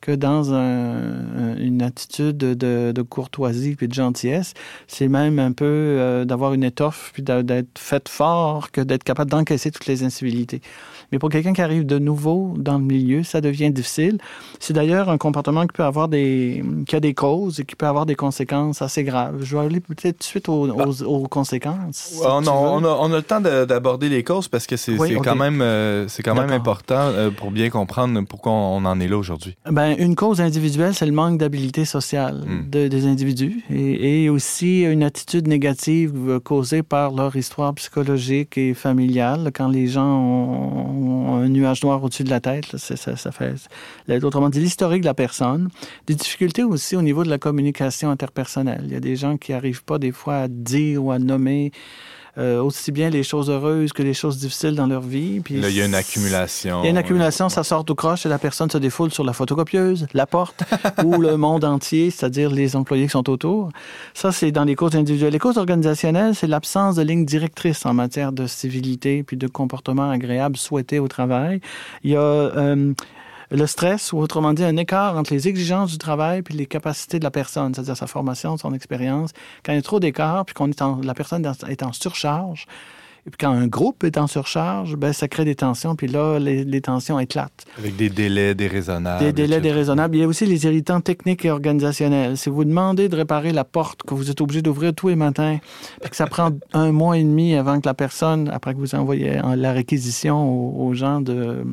que 0.00 0.12
dans 0.12 0.52
un, 0.52 1.56
une 1.56 1.80
attitude 1.80 2.36
de, 2.36 2.92
de, 2.92 3.02
courtoisie 3.02 3.74
puis 3.74 3.88
de 3.88 3.94
gentillesse. 3.94 4.52
C'est 4.86 5.08
même 5.08 5.38
un 5.38 5.52
peu 5.52 5.64
euh, 5.64 6.26
d'avoir 6.26 6.52
une 6.52 6.62
étoffe 6.62 7.10
puis 7.14 7.22
d'être 7.22 7.78
fait 7.78 8.06
fort 8.08 8.70
que 8.70 8.82
d'être 8.82 9.04
capable 9.04 9.30
d'encaisser 9.30 9.70
toutes 9.70 9.86
les 9.86 10.02
incivilités. 10.04 10.60
Mais 11.12 11.18
pour 11.18 11.28
quelqu'un 11.28 11.52
qui 11.52 11.62
arrive 11.62 11.86
de 11.86 11.98
nouveau 11.98 12.54
dans 12.56 12.78
le 12.78 12.84
milieu, 12.84 13.22
ça 13.22 13.40
devient 13.40 13.70
difficile. 13.70 14.18
C'est 14.60 14.72
d'ailleurs 14.72 15.08
un 15.08 15.18
comportement 15.18 15.62
qui 15.62 15.72
peut 15.72 15.84
avoir 15.84 16.08
des, 16.08 16.64
qui 16.86 16.96
a 16.96 17.00
des 17.00 17.14
causes 17.14 17.60
et 17.60 17.64
qui 17.64 17.76
peut 17.76 17.86
avoir 17.86 18.06
des 18.06 18.14
conséquences 18.14 18.82
assez 18.82 19.04
graves. 19.04 19.42
Je 19.42 19.56
vais 19.56 19.64
aller 19.64 19.80
peut-être 19.80 20.16
tout 20.16 20.18
de 20.18 20.24
suite 20.24 20.48
aux, 20.48 20.68
aux, 20.68 21.02
aux 21.02 21.28
conséquences. 21.28 21.76
Si 21.92 22.20
on, 22.22 22.46
a, 22.46 22.50
on, 22.50 22.84
a, 22.84 22.88
on, 22.88 23.12
a, 23.12 23.16
le 23.16 23.22
temps 23.22 23.40
d'aborder 23.40 24.08
les 24.08 24.22
causes 24.22 24.48
parce 24.48 24.66
que 24.66 24.76
c'est 24.76 24.98
oui, 24.98 25.16
okay. 25.16 25.28
quand 25.28 25.36
même, 25.36 25.60
euh, 25.60 26.08
c'est 26.08 26.22
quand 26.22 26.34
même 26.34 26.50
important 26.50 26.94
euh, 26.98 27.30
pour 27.30 27.50
bien 27.50 27.70
comprendre 27.70 28.20
pourquoi 28.28 28.52
on 28.52 28.84
en 28.84 29.00
est 29.00 29.08
là 29.08 29.16
aujourd'hui. 29.16 29.56
Ben, 29.70 29.94
une 29.98 30.14
cause 30.14 30.40
individuelle, 30.40 30.94
c'est 30.94 31.06
le 31.06 31.12
manque 31.12 31.38
d'habilité 31.38 31.84
sociale 31.84 32.42
mm. 32.46 32.70
de, 32.70 32.88
des 32.88 33.06
individus 33.06 33.64
et, 33.70 34.24
et, 34.24 34.30
aussi 34.30 34.82
une 34.82 35.02
attitude 35.02 35.48
négative 35.48 36.40
causée 36.44 36.82
par 36.82 37.12
leur 37.12 37.36
histoire 37.36 37.74
psychologique 37.74 38.56
et 38.58 38.74
familiale. 38.74 39.50
Quand 39.54 39.68
les 39.68 39.86
gens 39.86 40.18
ont, 40.18 40.93
un 40.94 41.48
nuage 41.48 41.82
noir 41.82 42.02
au-dessus 42.02 42.24
de 42.24 42.30
la 42.30 42.40
tête. 42.40 42.76
Ça 42.76 43.32
fait, 43.32 43.54
autrement 44.22 44.48
dit, 44.48 44.60
l'historique 44.60 45.02
de 45.02 45.06
la 45.06 45.14
personne. 45.14 45.68
Des 46.06 46.14
difficultés 46.14 46.62
aussi 46.62 46.96
au 46.96 47.02
niveau 47.02 47.24
de 47.24 47.30
la 47.30 47.38
communication 47.38 48.10
interpersonnelle. 48.10 48.82
Il 48.84 48.92
y 48.92 48.96
a 48.96 49.00
des 49.00 49.16
gens 49.16 49.36
qui 49.36 49.52
n'arrivent 49.52 49.84
pas 49.84 49.98
des 49.98 50.12
fois 50.12 50.36
à 50.36 50.48
dire 50.48 51.04
ou 51.04 51.10
à 51.10 51.18
nommer 51.18 51.72
euh, 52.36 52.60
aussi 52.60 52.90
bien 52.90 53.10
les 53.10 53.22
choses 53.22 53.48
heureuses 53.48 53.92
que 53.92 54.02
les 54.02 54.14
choses 54.14 54.38
difficiles 54.38 54.74
dans 54.74 54.86
leur 54.86 55.02
vie. 55.02 55.40
Puis 55.40 55.60
là, 55.60 55.68
il 55.68 55.76
y 55.76 55.80
a 55.80 55.86
une 55.86 55.94
accumulation. 55.94 56.80
Il 56.82 56.84
y 56.84 56.88
a 56.88 56.90
une 56.90 56.96
accumulation, 56.96 57.48
ça 57.48 57.62
sort 57.62 57.84
tout 57.84 57.94
croche 57.94 58.26
et 58.26 58.28
la 58.28 58.38
personne 58.38 58.70
se 58.70 58.78
défoule 58.78 59.12
sur 59.12 59.24
la 59.24 59.32
photocopieuse, 59.32 60.06
la 60.14 60.26
porte 60.26 60.64
ou 61.04 61.20
le 61.20 61.36
monde 61.36 61.64
entier, 61.64 62.10
c'est-à-dire 62.10 62.50
les 62.50 62.76
employés 62.76 63.04
qui 63.04 63.12
sont 63.12 63.30
autour. 63.30 63.70
Ça, 64.14 64.32
c'est 64.32 64.50
dans 64.50 64.64
les 64.64 64.74
causes 64.74 64.96
individuelles. 64.96 65.32
Les 65.32 65.38
causes 65.38 65.58
organisationnelles, 65.58 66.34
c'est 66.34 66.46
l'absence 66.46 66.96
de 66.96 67.02
ligne 67.02 67.24
directrice 67.24 67.86
en 67.86 67.94
matière 67.94 68.32
de 68.32 68.46
civilité 68.46 69.22
puis 69.22 69.36
de 69.36 69.46
comportement 69.46 70.10
agréable 70.10 70.56
souhaité 70.56 70.98
au 70.98 71.08
travail. 71.08 71.60
Il 72.02 72.10
y 72.10 72.16
a 72.16 72.20
euh, 72.20 72.92
le 73.50 73.66
stress, 73.66 74.12
ou 74.12 74.18
autrement 74.18 74.52
dit, 74.52 74.64
un 74.64 74.76
écart 74.76 75.16
entre 75.16 75.32
les 75.32 75.48
exigences 75.48 75.90
du 75.90 75.98
travail 75.98 76.42
puis 76.42 76.54
les 76.54 76.66
capacités 76.66 77.18
de 77.18 77.24
la 77.24 77.30
personne, 77.30 77.74
c'est-à-dire 77.74 77.96
sa 77.96 78.06
formation, 78.06 78.56
son 78.56 78.74
expérience. 78.74 79.30
Quand 79.64 79.72
il 79.72 79.76
y 79.76 79.78
a 79.78 79.82
trop 79.82 80.00
d'écart, 80.00 80.44
puis 80.44 80.54
qu'on 80.54 80.70
est 80.70 80.82
en, 80.82 81.00
la 81.02 81.14
personne 81.14 81.50
est 81.68 81.82
en 81.82 81.92
surcharge, 81.92 82.66
et 83.26 83.30
puis 83.30 83.38
quand 83.40 83.52
un 83.52 83.66
groupe 83.66 84.04
est 84.04 84.18
en 84.18 84.26
surcharge, 84.26 84.96
ben, 84.96 85.14
ça 85.14 85.28
crée 85.28 85.46
des 85.46 85.54
tensions, 85.54 85.96
puis 85.96 86.08
là, 86.08 86.38
les, 86.38 86.62
les 86.62 86.80
tensions 86.82 87.18
éclatent. 87.18 87.64
Avec 87.78 87.96
des 87.96 88.10
délais 88.10 88.54
déraisonnables. 88.54 89.24
Des 89.24 89.32
délais 89.32 89.62
déraisonnables. 89.62 90.16
Il 90.16 90.20
y 90.20 90.24
a 90.24 90.26
aussi 90.26 90.44
les 90.44 90.66
irritants 90.66 91.00
techniques 91.00 91.42
et 91.46 91.50
organisationnels. 91.50 92.36
Si 92.36 92.50
vous 92.50 92.64
demandez 92.64 93.08
de 93.08 93.16
réparer 93.16 93.52
la 93.52 93.64
porte 93.64 94.02
que 94.02 94.12
vous 94.12 94.30
êtes 94.30 94.42
obligé 94.42 94.60
d'ouvrir 94.60 94.92
tous 94.92 95.08
les 95.08 95.16
matins, 95.16 95.58
puis 96.02 96.10
que 96.10 96.16
ça 96.16 96.26
prend 96.26 96.50
un 96.74 96.92
mois 96.92 97.16
et 97.16 97.24
demi 97.24 97.54
avant 97.54 97.80
que 97.80 97.88
la 97.88 97.94
personne, 97.94 98.50
après 98.50 98.74
que 98.74 98.78
vous 98.78 98.94
envoyez 98.94 99.40
la 99.56 99.72
réquisition 99.72 100.44
aux, 100.46 100.88
aux 100.88 100.92
gens 100.92 101.22
de 101.22 101.64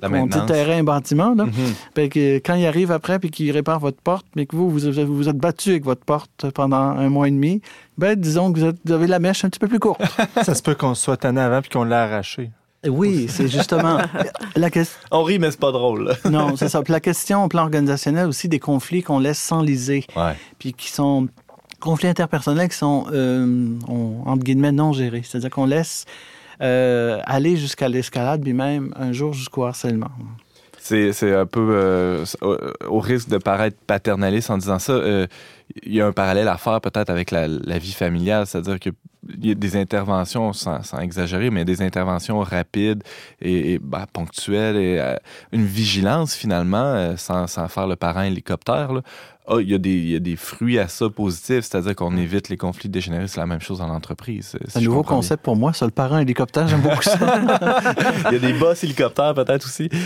la 0.00 0.10
on 0.10 0.26
dit 0.26 0.38
terrain 0.46 0.82
bâtiment 0.82 1.34
là. 1.34 1.44
Mhm. 1.44 1.52
Mm-hmm. 1.52 2.08
que 2.08 2.36
quand 2.38 2.54
il 2.54 2.66
arrive 2.66 2.90
après 2.92 3.18
puis 3.18 3.30
qu'il 3.30 3.50
répare 3.50 3.80
votre 3.80 4.00
porte 4.00 4.26
mais 4.34 4.46
que 4.46 4.56
vous 4.56 4.70
vous 4.70 4.90
vous, 4.90 5.16
vous 5.16 5.28
êtes 5.28 5.38
battu 5.38 5.70
avec 5.70 5.84
votre 5.84 6.04
porte 6.04 6.50
pendant 6.54 6.76
un 6.76 7.08
mois 7.08 7.28
et 7.28 7.30
demi 7.30 7.62
ben 7.98 8.14
disons 8.14 8.52
que 8.52 8.60
vous, 8.60 8.66
êtes, 8.66 8.76
vous 8.84 8.92
avez 8.92 9.06
la 9.06 9.18
mèche 9.18 9.44
un 9.44 9.48
petit 9.48 9.58
peu 9.58 9.68
plus 9.68 9.78
courte 9.78 10.02
ça 10.42 10.54
se 10.54 10.62
peut 10.62 10.74
qu'on 10.74 10.94
soit 10.94 11.16
tanné 11.16 11.40
avant 11.40 11.60
puis 11.60 11.70
qu'on 11.70 11.84
l'a 11.84 12.04
arraché 12.04 12.50
oui, 12.88 13.26
c'est 13.28 13.48
justement 13.48 13.98
la 14.56 14.70
question. 14.70 15.00
On 15.10 15.22
rit, 15.22 15.38
mais 15.38 15.50
c'est 15.50 15.60
pas 15.60 15.72
drôle. 15.72 16.14
non, 16.30 16.56
c'est 16.56 16.68
ça. 16.68 16.82
Puis 16.82 16.92
la 16.92 17.00
question 17.00 17.44
au 17.44 17.48
plan 17.48 17.62
organisationnel 17.62 18.28
aussi 18.28 18.48
des 18.48 18.60
conflits 18.60 19.02
qu'on 19.02 19.18
laisse 19.18 19.38
s'enliser, 19.38 20.04
ouais. 20.14 20.34
puis 20.58 20.72
qui 20.72 20.90
sont 20.90 21.28
conflits 21.80 22.08
interpersonnels 22.08 22.68
qui 22.68 22.76
sont 22.76 23.06
euh, 23.12 23.76
on, 23.88 24.22
entre 24.26 24.44
guillemets 24.44 24.72
non 24.72 24.92
gérés. 24.92 25.22
C'est-à-dire 25.24 25.50
qu'on 25.50 25.66
laisse 25.66 26.04
euh, 26.62 27.20
aller 27.24 27.56
jusqu'à 27.56 27.88
l'escalade, 27.88 28.42
puis 28.42 28.52
même 28.52 28.92
un 28.96 29.12
jour 29.12 29.32
jusqu'au 29.32 29.64
harcèlement. 29.64 30.10
C'est 30.78 31.34
un 31.34 31.46
peu 31.46 31.68
euh, 31.72 32.24
au 32.88 33.00
risque 33.00 33.28
de 33.28 33.38
paraître 33.38 33.76
paternaliste 33.86 34.50
en 34.50 34.58
disant 34.58 34.78
ça. 34.78 34.92
Euh, 34.92 35.26
il 35.82 35.94
y 35.94 36.00
a 36.00 36.06
un 36.06 36.12
parallèle 36.12 36.48
à 36.48 36.56
faire 36.56 36.80
peut-être 36.80 37.10
avec 37.10 37.30
la, 37.30 37.46
vie 37.78 37.92
familiale, 37.92 38.46
c'est-à-dire 38.46 38.78
que 38.78 38.90
il 39.28 39.46
y 39.46 39.50
a 39.50 39.54
des 39.54 39.76
interventions, 39.76 40.52
sans, 40.52 40.80
exagérer, 41.00 41.50
mais 41.50 41.64
des 41.64 41.82
interventions 41.82 42.38
rapides 42.40 43.02
et, 43.40 43.80
bah, 43.82 44.06
ponctuelles 44.12 44.76
et 44.76 44.98
euh, 45.00 45.16
une 45.50 45.66
vigilance 45.66 46.34
finalement, 46.34 46.94
euh, 46.94 47.16
sans, 47.16 47.48
sans 47.48 47.66
faire 47.66 47.88
le 47.88 47.96
parent 47.96 48.22
hélicoptère. 48.22 48.92
Oh, 49.48 49.60
il, 49.60 49.70
y 49.70 49.74
a 49.74 49.78
des, 49.78 49.90
il 49.90 50.10
y 50.10 50.16
a 50.16 50.18
des 50.18 50.34
fruits 50.34 50.76
à 50.78 50.88
ça 50.88 51.08
positifs, 51.08 51.60
c'est-à-dire 51.60 51.94
qu'on 51.94 52.16
évite 52.16 52.48
les 52.48 52.56
conflits 52.56 52.88
dégénérés. 52.88 53.28
C'est 53.28 53.38
la 53.38 53.46
même 53.46 53.60
chose 53.60 53.78
dans 53.78 53.86
l'entreprise. 53.86 54.56
Si 54.66 54.78
un 54.78 54.80
nouveau 54.80 55.04
concept 55.04 55.44
bien. 55.44 55.52
pour 55.52 55.56
moi, 55.56 55.72
ça, 55.72 55.84
le 55.84 55.92
parent 55.92 56.18
hélicoptère, 56.18 56.66
j'aime 56.66 56.80
beaucoup 56.80 57.02
ça. 57.02 57.16
il 58.30 58.32
y 58.32 58.36
a 58.36 58.38
des 58.40 58.52
boss 58.54 58.82
hélicoptères 58.82 59.34
peut-être 59.34 59.64
aussi. 59.64 59.84
Okay. 59.84 60.00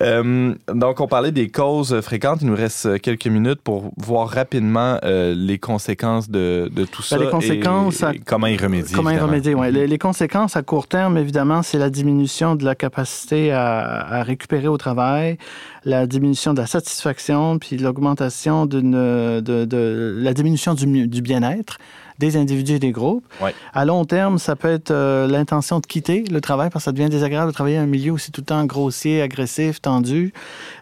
Euh, 0.00 0.54
donc, 0.74 1.00
on 1.00 1.06
parlait 1.06 1.30
des 1.30 1.48
causes 1.48 2.00
fréquentes. 2.00 2.42
Il 2.42 2.48
nous 2.48 2.56
reste 2.56 3.00
quelques 3.00 3.28
minutes 3.28 3.60
pour 3.62 3.92
voir 3.98 4.28
rapidement 4.28 4.98
euh, 5.04 5.32
les 5.36 5.58
conséquences 5.58 6.28
de, 6.28 6.68
de 6.74 6.84
tout 6.84 7.02
ça. 7.02 7.18
Ben, 7.18 7.26
les 7.26 7.30
conséquences, 7.30 8.02
et, 8.02 8.16
et 8.16 8.18
comment 8.18 8.48
y 8.48 8.56
remédier. 8.56 8.96
Comment 8.96 9.10
y 9.10 9.18
remédier, 9.18 9.54
oui. 9.54 9.70
Les, 9.70 9.86
les, 9.86 9.98
conséquences 9.98 10.56
à 10.56 10.62
court 10.62 10.88
terme, 10.88 11.18
évidemment, 11.18 11.62
c'est 11.62 11.78
la 11.78 11.88
diminution 11.88 12.56
de 12.56 12.64
la 12.64 12.74
capacité 12.74 13.52
à, 13.52 14.18
à 14.18 14.22
récupérer 14.24 14.66
au 14.66 14.76
travail, 14.76 15.38
la 15.84 16.06
diminution 16.06 16.54
de 16.54 16.60
la 16.60 16.66
satisfaction, 16.66 17.58
puis 17.58 17.76
l'augmentation 17.76 18.66
d'une 18.66 18.92
de, 18.92 19.64
de, 19.64 20.16
la 20.18 20.34
diminution 20.34 20.74
du, 20.74 21.08
du 21.08 21.22
bien-être 21.22 21.78
des 22.22 22.36
individus 22.36 22.74
et 22.74 22.78
des 22.78 22.92
groupes. 22.92 23.24
Ouais. 23.40 23.54
À 23.72 23.84
long 23.84 24.04
terme, 24.04 24.38
ça 24.38 24.54
peut 24.54 24.68
être 24.68 24.92
euh, 24.92 25.26
l'intention 25.26 25.80
de 25.80 25.86
quitter 25.86 26.22
le 26.30 26.40
travail 26.40 26.70
parce 26.70 26.84
que 26.84 26.86
ça 26.86 26.92
devient 26.92 27.08
désagréable 27.08 27.48
de 27.48 27.54
travailler 27.54 27.78
dans 27.78 27.82
un 27.82 27.86
milieu 27.86 28.12
où 28.12 28.18
c'est 28.18 28.30
tout 28.30 28.42
le 28.42 28.46
temps 28.46 28.64
grossier, 28.64 29.22
agressif, 29.22 29.80
tendu. 29.80 30.32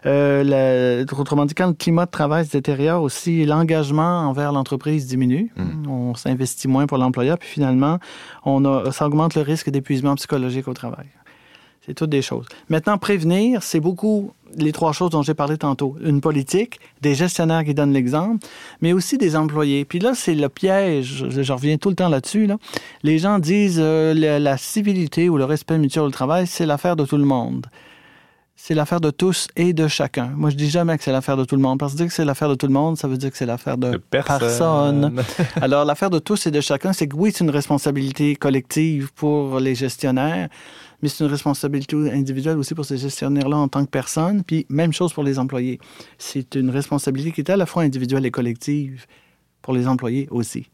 Euh, 0.05 0.43
la, 0.43 1.11
autrement 1.19 1.45
dit, 1.45 1.55
quand 1.55 1.67
le 1.67 1.73
climat 1.73 2.05
de 2.05 2.11
travail 2.11 2.45
se 2.45 2.51
détériore 2.51 3.01
aussi, 3.01 3.45
l'engagement 3.45 4.29
envers 4.29 4.51
l'entreprise 4.51 5.07
diminue. 5.07 5.51
Mm. 5.55 5.89
On 5.89 6.15
s'investit 6.15 6.67
moins 6.67 6.85
pour 6.85 6.99
l'employeur, 6.99 7.39
puis 7.39 7.49
finalement, 7.49 7.97
on 8.45 8.63
a, 8.65 8.91
ça 8.91 9.07
augmente 9.07 9.33
le 9.35 9.41
risque 9.41 9.69
d'épuisement 9.71 10.15
psychologique 10.15 10.67
au 10.67 10.73
travail. 10.73 11.07
C'est 11.83 11.95
toutes 11.95 12.11
des 12.11 12.21
choses. 12.21 12.45
Maintenant, 12.69 12.99
prévenir, 12.99 13.63
c'est 13.63 13.79
beaucoup 13.79 14.31
les 14.57 14.71
trois 14.71 14.93
choses 14.93 15.09
dont 15.09 15.21
j'ai 15.21 15.33
parlé 15.33 15.57
tantôt. 15.57 15.95
Une 16.03 16.21
politique, 16.21 16.79
des 17.01 17.15
gestionnaires 17.15 17.63
qui 17.63 17.73
donnent 17.73 17.93
l'exemple, 17.93 18.45
mais 18.81 18.93
aussi 18.93 19.17
des 19.17 19.35
employés. 19.35 19.85
Puis 19.85 19.99
là, 19.99 20.13
c'est 20.15 20.35
le 20.35 20.49
piège, 20.49 21.25
je, 21.29 21.41
je, 21.41 21.53
reviens 21.53 21.77
tout 21.77 21.89
le 21.89 21.95
temps 21.95 22.09
là-dessus. 22.09 22.47
Là. 22.47 22.57
Les 23.03 23.17
gens 23.17 23.39
disent 23.39 23.79
euh, 23.79 24.13
la, 24.13 24.39
la, 24.39 24.57
civilité 24.57 25.29
ou 25.29 25.37
le 25.37 25.45
respect 25.45 25.77
mutuel 25.77 26.03
au 26.03 26.09
travail, 26.09 26.47
c'est 26.47 26.65
l'affaire 26.65 26.95
de 26.95 27.05
tout 27.05 27.17
le 27.17 27.25
monde. 27.25 27.67
C'est 28.63 28.75
l'affaire 28.75 29.01
de 29.01 29.09
tous 29.09 29.47
et 29.55 29.73
de 29.73 29.87
chacun. 29.87 30.27
Moi, 30.35 30.51
je 30.51 30.55
dis 30.55 30.69
jamais 30.69 30.95
que 30.95 31.03
c'est 31.03 31.11
l'affaire 31.11 31.35
de 31.35 31.45
tout 31.45 31.55
le 31.55 31.63
monde. 31.63 31.79
Parce 31.79 31.93
que 31.93 31.97
dire 31.97 32.07
que 32.07 32.13
c'est 32.13 32.25
l'affaire 32.25 32.47
de 32.47 32.53
tout 32.53 32.67
le 32.67 32.73
monde, 32.73 32.95
ça 32.95 33.07
veut 33.07 33.17
dire 33.17 33.31
que 33.31 33.37
c'est 33.37 33.47
l'affaire 33.47 33.75
de, 33.75 33.93
de, 33.93 33.97
personne. 33.97 34.39
personne. 35.15 35.23
Alors, 35.61 35.83
l'affaire 35.83 36.11
de 36.11 36.19
tous 36.19 36.45
et 36.45 36.51
de 36.51 36.61
chacun, 36.61 36.93
c'est 36.93 37.07
que 37.07 37.15
oui, 37.15 37.31
c'est 37.33 37.43
une 37.43 37.49
responsabilité 37.49 38.35
collective 38.35 39.11
pour 39.15 39.59
les 39.59 39.73
gestionnaires, 39.73 40.47
mais 41.01 41.09
c'est 41.09 41.23
une 41.23 41.29
responsabilité 41.29 41.95
individuelle 42.11 42.57
aussi 42.57 42.75
pour 42.75 42.85
ces 42.85 42.97
gestionnaires-là 42.97 43.57
en 43.57 43.67
tant 43.67 43.85
que 43.85 43.89
personne. 43.89 44.43
Puis 44.43 44.65
même 44.69 44.93
chose 44.93 45.13
pour 45.13 45.23
les 45.23 45.39
employés. 45.39 45.79
C'est 46.17 46.55
une 46.55 46.69
responsabilité 46.69 47.31
qui 47.31 47.41
est 47.41 47.49
à 47.49 47.57
la 47.57 47.65
fois 47.65 47.83
individuelle 47.83 48.25
et 48.25 48.31
collective 48.31 49.05
pour 49.61 49.73
les 49.73 49.87
employés 49.87 50.27
aussi. 50.31 50.69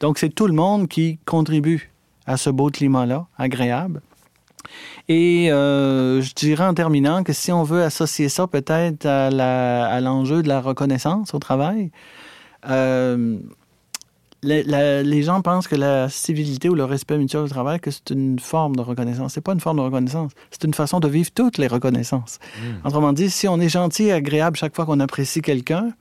Donc 0.00 0.18
c'est 0.18 0.30
tout 0.30 0.46
le 0.46 0.54
monde 0.54 0.88
qui 0.88 1.18
contribue 1.24 1.90
à 2.26 2.36
ce 2.36 2.50
beau 2.50 2.68
climat-là, 2.70 3.26
agréable. 3.36 4.00
Et 5.08 5.50
euh, 5.50 6.20
je 6.20 6.34
dirais 6.34 6.64
en 6.64 6.74
terminant 6.74 7.22
que 7.24 7.32
si 7.32 7.50
on 7.50 7.62
veut 7.62 7.82
associer 7.82 8.28
ça 8.28 8.46
peut-être 8.46 9.06
à 9.06 10.00
l'enjeu 10.00 10.42
de 10.42 10.48
la 10.48 10.60
reconnaissance 10.60 11.34
au 11.34 11.38
travail, 11.38 11.90
euh, 12.68 13.38
les, 14.42 14.62
les, 15.02 15.22
gens 15.22 15.42
pensent 15.42 15.68
que 15.68 15.76
la 15.76 16.08
civilité 16.08 16.68
ou 16.68 16.74
le 16.74 16.84
respect 16.84 17.18
mutuel 17.18 17.42
au 17.42 17.48
travail, 17.48 17.78
que 17.78 17.90
c'est 17.90 18.10
une 18.10 18.38
forme 18.38 18.76
de 18.76 18.80
reconnaissance. 18.80 19.34
C'est 19.34 19.40
pas 19.40 19.52
une 19.52 19.60
forme 19.60 19.78
de 19.78 19.82
reconnaissance. 19.82 20.32
C'est 20.50 20.64
une 20.64 20.74
façon 20.74 20.98
de 21.00 21.08
vivre 21.08 21.30
toutes 21.34 21.58
les 21.58 21.66
reconnaissances. 21.66 22.38
Mmh. 22.56 22.86
Autrement 22.86 23.12
dit, 23.12 23.28
si 23.28 23.48
on 23.48 23.60
est 23.60 23.68
gentil 23.68 24.04
et 24.04 24.12
agréable 24.12 24.56
chaque 24.56 24.74
fois 24.74 24.86
qu'on 24.86 25.00
apprécie 25.00 25.42
quelqu'un, 25.42 25.92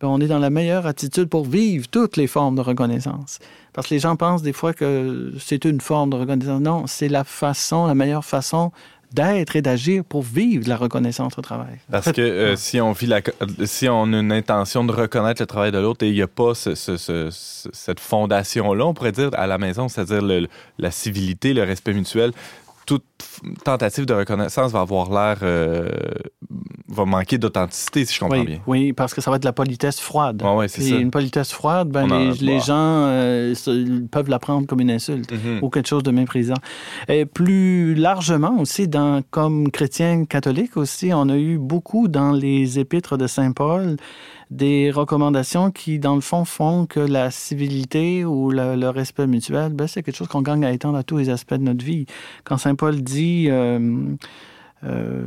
ben 0.00 0.08
on 0.08 0.20
est 0.20 0.26
dans 0.26 0.38
la 0.38 0.50
meilleure 0.50 0.86
attitude 0.86 1.28
pour 1.30 1.46
vivre 1.46 1.88
toutes 1.88 2.18
les 2.18 2.26
formes 2.26 2.56
de 2.56 2.60
reconnaissance. 2.60 3.38
Parce 3.72 3.88
que 3.88 3.94
les 3.94 4.00
gens 4.00 4.16
pensent 4.16 4.42
des 4.42 4.52
fois 4.52 4.74
que 4.74 5.32
c'est 5.38 5.64
une 5.64 5.80
forme 5.80 6.10
de 6.10 6.16
reconnaissance. 6.16 6.60
Non, 6.60 6.86
c'est 6.86 7.08
la 7.08 7.24
façon, 7.24 7.86
la 7.86 7.94
meilleure 7.94 8.24
façon 8.24 8.72
d'être 9.16 9.56
et 9.56 9.62
d'agir 9.62 10.04
pour 10.04 10.22
vivre 10.22 10.68
la 10.68 10.76
reconnaissance 10.76 11.38
au 11.38 11.42
travail. 11.42 11.78
Parce 11.90 12.12
que 12.12 12.20
euh, 12.20 12.56
si 12.56 12.80
on 12.80 12.92
vit 12.92 13.06
la, 13.06 13.20
si 13.64 13.88
on 13.88 14.12
a 14.12 14.18
une 14.18 14.32
intention 14.32 14.84
de 14.84 14.92
reconnaître 14.92 15.40
le 15.42 15.46
travail 15.46 15.72
de 15.72 15.78
l'autre 15.78 16.04
et 16.04 16.08
il 16.08 16.14
n'y 16.14 16.22
a 16.22 16.28
pas 16.28 16.54
ce, 16.54 16.74
ce, 16.74 17.28
cette 17.30 18.00
fondation-là, 18.00 18.84
on 18.86 18.94
pourrait 18.94 19.12
dire 19.12 19.30
à 19.32 19.46
la 19.46 19.58
maison, 19.58 19.88
c'est-à-dire 19.88 20.22
la 20.78 20.90
civilité, 20.90 21.54
le 21.54 21.62
respect 21.62 21.94
mutuel, 21.94 22.32
toute 22.86 23.04
tentative 23.64 24.06
de 24.06 24.14
reconnaissance 24.14 24.72
va 24.72 24.80
avoir 24.80 25.10
l'air. 25.10 25.38
Euh, 25.42 25.90
va 26.88 27.04
manquer 27.04 27.36
d'authenticité, 27.36 28.04
si 28.04 28.14
je 28.14 28.20
comprends 28.20 28.38
oui, 28.38 28.46
bien. 28.46 28.60
Oui, 28.66 28.92
parce 28.92 29.12
que 29.12 29.20
ça 29.20 29.30
va 29.30 29.38
être 29.38 29.44
la 29.44 29.52
politesse 29.52 30.00
froide. 30.00 30.42
Ouais, 30.42 30.68
c'est 30.68 30.82
ça. 30.82 30.96
Une 30.96 31.10
politesse 31.10 31.52
froide, 31.52 31.88
ben, 31.88 32.32
les, 32.40 32.60
gens 32.60 33.06
euh, 33.06 33.54
peuvent 34.10 34.30
la 34.30 34.38
prendre 34.38 34.66
comme 34.66 34.80
une 34.80 34.92
insulte 34.92 35.32
mm-hmm. 35.32 35.60
ou 35.62 35.68
quelque 35.68 35.88
chose 35.88 36.04
de 36.04 36.12
méprisant. 36.12 36.54
Et 37.08 37.26
plus 37.26 37.94
largement 37.96 38.58
aussi, 38.60 38.86
dans, 38.86 39.20
comme 39.30 39.70
chrétien 39.72 40.24
catholique 40.26 40.76
aussi, 40.76 41.10
on 41.12 41.28
a 41.28 41.36
eu 41.36 41.58
beaucoup 41.58 42.06
dans 42.06 42.30
les 42.30 42.78
épîtres 42.78 43.16
de 43.16 43.26
Saint 43.26 43.52
Paul 43.52 43.96
des 44.50 44.90
recommandations 44.90 45.70
qui, 45.70 45.98
dans 45.98 46.14
le 46.14 46.20
fond, 46.20 46.44
font 46.44 46.86
que 46.86 47.00
la 47.00 47.30
civilité 47.30 48.24
ou 48.24 48.50
le, 48.50 48.88
respect 48.88 49.26
mutuel, 49.26 49.72
ben, 49.72 49.86
c'est 49.86 50.02
quelque 50.02 50.16
chose 50.16 50.28
qu'on 50.28 50.42
gagne 50.42 50.64
à 50.64 50.72
étendre 50.72 50.98
à 50.98 51.02
tous 51.02 51.16
les 51.16 51.30
aspects 51.30 51.54
de 51.54 51.62
notre 51.62 51.84
vie. 51.84 52.06
Quand 52.44 52.56
Saint 52.56 52.76
Paul 52.76 53.02
dit, 53.02 53.46
euh, 53.50 54.14
euh, 54.84 55.22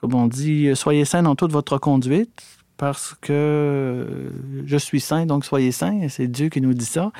comme 0.00 0.14
on 0.14 0.26
dit, 0.26 0.74
soyez 0.74 1.04
saints 1.04 1.24
dans 1.24 1.34
toute 1.34 1.52
votre 1.52 1.78
conduite, 1.78 2.56
parce 2.76 3.14
que 3.20 4.30
je 4.66 4.76
suis 4.76 5.00
saint, 5.00 5.26
donc 5.26 5.44
soyez 5.44 5.72
saints, 5.72 6.08
c'est 6.08 6.26
Dieu 6.26 6.48
qui 6.48 6.60
nous 6.60 6.74
dit 6.74 6.84
ça. 6.84 7.10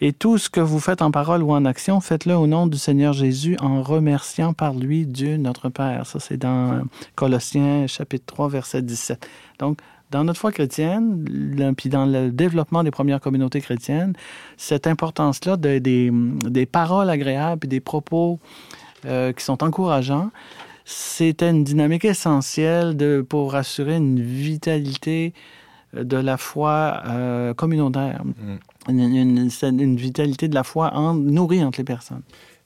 Et 0.00 0.12
tout 0.12 0.38
ce 0.38 0.50
que 0.50 0.60
vous 0.60 0.80
faites 0.80 1.02
en 1.02 1.10
parole 1.10 1.42
ou 1.42 1.52
en 1.52 1.64
action, 1.64 2.00
faites-le 2.00 2.34
au 2.34 2.46
nom 2.46 2.66
du 2.66 2.78
Seigneur 2.78 3.12
Jésus 3.12 3.56
en 3.60 3.82
remerciant 3.82 4.52
par 4.52 4.74
lui 4.74 5.06
Dieu 5.06 5.36
notre 5.36 5.68
Père. 5.68 6.06
Ça, 6.06 6.18
c'est 6.18 6.36
dans 6.36 6.82
Colossiens 7.14 7.86
chapitre 7.86 8.24
3, 8.26 8.48
verset 8.48 8.82
17. 8.82 9.26
Donc, 9.60 9.78
dans 10.14 10.22
notre 10.22 10.38
foi 10.38 10.52
chrétienne, 10.52 11.24
puis 11.76 11.88
dans 11.88 12.06
le 12.06 12.30
développement 12.30 12.84
des 12.84 12.92
premières 12.92 13.20
communautés 13.20 13.60
chrétiennes, 13.60 14.12
cette 14.56 14.86
importance-là 14.86 15.56
de, 15.56 15.78
des, 15.78 16.66
paroles 16.66 17.10
agréables 17.10 17.64
et 17.64 17.68
des 17.68 17.80
propos 17.80 18.38
euh, 19.06 19.32
qui 19.32 19.42
sont 19.42 19.64
encourageants, 19.64 20.30
c'était 20.84 21.50
une 21.50 21.64
dynamique 21.64 22.04
essentielle 22.04 22.96
de, 22.96 23.26
pour 23.28 23.56
assurer 23.56 23.96
une 23.96 24.20
vitalité 24.20 25.34
de 25.94 26.16
la 26.16 26.36
foi 26.36 27.02
euh, 27.06 27.52
communautaire, 27.52 28.22
mm. 28.24 28.90
une, 28.90 29.96
vitalité 29.96 30.46
de 30.46 30.54
la 30.54 30.62
foi 30.62 30.94
en, 30.94 31.14
nourrie 31.14 31.64
entre 31.64 31.80
les 31.80 31.84
personnes. 31.84 32.22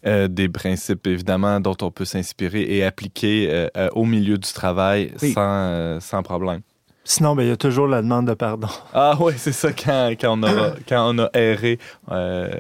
Euh, 0.07 0.29
des 0.29 0.51
principes, 0.51 1.07
évidemment, 1.07 1.61
dont 1.61 1.77
on 1.81 1.91
peut 1.91 2.05
s'inspirer 2.05 2.61
et 2.77 2.85
appliquer 2.85 3.69
au 3.95 4.05
milieu 4.05 4.37
du 4.37 4.53
travail 4.53 5.13
sans, 5.17 5.99
sans 6.01 6.23
problème. 6.23 6.61
Sinon, 7.11 7.35
ben, 7.35 7.45
il 7.45 7.49
y 7.49 7.53
a 7.53 7.57
toujours 7.57 7.89
la 7.89 8.03
demande 8.03 8.27
de 8.27 8.35
pardon. 8.35 8.69
Ah 8.93 9.17
oui, 9.19 9.33
c'est 9.39 9.53
ça, 9.53 9.73
quand, 9.73 10.11
quand, 10.21 10.39
on 10.39 10.43
a, 10.43 10.73
quand 10.89 11.15
on 11.15 11.19
a 11.19 11.31
erré. 11.33 11.79
Euh, 12.13 12.51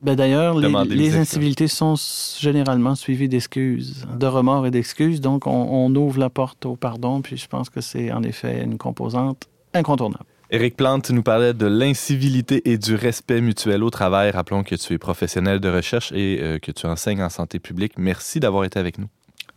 ben, 0.00 0.14
D'ailleurs, 0.14 0.56
les, 0.56 1.16
incivilités 1.16 1.66
sont 1.66 1.96
généralement 2.38 2.94
suivies 2.94 3.28
d'excuses, 3.28 4.06
de 4.16 4.26
remords 4.26 4.68
et 4.68 4.70
d'excuses. 4.70 5.20
Donc, 5.20 5.48
on, 5.48 5.92
ouvre 5.96 6.20
la 6.20 6.30
porte 6.30 6.66
au 6.66 6.76
pardon, 6.76 7.20
puis 7.20 7.36
je 7.36 7.48
pense 7.48 7.68
que 7.68 7.80
c'est 7.80 8.12
en 8.12 8.22
effet 8.22 8.62
une 8.62 8.78
composante 8.78 9.48
incontournable. 9.74 10.24
Éric 10.52 10.76
Plante 10.76 11.10
nous 11.10 11.24
parlait 11.24 11.52
de 11.52 11.66
l'incivilité 11.66 12.70
et 12.70 12.78
du 12.78 12.94
respect 12.94 13.40
mutuel 13.40 13.82
au 13.82 13.90
travail. 13.90 14.30
Rappelons 14.30 14.62
que 14.62 14.76
tu 14.76 14.92
es 14.92 14.98
professionnel 14.98 15.58
de 15.58 15.68
recherche 15.68 16.12
et 16.12 16.38
euh, 16.40 16.58
que 16.60 16.70
tu 16.70 16.86
enseignes 16.86 17.24
en 17.24 17.28
santé 17.28 17.58
publique. 17.58 17.94
Merci 17.98 18.38
d'avoir 18.38 18.62
été 18.62 18.78
avec 18.78 18.98
nous. 18.98 19.08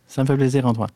Ça 0.08 0.22
me 0.22 0.26
fait 0.26 0.36
plaisir, 0.36 0.66
Antoine. 0.66 0.90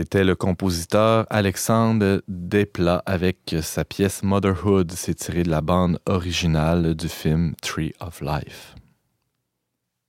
C'était 0.00 0.24
le 0.24 0.34
compositeur 0.34 1.26
Alexandre 1.28 2.22
Desplat 2.26 3.02
avec 3.04 3.54
sa 3.60 3.84
pièce 3.84 4.22
Motherhood. 4.22 4.92
C'est 4.92 5.12
tiré 5.12 5.42
de 5.42 5.50
la 5.50 5.60
bande 5.60 6.00
originale 6.06 6.94
du 6.94 7.06
film 7.06 7.52
Tree 7.60 7.92
of 8.00 8.22
Life. 8.22 8.76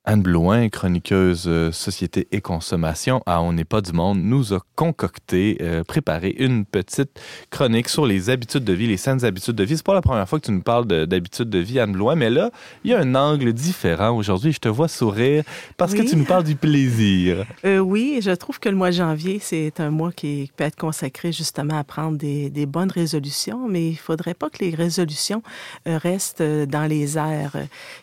Anne 0.04 0.24
Blouin, 0.24 0.68
chroniqueuse 0.70 1.44
euh, 1.46 1.72
Société 1.72 2.28
et 2.32 2.42
Consommation 2.42 3.22
à 3.28 3.44
On 3.44 3.54
n'est 3.54 3.66
pas 3.66 3.82
du 3.82 3.92
monde, 3.92 4.18
nous 4.18 4.52
a 4.52 4.60
concocté, 4.76 5.60
euh, 5.62 5.84
préparé 5.84 6.36
une 6.40 6.66
petite 6.66 7.22
chronique 7.52 7.88
sur 7.88 8.08
les 8.08 8.32
habitudes 8.32 8.64
de 8.64 8.74
vie, 8.74 8.88
les 8.88 8.98
saines 8.98 9.24
habitudes 9.24 9.54
de 9.54 9.64
vie. 9.64 9.78
C'est 9.78 9.86
pas 9.86 9.94
la 9.94 10.02
première 10.02 10.28
fois 10.28 10.40
que 10.40 10.48
tu 10.48 10.52
nous 10.54 10.64
parles 10.64 10.88
d'habitudes 10.88 11.52
de, 11.52 11.60
vie, 11.60 11.80
Anne 11.80 11.92
Blouin, 11.92 12.16
mais 12.16 12.32
là, 12.32 12.50
il 12.84 12.90
y 12.90 12.96
a 12.96 13.00
un 13.00 13.14
angle 13.14 13.54
différent 13.54 14.18
aujourd'hui. 14.18 14.52
Je 14.52 14.60
te 14.60 14.70
vois 14.70 14.88
sourire 14.88 15.44
parce 15.78 15.94
que 15.94 16.02
tu 16.02 16.16
nous 16.16 16.26
parles 16.26 16.46
du 16.46 16.56
plaisir. 16.56 17.46
Euh, 17.64 17.78
oui, 17.78 18.20
je 18.22 18.32
trouve 18.32 18.60
que 18.60 18.70
le 18.70 18.76
mois 18.76 18.90
de 18.90 18.96
janvier, 18.96 19.38
c'est 19.40 19.80
un 19.80 19.92
mois 19.92 20.12
qui 20.12 20.52
peut 20.56 20.64
être 20.64 20.78
consacré 20.78 21.32
justement 21.32 21.78
à 21.78 21.84
prendre 21.84 22.18
des, 22.18 22.50
des 22.50 22.66
bonnes 22.66 22.90
résolutions, 22.90 23.68
mais 23.68 23.90
il 23.90 23.98
faudrait 23.98 24.34
pas 24.34 24.50
que 24.50 24.64
les 24.64 24.74
résolutions 24.74 25.44
restent 25.86 26.42
dans 26.42 26.88
les 26.90 27.18
airs, 27.18 27.56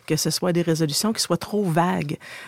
que 0.05 0.15
ce 0.15 0.29
soit 0.29 0.53
des 0.53 0.61
résolutions 0.61 1.11
qui 1.11 1.21
soient 1.21 1.37
trop 1.37 1.63
vagues 1.63 1.88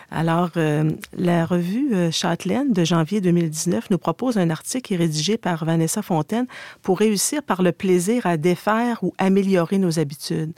alors, 0.09 0.49
euh, 0.57 0.91
la 1.17 1.45
revue 1.45 1.93
euh, 1.93 2.11
Châtelaine 2.11 2.73
de 2.73 2.83
janvier 2.83 3.21
2019 3.21 3.89
nous 3.89 3.97
propose 3.97 4.37
un 4.37 4.49
article 4.49 4.95
rédigé 4.95 5.37
par 5.37 5.63
Vanessa 5.65 6.01
Fontaine 6.01 6.47
pour 6.81 6.99
réussir 6.99 7.43
par 7.43 7.61
le 7.61 7.71
plaisir 7.71 8.25
à 8.25 8.37
défaire 8.37 9.03
ou 9.03 9.13
améliorer 9.17 9.77
nos 9.77 9.99
habitudes. 9.99 10.53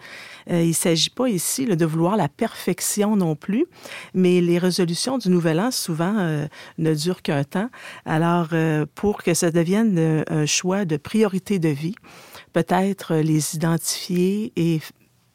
Euh, 0.50 0.62
il 0.62 0.70
ne 0.70 0.74
s'agit 0.74 1.10
pas 1.10 1.30
ici 1.30 1.66
de 1.66 1.86
vouloir 1.86 2.18
la 2.18 2.28
perfection 2.28 3.16
non 3.16 3.36
plus, 3.36 3.66
mais 4.14 4.42
les 4.42 4.58
résolutions 4.58 5.18
du 5.18 5.30
Nouvel 5.30 5.60
An, 5.60 5.72
souvent, 5.72 6.48
ne 6.78 6.94
durent 6.94 7.22
qu'un 7.22 7.44
temps. 7.44 7.70
Alors, 8.06 8.50
pour 8.96 9.24
que 9.24 9.34
ça 9.34 9.52
devienne 9.52 10.24
un 10.30 10.46
choix 10.46 10.86
de 10.86 10.98
priorité 10.98 11.60
de 11.60 11.70
vie, 11.70 11.96
peut-être 12.52 13.16
les 13.16 13.56
identifier 13.56 14.52
et 14.56 14.80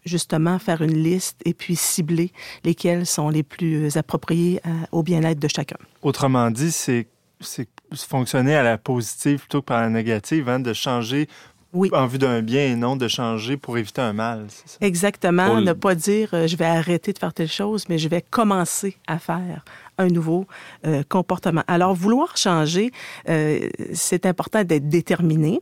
justement 0.04 0.58
faire 0.58 0.82
une 0.82 1.02
liste 1.02 1.40
et 1.44 1.54
puis 1.54 1.76
cibler 1.76 2.32
lesquels 2.64 3.06
sont 3.06 3.28
les 3.28 3.42
plus 3.42 3.96
appropriés 3.96 4.60
euh, 4.66 4.70
au 4.92 5.02
bien-être 5.02 5.38
de 5.38 5.48
chacun. 5.48 5.76
Autrement 6.02 6.50
dit, 6.50 6.72
c'est 6.72 7.06
fonctionner 7.94 8.54
à 8.54 8.62
la 8.62 8.78
positive 8.78 9.40
plutôt 9.40 9.60
que 9.60 9.66
par 9.66 9.80
la 9.80 9.88
négative, 9.88 10.48
hein, 10.48 10.60
de 10.60 10.72
changer 10.72 11.28
oui. 11.72 11.90
en 11.92 12.06
vue 12.06 12.18
d'un 12.18 12.42
bien 12.42 12.66
et 12.66 12.76
non 12.76 12.96
de 12.96 13.08
changer 13.08 13.56
pour 13.56 13.78
éviter 13.78 14.00
un 14.00 14.12
mal. 14.12 14.46
Exactement. 14.80 15.60
Ne 15.60 15.72
pas 15.72 15.94
dire 15.94 16.30
euh, 16.32 16.46
je 16.46 16.56
vais 16.56 16.64
arrêter 16.64 17.12
de 17.12 17.18
faire 17.18 17.32
telle 17.32 17.50
chose, 17.50 17.84
mais 17.88 17.98
je 17.98 18.08
vais 18.08 18.22
commencer 18.22 18.96
à 19.06 19.18
faire 19.18 19.64
un 19.98 20.08
nouveau 20.08 20.46
euh, 20.86 21.02
comportement. 21.08 21.62
Alors, 21.66 21.94
vouloir 21.94 22.36
changer, 22.36 22.92
c'est 23.92 24.26
important 24.26 24.64
d'être 24.64 24.88
déterminé. 24.88 25.60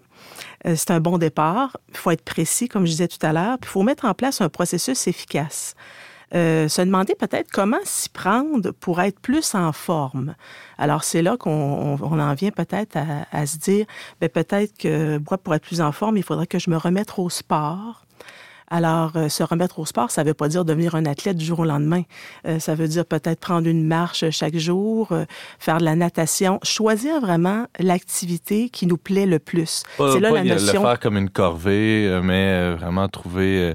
Euh, 0.66 0.74
c'est 0.76 0.90
un 0.90 1.00
bon 1.00 1.18
départ. 1.18 1.76
Il 1.90 1.96
faut 1.96 2.10
être 2.10 2.24
précis, 2.24 2.68
comme 2.68 2.84
je 2.84 2.90
disais 2.90 3.08
tout 3.08 3.24
à 3.24 3.32
l'heure. 3.32 3.58
Il 3.62 3.66
faut 3.66 3.82
mettre 3.82 4.04
en 4.04 4.14
place 4.14 4.40
un 4.40 4.48
processus 4.48 5.06
efficace. 5.06 5.74
Euh, 6.34 6.68
se 6.68 6.82
demander 6.82 7.14
peut-être 7.14 7.50
comment 7.52 7.78
s'y 7.84 8.08
prendre 8.08 8.72
pour 8.72 9.00
être 9.00 9.20
plus 9.20 9.54
en 9.54 9.72
forme. 9.72 10.34
Alors, 10.76 11.04
c'est 11.04 11.22
là 11.22 11.36
qu'on 11.36 11.96
en 12.00 12.34
vient 12.34 12.50
peut-être 12.50 12.96
à, 12.96 13.26
à, 13.30 13.46
se 13.46 13.58
dire, 13.58 13.86
ben, 14.20 14.28
peut-être 14.28 14.76
que 14.76 15.18
moi, 15.30 15.38
pour 15.38 15.54
être 15.54 15.62
plus 15.64 15.80
en 15.80 15.92
forme, 15.92 16.16
il 16.16 16.24
faudrait 16.24 16.48
que 16.48 16.58
je 16.58 16.68
me 16.68 16.76
remette 16.76 17.12
au 17.18 17.30
sport. 17.30 18.05
Alors, 18.68 19.12
euh, 19.16 19.28
se 19.28 19.42
remettre 19.42 19.78
au 19.78 19.86
sport, 19.86 20.10
ça 20.10 20.22
ne 20.22 20.28
veut 20.28 20.34
pas 20.34 20.48
dire 20.48 20.64
devenir 20.64 20.94
un 20.94 21.06
athlète 21.06 21.36
du 21.36 21.44
jour 21.44 21.60
au 21.60 21.64
lendemain. 21.64 22.02
Euh, 22.46 22.58
ça 22.58 22.74
veut 22.74 22.88
dire 22.88 23.04
peut-être 23.04 23.40
prendre 23.40 23.68
une 23.68 23.86
marche 23.86 24.28
chaque 24.30 24.56
jour, 24.56 25.12
euh, 25.12 25.24
faire 25.58 25.78
de 25.78 25.84
la 25.84 25.94
natation, 25.94 26.58
choisir 26.62 27.20
vraiment 27.20 27.66
l'activité 27.78 28.68
qui 28.68 28.86
nous 28.86 28.96
plaît 28.96 29.26
le 29.26 29.38
plus. 29.38 29.82
C'est 29.96 30.20
là 30.20 30.30
la 30.30 30.44
notion. 30.44 30.82
Le 30.82 30.86
faire 30.88 31.00
comme 31.00 31.16
une 31.16 31.30
corvée, 31.30 32.20
mais 32.22 32.74
vraiment 32.74 33.08
trouver 33.08 33.74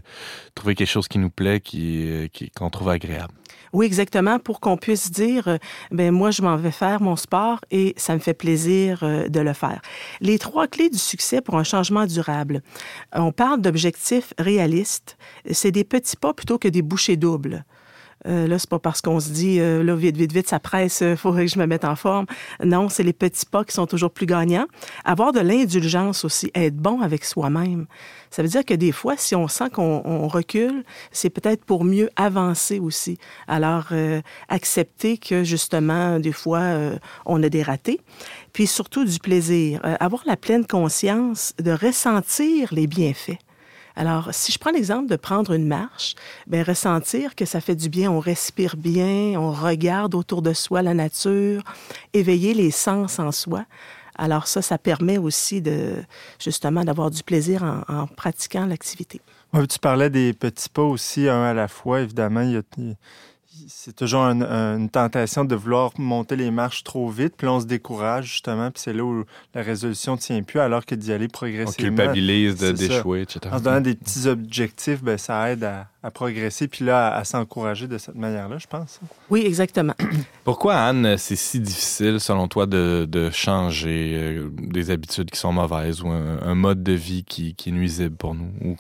trouver 0.56 0.76
quelque 0.76 0.90
chose 0.90 1.08
qui 1.08 1.20
nous 1.20 1.30
plaît, 1.30 1.60
qui 1.60 2.30
qu'on 2.56 2.70
trouve 2.70 2.90
agréable. 2.90 3.34
Oui, 3.74 3.86
exactement, 3.86 4.40
pour 4.40 4.60
qu'on 4.60 4.78
puisse 4.78 5.12
dire, 5.12 5.48
euh, 5.48 5.58
ben 5.92 6.12
moi, 6.12 6.32
je 6.32 6.42
m'en 6.42 6.58
vais 6.58 6.72
faire 6.72 7.02
mon 7.02 7.16
sport 7.16 7.60
et 7.72 7.94
ça 7.98 8.14
me 8.14 8.20
fait 8.20 8.34
plaisir 8.34 9.04
euh, 9.04 9.28
de 9.30 9.40
le 9.40 9.54
faire. 9.54 9.82
Les 10.20 10.40
trois 10.40 10.68
clés 10.68 10.90
du 10.90 10.98
succès 10.98 11.42
pour 11.42 11.58
un 11.58 11.64
changement 11.64 12.06
durable. 12.06 12.62
On 13.14 13.32
parle 13.32 13.62
d'objectifs 13.62 14.34
réalistes. 14.38 15.18
C'est 15.52 15.72
des 15.72 15.84
petits 15.84 16.18
pas 16.18 16.34
plutôt 16.34 16.58
que 16.58 16.68
des 16.68 16.82
bouchées 16.82 17.18
doubles. 17.18 17.64
Euh, 18.28 18.48
là, 18.48 18.60
c'est 18.60 18.70
pas 18.70 18.80
parce 18.80 19.02
qu'on 19.02 19.20
se 19.20 19.30
dit, 19.30 19.60
euh, 19.60 19.84
là, 19.84 19.96
vite, 19.96 20.18
vite, 20.18 20.32
vite, 20.32 20.48
ça 20.48 20.60
presse, 20.60 21.02
il 21.02 21.08
euh, 21.08 21.16
faudrait 21.16 21.46
que 21.46 21.52
je 21.52 21.60
me 21.60 21.66
mette 21.66 21.86
en 21.86 21.96
forme. 21.96 22.26
Non, 22.64 22.90
c'est 22.90 23.04
les 23.04 23.14
petits 23.14 23.46
pas 23.46 23.64
qui 23.64 23.74
sont 23.74 23.88
toujours 23.88 24.12
plus 24.12 24.26
gagnants. 24.26 24.68
Avoir 25.06 25.32
de 25.32 25.40
l'indulgence 25.40 26.24
aussi, 26.26 26.52
être 26.54 26.76
bon 26.76 27.02
avec 27.02 27.26
soi-même. 27.26 27.88
Ça 28.30 28.44
veut 28.44 28.48
dire 28.48 28.64
que 28.64 28.74
des 28.74 28.92
fois, 28.92 29.16
si 29.18 29.36
on 29.36 29.48
sent 29.48 29.70
qu'on 29.72 30.28
recule, 30.28 30.84
c'est 31.12 31.30
peut-être 31.30 31.66
pour 31.66 31.84
mieux 31.84 32.10
avancer 32.16 32.80
aussi. 32.80 33.18
Alors, 33.48 33.88
euh, 33.92 34.22
accepter 34.48 35.18
que 35.18 35.44
justement, 35.44 36.20
des 36.20 36.32
fois, 36.32 36.62
on 37.26 37.42
a 37.44 37.50
des 37.50 37.64
ratés. 37.64 38.00
Puis 38.54 38.68
surtout 38.68 39.04
du 39.04 39.20
plaisir. 39.20 39.82
avoir 40.00 40.24
la 40.26 40.38
pleine 40.38 40.66
conscience 40.66 41.54
de 41.60 41.72
ressentir 41.72 42.74
les 42.74 42.88
bienfaits. 42.88 43.38
Alors, 43.96 44.30
si 44.32 44.52
je 44.52 44.60
prends 44.60 44.72
l'exemple 44.72 45.10
de 45.10 45.16
prendre 45.16 45.52
une 45.54 45.68
marche, 45.68 46.16
bien, 46.48 46.64
ressentir 46.64 47.36
que 47.36 47.46
ça 47.46 47.62
fait 47.62 47.76
du 47.76 47.90
bien, 47.90 48.12
on 48.12 48.20
respire 48.20 48.78
bien, 48.78 49.40
on 49.40 49.52
regarde 49.52 50.16
autour 50.16 50.42
de 50.42 50.54
soi 50.54 50.82
la 50.82 50.94
nature, 50.94 51.64
éveiller 52.14 52.54
les 52.54 52.72
sens 52.72 53.20
en 53.20 53.32
soi. 53.32 53.66
Alors 54.16 54.48
ça, 54.48 54.62
ça 54.62 54.78
permet 54.78 55.18
aussi 55.18 55.62
de 55.62 55.96
justement 56.40 56.84
d'avoir 56.84 57.10
du 57.10 57.24
plaisir 57.24 57.64
en, 57.88 58.08
pratiquant 58.08 58.66
l'activité. 58.66 59.20
tu 59.68 59.80
parlais 59.80 60.10
des 60.10 60.34
petits 60.34 60.70
pas 60.70 60.84
aussi, 60.84 61.28
un 61.28 61.44
à 61.44 61.54
la 61.54 61.68
fois. 61.68 62.02
Évidemment, 62.02 62.42
il 62.42 62.52
y 62.52 62.58
a, 62.58 62.62
c'est 63.74 63.96
toujours 63.96 64.22
une 64.22 64.90
tentation 64.90 65.46
de 65.46 65.56
vouloir 65.56 65.92
monter 65.98 66.36
les 66.36 66.52
marches 66.52 66.84
trop 66.84 67.10
vite, 67.10 67.34
puis 67.38 67.48
on 67.48 67.60
se 67.60 67.66
décourage 67.66 68.26
justement, 68.26 68.70
puis 68.70 68.82
c'est 68.84 68.94
là 68.94 69.04
où 69.04 69.24
la 69.56 69.62
résolution 69.62 70.14
ne 70.14 70.18
tient 70.18 70.44
plus, 70.44 70.60
alors 70.60 70.86
que 70.86 70.94
d'y 70.94 71.12
aller 71.14 71.28
progressivement. 71.28 71.94
On 71.94 71.96
culpabilise 71.96 72.58
d'échouer, 72.58 73.22
etc. 73.22 73.40
En 73.52 73.60
se 73.60 73.64
donnant 73.64 73.82
des 73.82 73.96
petits 73.96 74.28
objectifs, 74.28 75.02
ben, 75.02 75.18
ça 75.18 75.52
aide 75.52 75.64
à, 75.64 76.12
progresser, 76.12 76.68
puis 76.68 76.86
là, 76.86 77.14
à, 77.16 77.24
s'encourager 77.24 77.88
de 77.88 77.98
cette 77.98 78.16
manière-là, 78.16 78.58
je 78.58 78.68
pense. 78.68 79.00
Oui, 79.30 79.44
exactement. 79.46 79.94
Pourquoi, 80.44 80.76
Anne, 80.76 81.18
c'est 81.18 81.36
si 81.36 81.60
difficile, 81.60 82.20
selon 82.20 82.48
toi, 82.48 82.66
de, 82.66 83.30
changer 83.32 84.12
euh, 84.14 84.50
des 84.58 84.92
habitudes 84.92 85.32
qui 85.32 85.40
sont 85.40 85.54
mauvaises 85.54 86.02
ou 86.02 86.10
un, 86.10 86.56
mode 86.56 86.84
de 86.84 86.94
vie 86.94 87.24
qui, 87.24 87.56
qui, 87.56 87.70
est 87.70 87.72
nuisible 87.72 88.16
pour 88.16 88.36
nous 88.36 88.52
ou 88.62 88.76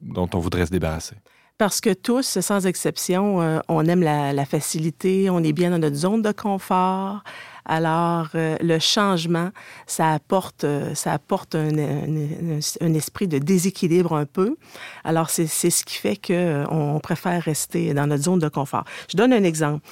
dont 0.00 0.28
on 0.32 0.38
voudrait 0.38 0.66
se 0.66 0.70
débarrasser? 0.70 1.16
Parce 1.58 1.80
que 1.80 1.94
tous, 1.94 2.40
sans 2.40 2.66
exception, 2.66 3.40
euh, 3.40 3.60
on 3.68 3.86
aime 3.86 4.02
la, 4.02 4.44
facilité, 4.44 5.30
on 5.30 5.42
est 5.42 5.54
bien 5.54 5.70
dans 5.70 5.78
notre 5.78 5.96
zone 5.96 6.20
de 6.20 6.32
confort. 6.32 7.22
Alors, 7.66 8.28
euh, 8.34 8.56
le 8.60 8.78
changement, 8.78 9.50
ça 9.86 10.12
apporte, 10.12 10.64
euh, 10.64 10.94
ça 10.94 11.12
apporte 11.12 11.54
un, 11.54 12.94
esprit 12.94 13.28
de 13.28 13.38
déséquilibre 13.38 14.14
un 14.14 14.24
peu. 14.24 14.56
Alors, 15.04 15.28
c'est 15.30 15.46
ce 15.46 15.84
qui 15.84 15.96
fait 15.96 16.16
qu'on 16.16 17.00
préfère 17.02 17.42
rester 17.42 17.92
dans 17.92 18.06
notre 18.06 18.24
zone 18.24 18.38
de 18.38 18.48
confort. 18.48 18.84
Je 19.10 19.16
donne 19.16 19.32
un 19.32 19.44
exemple. 19.44 19.84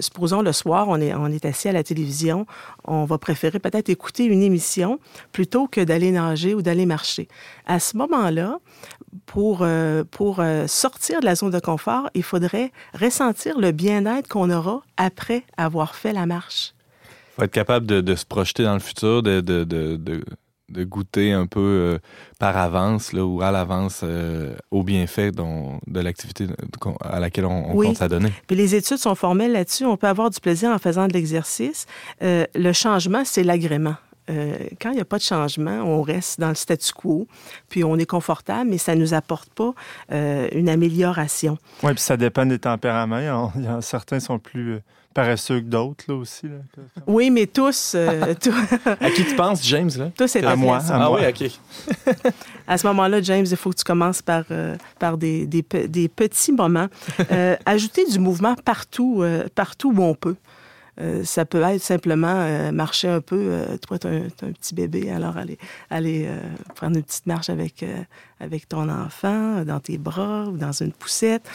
supposons 0.00 0.42
le 0.42 0.52
soir, 0.52 0.88
on 0.88 1.00
est, 1.00 1.14
on 1.14 1.28
assis 1.44 1.68
à 1.68 1.72
la 1.72 1.82
télévision, 1.82 2.46
on 2.84 3.04
va 3.04 3.18
préférer 3.18 3.58
peut-être 3.58 3.88
écouter 3.88 4.24
une 4.24 4.42
émission 4.42 4.98
plutôt 5.32 5.66
que 5.66 5.80
d'aller 5.80 6.10
nager 6.10 6.54
ou 6.54 6.62
d'aller 6.62 6.86
marcher. 6.86 7.28
À 7.66 7.80
ce 7.80 7.96
moment-là, 7.96 8.58
pour, 9.26 9.60
euh, 9.62 10.04
pour 10.10 10.40
euh, 10.40 10.66
sortir 10.66 11.20
de 11.20 11.24
la 11.24 11.34
zone 11.34 11.50
de 11.50 11.60
confort, 11.60 12.10
il 12.14 12.22
faudrait 12.22 12.72
ressentir 12.94 13.58
le 13.58 13.72
bien-être 13.72 14.28
qu'on 14.28 14.50
aura 14.50 14.82
après 14.96 15.44
avoir 15.56 15.94
fait 15.94 16.12
la 16.12 16.26
marche. 16.26 16.74
Il 17.32 17.36
faut 17.36 17.42
être 17.44 17.52
capable 17.52 17.86
de, 17.86 18.14
se 18.14 18.26
projeter 18.26 18.64
dans 18.64 18.74
le 18.74 18.80
futur, 18.80 19.22
de, 19.22 19.40
de, 19.40 19.64
de 19.64 20.84
goûter 20.84 21.32
un 21.32 21.46
peu 21.46 21.60
euh, 21.60 21.98
par 22.38 22.56
avance 22.56 23.12
là, 23.12 23.24
ou 23.24 23.42
à 23.42 23.50
l'avance 23.50 24.04
au 24.70 24.82
bienfait 24.82 25.30
de 25.32 26.00
l'activité 26.00 26.46
à 27.00 27.20
laquelle 27.20 27.46
on, 27.46 27.72
compte 27.72 27.96
s'adonner. 27.96 28.32
Puis 28.46 28.56
les 28.56 28.74
études 28.74 28.98
sont 28.98 29.14
formelles 29.14 29.52
là-dessus. 29.52 29.84
On 29.84 29.96
peut 29.96 30.08
avoir 30.08 30.30
du 30.30 30.40
plaisir 30.40 30.70
en 30.70 30.78
faisant 30.78 31.08
de 31.08 31.12
l'exercice. 31.12 31.86
le 32.20 32.72
changement, 32.72 33.22
c'est 33.24 33.44
l'agrément. 33.44 33.96
Euh, 34.30 34.54
quand 34.80 34.90
il 34.90 34.96
n'y 34.96 35.00
a 35.00 35.04
pas 35.04 35.18
de 35.18 35.22
changement, 35.22 35.82
on 35.82 36.02
reste 36.02 36.38
dans 36.38 36.48
le 36.48 36.54
statu 36.54 36.92
quo, 36.92 37.26
puis 37.68 37.82
on 37.82 37.96
est 37.96 38.06
confortable, 38.06 38.70
mais 38.70 38.78
ça 38.78 38.94
ne 38.94 39.00
nous 39.00 39.14
apporte 39.14 39.52
pas 39.52 39.74
euh, 40.12 40.48
une 40.52 40.68
amélioration. 40.68 41.58
Oui, 41.82 41.92
puis 41.92 42.02
ça 42.02 42.16
dépend 42.16 42.46
des 42.46 42.58
tempéraments. 42.58 43.18
Il 43.54 43.64
y 43.64 43.66
a, 43.66 43.80
certains 43.80 44.20
sont 44.20 44.38
plus 44.38 44.74
euh, 44.74 44.80
paresseux 45.12 45.60
que 45.60 45.66
d'autres, 45.66 46.04
là 46.08 46.14
aussi. 46.14 46.46
Oui, 47.06 47.30
mais 47.30 47.46
tous... 47.52 47.94
à 47.94 49.10
qui 49.14 49.24
tu 49.24 49.36
penses, 49.36 49.66
James? 49.66 49.90
Là? 49.96 50.10
Tous 50.16 50.36
à 50.36 50.56
moi. 50.56 50.78
À 50.78 51.04
ah 51.04 51.10
oui, 51.10 51.20
OK. 51.28 51.50
à 52.66 52.78
ce 52.78 52.86
moment-là, 52.88 53.20
James, 53.22 53.46
il 53.48 53.56
faut 53.56 53.70
que 53.70 53.76
tu 53.76 53.84
commences 53.84 54.22
par, 54.22 54.44
par 54.98 55.18
des, 55.18 55.46
des, 55.46 55.64
des, 55.88 56.08
petits 56.08 56.52
moments. 56.52 56.88
ajouter 57.66 58.04
du 58.06 58.18
mouvement 58.18 58.54
partout, 58.54 59.24
partout 59.54 59.92
où 59.92 60.02
on 60.02 60.14
peut. 60.14 60.36
Euh, 61.00 61.24
ça 61.24 61.46
peut 61.46 61.62
être 61.62 61.82
simplement 61.82 62.34
euh, 62.36 62.70
marcher 62.70 63.08
un 63.08 63.20
peu. 63.20 63.36
Euh, 63.38 63.76
toi, 63.78 63.98
tu 63.98 64.06
as, 64.06 64.10
un 64.10 64.52
petit 64.52 64.74
bébé, 64.74 65.10
alors 65.10 65.36
aller, 65.36 65.58
aller 65.90 66.28
prendre 66.74 66.96
une 66.96 67.02
petite 67.02 67.26
marche 67.26 67.48
avec, 67.48 67.84
avec 68.40 68.68
ton 68.68 68.88
enfant 68.88 69.64
dans 69.64 69.80
tes 69.80 69.98
bras 69.98 70.46
ou 70.46 70.56
dans 70.56 70.72
une 70.72 70.92
poussette. 70.92 71.48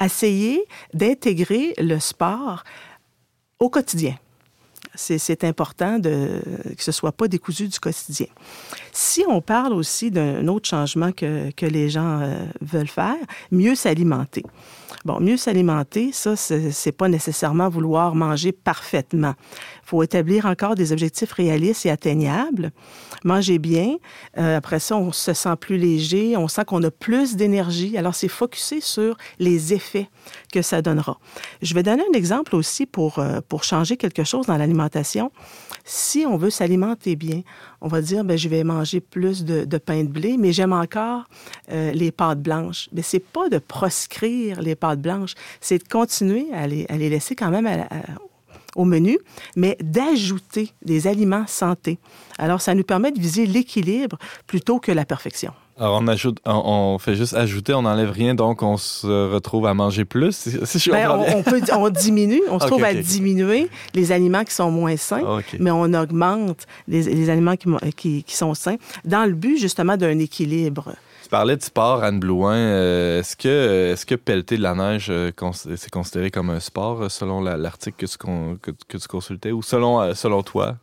Essayer 0.00 0.64
d'intégrer 0.92 1.74
le 1.78 1.98
sport 1.98 2.64
au 3.58 3.70
quotidien. 3.70 4.16
C'est 4.94 5.44
important 5.44 6.00
que 6.00 6.42
ce 6.78 6.90
ne 6.90 6.92
soit 6.92 7.12
pas 7.12 7.28
décousu 7.28 7.68
du 7.68 7.78
quotidien. 7.78 8.26
Si 8.92 9.24
on 9.28 9.42
parle 9.42 9.74
aussi 9.74 10.10
d'un 10.10 10.48
autre 10.48 10.68
changement 10.68 11.12
que, 11.12 11.50
que 11.50 11.66
les 11.66 11.90
gens 11.90 12.20
euh, 12.22 12.46
veulent 12.62 12.88
faire, 12.88 13.16
mieux 13.50 13.74
s'alimenter. 13.74 14.42
Bon, 15.06 15.20
mieux 15.20 15.36
s'alimenter, 15.36 16.10
ça, 16.10 16.34
c'est 16.34 16.90
pas 16.90 17.08
nécessairement 17.08 17.68
vouloir 17.68 18.16
manger 18.16 18.50
parfaitement. 18.50 19.34
Il 19.84 19.90
faut 19.90 20.02
établir 20.02 20.46
encore 20.46 20.74
des 20.74 20.90
objectifs 20.90 21.30
réalistes 21.30 21.86
et 21.86 21.90
atteignables. 21.90 22.72
Manger 23.22 23.60
bien. 23.60 23.98
Euh, 24.36 24.56
après 24.56 24.80
ça, 24.80 24.96
on 24.96 25.12
se 25.12 25.32
sent 25.32 25.54
plus 25.60 25.76
léger, 25.76 26.36
on 26.36 26.48
sent 26.48 26.64
qu'on 26.64 26.82
a 26.82 26.90
plus 26.90 27.36
d'énergie. 27.36 27.96
Alors, 27.96 28.16
c'est 28.16 28.26
focusé 28.26 28.80
sur 28.80 29.16
les 29.38 29.72
effets 29.72 30.10
que 30.52 30.60
ça 30.60 30.82
donnera. 30.82 31.20
Je 31.62 31.72
vais 31.74 31.84
donner 31.84 32.02
un 32.12 32.18
exemple 32.18 32.56
aussi 32.56 32.84
pour, 32.84 33.20
euh, 33.20 33.38
pour 33.48 33.62
changer 33.62 33.96
quelque 33.96 34.24
chose 34.24 34.46
dans 34.46 34.56
l'alimentation. 34.56 35.30
Si 35.84 36.26
on 36.26 36.36
veut 36.36 36.50
s'alimenter 36.50 37.14
bien, 37.14 37.42
on 37.80 37.86
va 37.86 38.00
dire, 38.00 38.24
ben, 38.24 38.36
je 38.36 38.48
vais 38.48 38.64
manger 38.64 39.00
plus 39.00 39.44
de, 39.44 39.78
pain 39.78 40.02
de 40.02 40.08
blé, 40.08 40.36
mais 40.36 40.52
j'aime 40.52 40.72
encore 40.72 41.24
euh, 41.70 41.92
les 41.92 42.10
pâtes 42.10 42.42
blanches. 42.42 42.88
Mais 42.92 43.02
c'est 43.02 43.20
pas 43.20 43.48
de 43.48 43.58
proscrire 43.58 44.60
les 44.60 44.74
pâtes 44.74 44.95
blanches, 44.96 45.34
c'est 45.60 45.78
de 45.78 45.88
continuer 45.88 46.46
à 46.52 46.66
les, 46.66 46.86
à 46.88 46.96
les 46.96 47.08
laisser 47.08 47.34
quand 47.34 47.50
même 47.50 47.66
au 48.76 48.84
menu, 48.84 49.18
mais 49.56 49.76
d'ajouter 49.82 50.72
des 50.84 51.06
aliments 51.06 51.44
santé. 51.46 51.98
Alors, 52.38 52.60
ça 52.60 52.74
nous 52.74 52.84
permet 52.84 53.10
de 53.10 53.18
viser 53.18 53.46
l'équilibre 53.46 54.18
plutôt 54.46 54.78
que 54.78 54.92
la 54.92 55.04
perfection. 55.04 55.52
Alors, 55.78 55.98
on 56.00 56.08
ajoute, 56.08 56.38
on, 56.46 56.96
fait 56.98 57.16
juste 57.16 57.34
ajouter, 57.34 57.74
on 57.74 57.82
n'enlève 57.82 58.10
rien, 58.10 58.34
donc 58.34 58.62
on 58.62 58.78
se 58.78 59.06
retrouve 59.06 59.66
à 59.66 59.74
manger 59.74 60.06
plus, 60.06 60.34
si, 60.64 60.78
je 60.78 60.90
ben, 60.90 61.10
on, 61.10 61.42
peut, 61.42 61.60
on 61.74 61.90
diminue, 61.90 62.40
on 62.48 62.58
se 62.58 62.66
trouve 62.66 62.82
à 62.82 62.94
diminuer 62.94 63.68
les 63.92 64.10
aliments 64.10 64.44
qui 64.44 64.54
sont 64.54 64.70
moins 64.70 64.96
sains, 64.96 65.22
ah, 65.26 65.40
mais 65.58 65.70
on 65.70 65.92
augmente 65.92 66.66
les, 66.88 67.28
aliments 67.28 67.56
qui, 67.94 68.24
qui, 68.24 68.36
sont 68.36 68.54
sains 68.54 68.76
dans 69.04 69.26
le 69.26 69.34
but, 69.34 69.58
justement, 69.58 69.98
d'un 69.98 70.18
équilibre. 70.18 70.94
Tu 71.26 71.30
parlais 71.30 71.56
de 71.56 71.62
sport, 71.62 72.04
Anne 72.04 72.20
Blouin. 72.20 72.54
Euh, 72.54 73.18
est-ce 73.18 73.34
que, 73.34 73.92
est 73.92 74.04
que 74.04 74.14
pelleter 74.14 74.56
de 74.58 74.62
la 74.62 74.76
neige, 74.76 75.08
euh, 75.10 75.32
c'est 75.74 75.90
considéré 75.90 76.30
comme 76.30 76.50
un 76.50 76.60
sport 76.60 77.02
euh, 77.02 77.08
selon 77.08 77.40
l'article 77.40 77.96
que, 77.96 78.06
tu, 78.06 78.72
que, 78.86 78.96
tu 78.96 79.08
consultais 79.08 79.50
ou 79.50 79.60
selon, 79.60 80.14
selon 80.14 80.44
toi? 80.44 80.76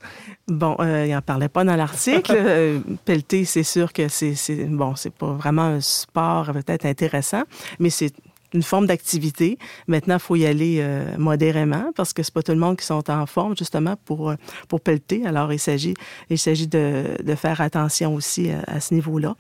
Bon, 0.50 0.76
il 0.82 1.14
n'en 1.14 1.22
parlait 1.22 1.48
pas 1.48 1.64
dans 1.64 1.78
l'article. 1.78 2.82
pelleter, 3.06 3.46
c'est 3.46 3.64
sûr 3.64 3.94
que 3.94 4.10
c'est 4.10 4.36
bon, 4.68 4.98
c'est 4.98 5.14
pas 5.14 5.32
vraiment 5.32 5.62
un 5.62 5.80
sport 5.80 6.52
peut-être 6.52 6.86
intéressant, 6.88 7.44
mais 7.80 7.90
c'est 7.90 8.14
une 8.54 8.64
forme 8.64 8.86
d'activité. 8.86 9.58
Maintenant, 9.88 10.16
il 10.16 10.20
faut 10.22 10.36
y 10.36 10.46
aller 10.46 10.86
modérément 11.18 11.94
parce 11.96 12.12
que 12.12 12.22
c'est 12.22 12.34
pas 12.34 12.44
tout 12.44 12.52
le 12.52 12.60
monde 12.60 12.76
qui 12.76 12.86
sont 12.86 13.10
en 13.10 13.26
forme 13.28 13.56
justement 13.58 13.96
pour 14.04 14.34
pour 14.68 14.82
pelleter. 14.82 15.26
Alors, 15.26 15.54
il 15.54 15.60
s'agit 15.60 15.94
il 16.30 16.38
s'agit 16.38 16.68
de, 16.68 17.16
de, 17.24 17.36
faire 17.36 17.62
attention 17.62 18.14
aussi 18.14 18.50
à 18.68 18.82
ce 18.82 18.94
niveau-là. 18.94 19.38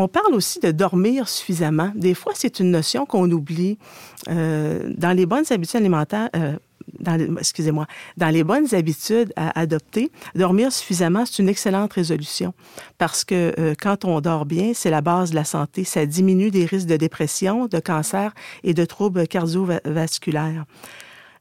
On 0.00 0.06
parle 0.06 0.32
aussi 0.32 0.60
de 0.60 0.70
dormir 0.70 1.28
suffisamment. 1.28 1.90
Des 1.96 2.14
fois, 2.14 2.30
c'est 2.36 2.60
une 2.60 2.70
notion 2.70 3.04
qu'on 3.04 3.28
oublie. 3.32 3.78
Euh, 4.28 4.92
dans 4.96 5.10
les 5.10 5.26
bonnes 5.26 5.46
habitudes 5.50 5.80
alimentaires, 5.80 6.30
euh, 6.36 6.56
excusez-moi, 7.36 7.88
dans 8.16 8.28
les 8.28 8.44
bonnes 8.44 8.72
habitudes 8.76 9.32
à 9.34 9.58
adopter, 9.58 10.12
dormir 10.36 10.70
suffisamment, 10.70 11.26
c'est 11.26 11.42
une 11.42 11.48
excellente 11.48 11.94
résolution 11.94 12.54
parce 12.96 13.24
que 13.24 13.52
euh, 13.58 13.74
quand 13.76 14.04
on 14.04 14.20
dort 14.20 14.46
bien, 14.46 14.70
c'est 14.72 14.90
la 14.90 15.00
base 15.00 15.30
de 15.30 15.34
la 15.34 15.42
santé. 15.42 15.82
Ça 15.82 16.06
diminue 16.06 16.52
des 16.52 16.64
risques 16.64 16.86
de 16.86 16.96
dépression, 16.96 17.66
de 17.66 17.80
cancer 17.80 18.32
et 18.62 18.74
de 18.74 18.84
troubles 18.84 19.26
cardiovasculaires. 19.26 20.64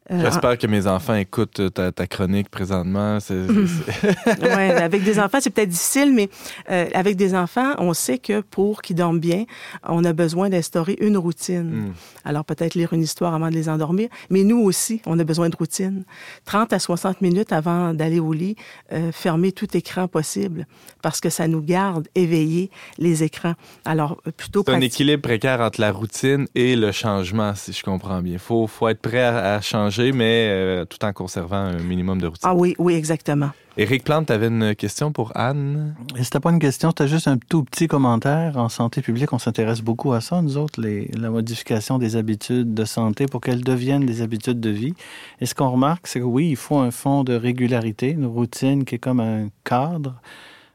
Euh, 0.10 0.22
J'espère 0.22 0.58
que 0.58 0.68
mes 0.68 0.88
enfants 0.88 1.16
écoutent 1.16 1.74
ta, 1.74 2.08
chronique 2.08 2.50
présentement. 2.50 3.18
oui, 3.30 4.46
avec 4.46 5.04
des 5.04 5.20
enfants, 5.20 5.40
c'est 5.42 5.50
peut-être 5.50 5.70
difficile, 5.70 6.14
mais 6.14 6.30
euh, 6.72 6.88
avec 6.94 7.18
des 7.18 7.36
enfants, 7.36 7.74
on 7.78 7.94
sait 7.94 8.18
que 8.18 8.40
pour 8.40 8.82
qu'ils 8.82 8.96
dorment 8.96 9.20
bien, 9.20 9.44
on 9.84 10.06
a 10.06 10.14
besoin 10.14 10.50
d'instaurer 10.50 10.96
une 11.02 11.18
routine. 11.18 11.88
Hmm. 11.88 11.94
Alors 12.24 12.46
peut-être 12.46 12.76
lire 12.76 12.94
une 12.94 13.02
histoire 13.02 13.34
avant 13.34 13.50
de 13.50 13.54
les 13.54 13.68
endormir, 13.68 14.08
mais 14.30 14.44
nous 14.44 14.60
aussi, 14.60 15.02
on 15.06 15.20
a 15.20 15.24
besoin 15.26 15.50
de 15.50 15.56
routine. 15.56 16.06
30 16.46 16.72
à 16.72 16.80
60 16.80 17.22
minutes 17.22 17.52
avant 17.52 17.94
d'aller 17.94 18.20
au 18.20 18.32
lit, 18.32 18.56
euh, 18.94 19.12
fermer 19.12 19.52
tout 19.52 19.76
écran 19.76 20.08
possible, 20.08 20.68
parce 21.02 21.20
que 21.20 21.30
ça 21.30 21.48
nous 21.50 21.62
garde 21.62 22.08
éveillés, 22.16 22.72
les 22.98 23.24
écrans. 23.24 23.56
Alors 23.84 24.22
plutôt... 24.38 24.64
C'est 24.66 24.74
un 24.74 24.80
équilibre 24.80 25.22
précaire 25.22 25.60
entre 25.60 25.82
la 25.82 25.92
routine 25.92 26.48
et 26.56 26.78
le 26.78 26.94
changement, 26.94 27.54
si 27.56 27.74
je 27.74 27.84
comprends 27.84 28.22
bien. 28.22 28.34
Il 28.34 28.40
faut, 28.40 28.68
faut 28.68 28.88
être 28.88 29.02
prêt 29.02 29.24
à 29.24 29.60
changer 29.60 29.97
mais 30.00 30.50
euh, 30.50 30.86
tout 30.86 31.04
en 31.04 31.14
conservant 31.14 31.58
un 31.58 31.80
minimum 31.80 32.20
de 32.20 32.28
routine. 32.28 32.50
Ah 32.50 32.56
oui, 32.56 32.76
oui, 32.78 32.94
exactement. 32.94 33.50
Éric 33.78 34.04
Plante, 34.04 34.28
tu 34.28 34.34
avais 34.34 34.48
une 34.48 34.74
question 34.74 35.12
pour 35.12 35.32
Anne? 35.36 35.96
C'était 36.20 36.40
pas 36.40 36.50
une 36.50 36.60
question, 36.60 36.90
c'était 36.90 37.08
juste 37.08 37.28
un 37.28 37.38
tout 37.38 37.64
petit 37.64 37.88
commentaire. 37.88 38.58
En 38.58 38.70
santé 38.70 39.02
publique, 39.02 39.34
on 39.34 39.38
s'intéresse 39.38 39.82
beaucoup 39.82 40.14
à 40.14 40.22
ça, 40.22 40.42
nous 40.42 40.58
autres, 40.58 40.82
les, 40.82 41.12
la 41.16 41.30
modification 41.30 42.00
des 42.00 42.16
habitudes 42.16 42.74
de 42.74 42.86
santé 42.86 43.28
pour 43.28 43.40
qu'elles 43.40 43.64
deviennent 43.64 44.06
des 44.06 44.22
habitudes 44.22 44.60
de 44.60 44.72
vie. 44.72 44.96
Et 45.42 45.46
ce 45.46 45.54
qu'on 45.54 45.70
remarque, 45.70 46.08
c'est 46.08 46.20
que 46.20 46.26
oui, 46.26 46.50
il 46.50 46.56
faut 46.56 46.80
un 46.80 46.92
fond 46.92 47.24
de 47.24 47.36
régularité, 47.36 48.10
une 48.10 48.26
routine 48.26 48.84
qui 48.84 48.96
est 48.96 49.00
comme 49.00 49.20
un 49.20 49.50
cadre. 49.64 50.16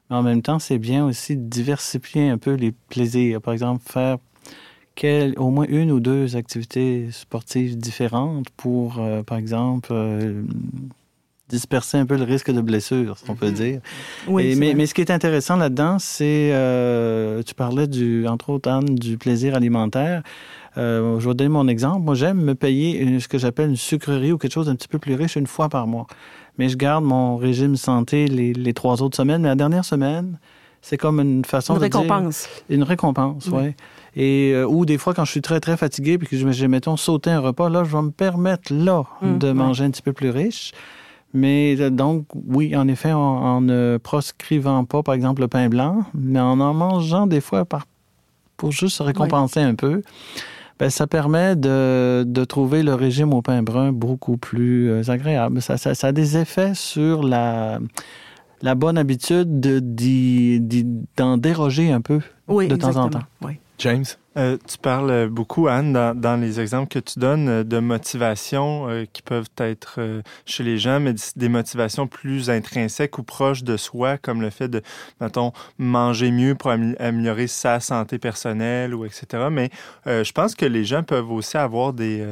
Mais 0.09 0.17
en 0.17 0.23
même 0.23 0.43
temps, 0.43 0.61
c'est 0.61 0.79
bien 0.79 1.05
aussi 1.05 1.37
de 1.37 1.49
diversifier 1.49 2.29
un 2.29 2.39
peu 2.39 2.53
les 2.53 2.71
plaisirs. 2.71 3.41
Par 3.41 3.53
exemple, 3.53 3.83
faire 3.85 4.19
au 5.37 5.51
moins 5.51 5.67
une 5.69 5.91
ou 5.91 6.01
deux 6.01 6.37
activités 6.37 7.09
sportives 7.11 7.77
différentes 7.77 8.49
pour, 8.57 8.97
euh, 8.99 9.23
par 9.23 9.39
exemple, 9.39 9.89
euh, 9.93 10.43
disperser 11.49 11.99
un 11.99 12.07
peu 12.07 12.17
le 12.17 12.25
risque 12.25 12.51
de 12.51 12.61
blessure, 12.61 13.19
si 13.19 13.29
on 13.29 13.35
peut 13.35 13.49
mhm. 13.49 13.55
dire. 13.55 13.81
Oui, 14.29 14.55
mais, 14.57 14.75
mais, 14.75 14.87
ce 14.87 14.95
qui 14.95 15.01
est 15.01 15.11
intéressant 15.11 15.57
là-dedans, 15.57 15.99
c'est, 15.99 16.51
euh, 16.53 17.43
tu 17.43 17.55
parlais, 17.55 17.87
du, 17.87 18.27
entre 18.27 18.51
autres, 18.51 18.71
Anne, 18.71 18.95
du 18.95 19.19
plaisir 19.19 19.55
alimentaire. 19.55 20.23
je 20.77 21.29
vais 21.29 21.35
donner 21.35 21.51
mon 21.51 21.69
exemple. 21.69 22.03
Moi, 22.03 22.15
j'aime 22.15 22.41
me 22.41 22.55
payer 22.55 23.19
ce 23.21 23.29
que 23.29 23.39
j'appelle 23.39 23.71
une 23.71 23.77
sucrerie 23.77 24.33
ou 24.33 24.39
quelque 24.39 24.53
chose 24.53 24.67
d'un 24.67 24.77
petit 24.77 24.89
peu 24.89 24.99
plus 24.99 25.15
riche 25.15 25.37
une 25.37 25.47
fois 25.47 25.69
par 25.69 25.87
mois. 25.87 26.07
Mais 26.59 26.69
je 26.69 26.77
garde 26.77 27.05
mon 27.05 27.37
régime 27.37 27.77
santé 27.77 28.27
les, 28.27 28.53
les 28.53 28.75
trois 28.75 29.03
autres 29.03 29.17
semaines. 29.17 29.43
Mais 29.43 29.49
la 29.49 29.55
dernière 29.55 29.85
semaine, 29.85 30.39
c'est 30.83 30.99
comme 30.99 31.21
une 31.21 31.45
façon 31.45 31.75
une 31.75 31.79
de 31.79 31.85
récompense. 31.85 32.49
une 32.69 32.83
récompense, 32.83 33.47
oui. 33.47 33.53
Ouais. 33.53 33.77
Et 34.15 34.53
euh, 34.55 34.67
ou 34.67 34.85
des 34.85 34.99
fois 34.99 35.15
quand 35.15 35.25
je 35.25 35.31
suis 35.31 35.41
très 35.41 35.61
très 35.61 35.77
fatigué 35.77 36.19
puis 36.19 36.29
que 36.29 36.37
je 36.37 36.67
mettons 36.67 36.97
sauter 36.97 37.31
un 37.31 37.41
repas 37.41 37.71
là, 37.71 37.85
je 37.85 37.97
vais 37.97 38.03
me 38.03 38.11
permettre 38.11 38.73
là 38.73 39.05
hum, 39.23 39.39
de 39.39 39.53
manger 39.53 39.85
un 39.85 39.91
petit 39.91 40.03
peu 40.03 40.13
plus 40.13 40.31
riche. 40.31 40.73
Mais 41.35 41.77
euh, 41.81 41.91
donc, 41.91 42.27
oui, 42.35 42.77
en 42.77 42.89
effet, 42.89 43.13
en, 43.13 43.61
ne 43.61 43.99
proscrivant 44.03 44.85
pas, 44.85 45.03
par 45.03 45.15
exemple, 45.15 45.41
le 45.41 45.49
pain 45.49 45.69
blanc, 45.69 46.05
mais 46.15 46.41
en 46.41 46.61
en 46.61 46.75
mangeant 46.75 47.27
des 47.27 47.41
fois 47.41 47.65
par, 47.65 47.87
pour 48.57 48.73
juste 48.73 48.97
se 48.97 49.03
récompenser 49.03 49.61
un 49.61 49.75
peu, 49.75 50.03
ben, 50.79 50.91
ça 50.91 51.07
permet 51.07 51.57
de, 51.57 52.25
de, 52.27 52.45
trouver 52.45 52.83
le 52.83 52.95
régime 52.95 53.33
au 53.33 53.41
pain 53.41 53.63
brun 53.63 53.93
beaucoup 53.93 54.37
plus 54.37 54.91
euh, 54.91 55.11
agréable. 55.11 55.63
Ça, 55.63 55.77
ça, 55.77 55.95
ça, 55.95 56.09
a 56.09 56.13
des 56.13 56.37
effets 56.37 56.75
sur 56.75 57.23
la, 57.23 57.79
la 58.63 58.75
bonne 58.75 58.99
habitude 58.99 59.61
d'en 61.17 61.39
déroger 61.39 61.93
un 61.93 62.01
peu 62.01 62.21
de 62.49 62.77
temps 62.77 62.97
en 62.97 63.09
temps. 63.09 63.21
Oui. 63.43 63.59
James? 63.83 64.05
Euh, 64.37 64.57
tu 64.67 64.79
parles 64.79 65.29
beaucoup, 65.29 65.67
Anne, 65.67 65.93
dans, 65.93 66.41
les 66.41 66.61
exemples 66.61 66.89
que 66.89 67.01
tu 67.01 67.19
donnes, 67.19 67.49
euh, 67.49 67.65
de 67.65 67.81
motivations 67.81 68.89
euh, 68.89 69.05
qui 69.13 69.23
peuvent 69.23 69.51
être 69.59 70.01
chez 70.47 70.63
les 70.63 70.79
gens, 70.79 71.01
mais 71.01 71.15
des 71.35 71.49
motivations 71.49 72.07
plus 72.07 72.49
intrinsèques 72.49 73.19
ou 73.19 73.25
proches 73.25 73.65
de 73.65 73.77
soi, 73.77 74.19
comme 74.19 74.41
le 74.41 74.51
fait 74.51 74.69
de, 74.69 74.83
manger 75.79 76.31
mieux 76.31 76.55
pour 76.55 76.71
améliorer 76.71 77.49
sa 77.49 77.81
santé 77.81 78.19
personnelle 78.19 78.95
ou 78.95 79.05
etc. 79.05 79.49
Mais 79.51 79.71
je 80.07 80.33
pense 80.33 80.55
que 80.55 80.67
les 80.67 80.85
gens 80.85 81.03
peuvent 81.03 81.31
aussi 81.31 81.57
avoir 81.57 81.93
des, 81.93 82.25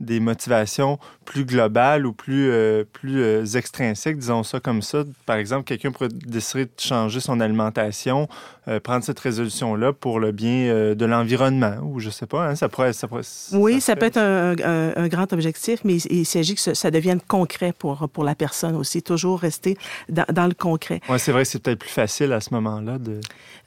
des 0.00 0.20
motivations 0.20 0.98
plus 1.24 1.44
globales 1.44 2.04
ou 2.04 2.12
plus, 2.12 2.50
euh, 2.50 2.84
plus 2.92 3.22
euh, 3.22 3.44
extrinsèques, 3.44 4.18
disons 4.18 4.42
ça 4.42 4.60
comme 4.60 4.82
ça. 4.82 5.04
Par 5.24 5.36
exemple, 5.36 5.64
quelqu'un 5.64 5.92
pourrait 5.92 6.08
décider 6.08 6.64
de 6.64 6.70
changer 6.78 7.20
son 7.20 7.40
alimentation, 7.40 8.28
euh, 8.68 8.80
prendre 8.80 9.04
cette 9.04 9.20
résolution-là 9.20 9.92
pour 9.92 10.20
le 10.20 10.32
bien 10.32 10.94
de 10.94 11.04
l'environnement, 11.04 11.76
ou 11.82 12.00
je 12.00 12.10
sais 12.10 12.26
pas, 12.26 12.48
hein, 12.48 12.56
ça 12.56 12.68
pourrait... 12.68 12.92
Ça 12.92 13.08
oui, 13.52 13.80
ça, 13.80 13.96
peut 13.96 14.06
être 14.06 14.18
un, 14.18 15.08
grand 15.08 15.32
objectif, 15.32 15.80
mais 15.84 15.96
il, 15.96 16.24
s'agit 16.24 16.54
que 16.54 16.74
ça, 16.74 16.90
devienne 16.90 17.20
concret 17.20 17.72
pour, 17.72 18.08
pour 18.08 18.24
la 18.24 18.34
personne 18.34 18.76
aussi, 18.76 19.02
toujours 19.02 19.40
rester 19.40 19.76
dans, 20.08 20.46
le 20.46 20.54
concret. 20.54 21.00
Oui, 21.08 21.18
c'est 21.18 21.32
vrai 21.32 21.42
que 21.42 21.48
c'est 21.48 21.62
peut-être 21.62 21.78
plus 21.78 21.90
facile 21.90 22.32
à 22.32 22.40
ce 22.40 22.52
moment-là 22.54 22.98
de... 22.98 23.20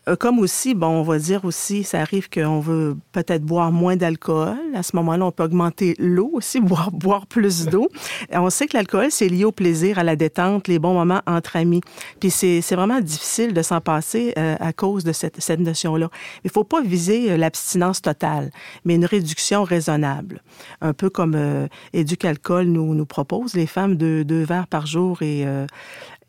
Euh, 0.08 0.16
comme 0.16 0.40
aussi, 0.40 0.74
bon, 0.74 0.88
on 0.88 1.04
va 1.04 1.20
dire 1.20 1.44
aussi, 1.46 1.84
ça 1.84 2.00
arrive 2.02 2.30
qu'on 2.30 2.60
veut 2.60 2.96
peut-être 3.12 3.44
boire 3.44 3.72
moins 3.72 3.96
d'alcool. 3.96 4.58
À 4.74 4.84
ce 4.84 4.96
moment-là, 4.96 5.26
on 5.26 5.32
peut 5.32 5.44
augmenter 5.44 5.96
l'eau 6.00 6.30
aussi, 6.34 6.60
boire, 6.62 6.92
boire 6.92 7.28
plus 7.28 7.66
d'eau. 7.66 7.90
on 8.32 8.50
sait 8.50 8.68
que 8.68 8.78
l'alcool, 8.78 9.08
c'est 9.10 9.28
lié 9.28 9.46
au 9.46 9.52
plaisir, 9.52 10.00
à 10.00 10.04
la 10.04 10.16
détente, 10.16 10.68
les 10.68 10.80
bons 10.80 10.94
moments 10.94 11.22
entre 11.28 11.56
amis. 11.56 11.82
Puis 12.20 12.32
c'est 12.32 12.62
vraiment 12.76 13.02
difficile 13.02 13.54
de 13.54 13.62
s'en 13.62 13.82
passer 13.82 14.34
euh, 14.38 14.56
à 14.60 14.74
cause 14.74 15.04
de 15.04 15.12
cette, 15.12 15.42
cette 15.42 15.60
notion-là. 15.60 16.10
Il 16.44 16.50
faut 16.52 16.64
pas 16.64 16.82
viser 16.82 17.32
euh, 17.32 17.38
l'abstinence 17.38 18.02
totale, 18.02 18.52
mais 18.86 18.96
une 18.96 19.06
réduction 19.06 19.64
raisonnable. 19.64 20.42
Un 20.82 20.94
peu 20.94 21.10
comme 21.10 21.36
euh, 21.36 21.68
Éducalcool 21.94 22.66
nous, 22.66 22.94
nous 22.94 23.06
propose, 23.06 23.56
les 23.56 23.68
femmes 23.68 23.96
deux, 23.96 24.24
deux 24.24 24.44
verres 24.44 24.68
par 24.68 24.86
jour 24.86 25.22
et 25.22 25.46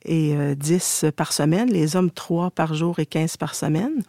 et 0.05 0.34
10 0.57 1.07
par 1.16 1.32
semaine, 1.32 1.70
les 1.70 1.96
hommes 1.96 2.11
3 2.11 2.51
par 2.51 2.74
jour 2.74 2.99
et 2.99 3.07
15 3.07 3.36
par 3.36 3.55
semaine. 3.55 4.03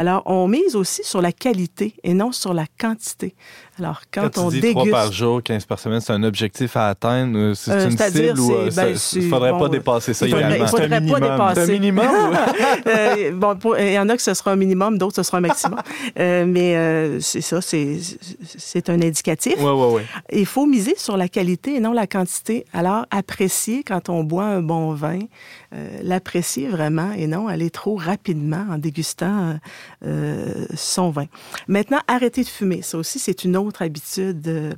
Alors, 0.00 0.22
on 0.24 0.48
mise 0.48 0.76
aussi 0.76 1.02
sur 1.04 1.20
la 1.20 1.30
qualité 1.30 1.92
et 2.02 2.14
non 2.14 2.32
sur 2.32 2.54
la 2.54 2.64
quantité. 2.80 3.34
Alors, 3.78 4.00
quand, 4.12 4.30
quand 4.34 4.46
on 4.46 4.48
tu 4.48 4.54
dis 4.56 4.60
déguste... 4.62 4.88
3 4.88 5.02
par 5.02 5.12
jour, 5.12 5.42
15 5.42 5.66
par 5.66 5.78
semaine, 5.78 6.00
c'est 6.00 6.14
un 6.14 6.22
objectif 6.22 6.74
à 6.74 6.88
atteindre? 6.88 7.36
euh, 7.36 7.54
C'est 7.54 7.70
Euh, 7.70 7.90
une 7.90 7.98
cible 7.98 8.40
ou 8.40 8.52
euh, 8.54 8.70
c'est- 8.70 8.76
ben, 8.76 8.96
il 9.24 9.28
faudrait 9.28 9.50
bon, 9.52 9.58
pas 9.58 9.68
dépasser 9.68 10.14
ça 10.14 10.24
il 10.26 10.30
il 10.30 10.34
faudrait 10.68 10.88
pas 10.88 11.00
minimum. 11.00 11.20
dépasser. 11.20 11.54
C'est 11.66 11.68
un 11.70 11.72
minimum, 11.72 12.04
ou- 12.30 12.88
Euh, 12.88 13.30
bon, 13.32 13.56
pour- 13.56 13.78
il 13.78 13.92
y 13.92 13.98
en 13.98 14.08
a 14.08 14.16
que 14.16 14.22
ce 14.22 14.32
sera 14.32 14.52
un 14.52 14.56
minimum, 14.56 14.96
d'autres 14.96 15.16
ce 15.16 15.22
sera 15.22 15.36
un 15.38 15.42
maximum. 15.42 15.78
Euh, 16.18 16.44
mais 16.46 16.76
euh, 16.76 17.20
c'est 17.20 17.40
ça, 17.42 17.60
c'est 17.60 17.98
c'est 18.58 18.88
un 18.90 19.00
indicatif. 19.02 19.56
Ouais, 19.58 19.70
ouais, 19.70 19.92
ouais. 19.94 20.04
Il 20.32 20.46
faut 20.46 20.64
miser 20.66 20.94
sur 20.96 21.16
la 21.18 21.28
qualité 21.28 21.76
et 21.76 21.80
non 21.80 21.92
la 21.92 22.06
quantité. 22.06 22.64
Alors, 22.72 23.04
apprécier 23.10 23.82
quand 23.84 24.08
on 24.08 24.24
boit 24.24 24.44
un 24.44 24.60
bon 24.62 24.92
vin, 24.92 25.18
euh, 25.18 25.20
l'apprécier 26.02 26.68
vraiment 26.68 27.12
et 27.12 27.26
non 27.26 27.46
aller 27.48 27.70
trop 27.70 27.94
rapidement 27.96 28.66
en 28.70 28.78
dégustant 28.78 29.58
euh, 30.04 30.66
son 30.74 31.10
vin. 31.10 31.26
Maintenant, 31.68 32.00
arrêter 32.08 32.42
de 32.42 32.48
fumer. 32.48 32.82
Ça 32.82 32.98
aussi, 32.98 33.18
c'est 33.18 33.44
une 33.44 33.56
autre 33.56 33.82
habitude 33.82 34.46
euh, 34.48 34.72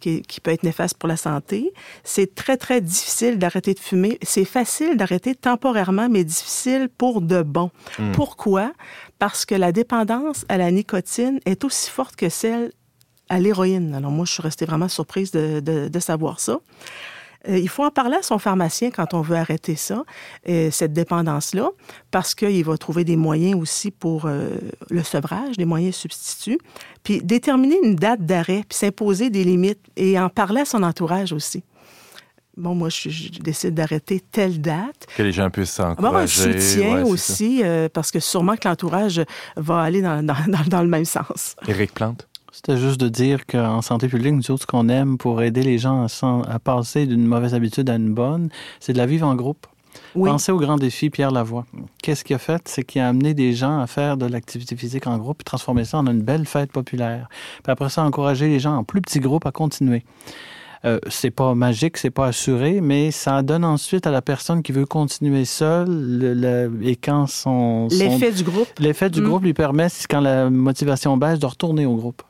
qui, 0.00 0.20
qui 0.22 0.40
peut 0.40 0.50
être 0.50 0.62
néfaste 0.62 0.98
pour 0.98 1.08
la 1.08 1.16
santé. 1.16 1.72
C'est 2.02 2.34
très, 2.34 2.56
très 2.56 2.80
difficile 2.80 3.38
d'arrêter 3.38 3.72
de 3.74 3.78
fumer. 3.78 4.18
C'est 4.22 4.44
facile 4.44 4.96
d'arrêter 4.96 5.34
temporairement, 5.34 6.08
mais 6.10 6.24
difficile 6.24 6.88
pour 6.98 7.22
de 7.22 7.42
bon. 7.42 7.70
Pourquoi? 8.12 8.72
Parce 9.18 9.46
que 9.46 9.54
la 9.54 9.72
dépendance 9.72 10.44
à 10.48 10.58
la 10.58 10.70
nicotine 10.70 11.40
est 11.46 11.64
aussi 11.64 11.90
forte 11.90 12.16
que 12.16 12.28
celle 12.28 12.72
à 13.30 13.40
l'héroïne. 13.40 13.94
Alors 13.94 14.10
moi, 14.10 14.26
je 14.26 14.32
suis 14.32 14.42
restée 14.42 14.66
vraiment 14.66 14.88
surprise 14.88 15.30
de, 15.30 15.60
de- 15.60 15.88
de 15.88 15.98
savoir 16.00 16.38
ça. 16.40 16.58
Euh, 17.48 17.58
il 17.58 17.68
faut 17.68 17.84
en 17.84 17.90
parler 17.90 18.16
à 18.16 18.22
son 18.22 18.38
pharmacien 18.38 18.90
quand 18.90 19.12
on 19.14 19.20
veut 19.20 19.36
arrêter 19.36 19.76
ça, 19.76 20.04
euh, 20.48 20.70
cette 20.70 20.92
dépendance-là, 20.92 21.68
parce 22.10 22.34
qu'il 22.34 22.64
va 22.64 22.76
trouver 22.78 23.04
des 23.04 23.16
moyens 23.16 23.60
aussi 23.60 23.90
pour 23.90 24.26
euh, 24.26 24.48
le 24.90 25.02
sevrage, 25.02 25.56
des 25.56 25.64
moyens 25.64 25.94
substituts, 25.94 26.58
puis 27.02 27.20
déterminer 27.22 27.76
une 27.82 27.96
date 27.96 28.24
d'arrêt, 28.24 28.64
puis 28.68 28.78
s'imposer 28.78 29.30
des 29.30 29.44
limites 29.44 29.80
et 29.96 30.18
en 30.18 30.28
parler 30.28 30.62
à 30.62 30.64
son 30.64 30.82
entourage 30.82 31.32
aussi. 31.32 31.62
Bon, 32.56 32.72
moi, 32.74 32.88
je, 32.88 33.08
je 33.10 33.40
décide 33.40 33.74
d'arrêter 33.74 34.20
telle 34.20 34.60
date. 34.60 35.06
Que 35.16 35.24
les 35.24 35.32
gens 35.32 35.50
puissent 35.50 35.80
Avoir 35.80 36.14
un 36.14 36.26
s'encourager. 36.28 36.60
soutien 36.60 36.94
ouais, 36.94 37.02
c'est 37.04 37.10
aussi, 37.10 37.60
euh, 37.64 37.88
parce 37.92 38.12
que 38.12 38.20
sûrement 38.20 38.54
que 38.56 38.68
l'entourage 38.68 39.20
va 39.56 39.80
aller 39.80 40.00
dans, 40.02 40.24
dans- 40.24 40.82
le 40.82 40.88
même 40.88 41.04
sens. 41.04 41.56
Éric 41.66 41.92
Plante? 41.94 42.28
C'était 42.54 42.76
juste 42.76 43.00
de 43.00 43.08
dire 43.08 43.46
qu'en 43.46 43.82
santé 43.82 44.06
publique, 44.06 44.32
nous 44.32 44.48
autres, 44.52 44.62
ce 44.62 44.66
qu'on 44.68 44.88
aime 44.88 45.18
pour 45.18 45.42
aider 45.42 45.64
les 45.64 45.76
gens 45.76 46.06
à, 46.48 46.58
passer 46.60 47.04
d'une 47.04 47.26
mauvaise 47.26 47.52
habitude 47.52 47.90
à 47.90 47.96
une 47.96 48.14
bonne, 48.14 48.48
c'est 48.78 48.92
de 48.92 48.98
la 48.98 49.06
vivre 49.06 49.26
en 49.26 49.34
groupe. 49.34 49.66
Oui. 50.14 50.30
Pensez 50.30 50.52
au 50.52 50.58
grand 50.58 50.76
défi 50.76 51.10
Pierre 51.10 51.32
Lavoie. 51.32 51.66
Qu'est-ce 52.00 52.22
qu'il 52.24 52.36
a 52.36 52.38
fait? 52.38 52.62
C'est 52.66 52.84
qu'il 52.84 53.00
a 53.00 53.08
amené 53.08 53.34
des 53.34 53.54
gens 53.54 53.80
à 53.80 53.88
faire 53.88 54.16
de 54.16 54.26
l'activité 54.26 54.76
physique 54.76 55.08
en 55.08 55.18
groupe 55.18 55.40
et 55.40 55.44
transformer 55.44 55.84
ça 55.84 55.98
en 55.98 56.06
une 56.06 56.22
belle 56.22 56.46
fête 56.46 56.70
populaire. 56.70 57.28
Puis 57.64 57.72
après 57.72 57.88
ça, 57.88 58.04
encourager 58.04 58.46
les 58.46 58.60
gens 58.60 58.76
en 58.76 58.84
plus 58.84 59.00
petits 59.02 59.20
groupes 59.20 59.46
à 59.46 59.50
continuer. 59.52 60.04
Euh, 60.84 61.00
c'est 61.08 61.30
pas 61.32 61.54
magique, 61.56 61.96
c'est 61.96 62.10
pas 62.10 62.26
assuré, 62.26 62.80
mais 62.80 63.10
ça 63.10 63.42
donne 63.42 63.64
ensuite 63.64 64.06
à 64.06 64.10
la 64.12 64.22
personne 64.22 64.62
qui 64.62 64.70
veut 64.70 64.84
continuer 64.86 65.44
seule 65.44 65.88
le- 65.88 66.34
le- 66.34 66.86
et 66.86 66.94
quand 66.94 67.26
son, 67.26 67.88
son- 67.90 67.98
L'effet 67.98 68.30
du 68.32 68.42
groupe. 68.44 68.68
l'effet 68.78 69.10
du 69.10 69.22
Mm. 69.22 69.24
groupe 69.24 69.42
lui 69.42 69.54
permet, 69.54 69.88
quand 70.08 70.20
la 70.20 70.50
motivation 70.50 71.16
baisse, 71.16 71.38
de 71.38 71.46
retourner 71.46 71.86
au 71.86 71.96
groupe 71.96 72.22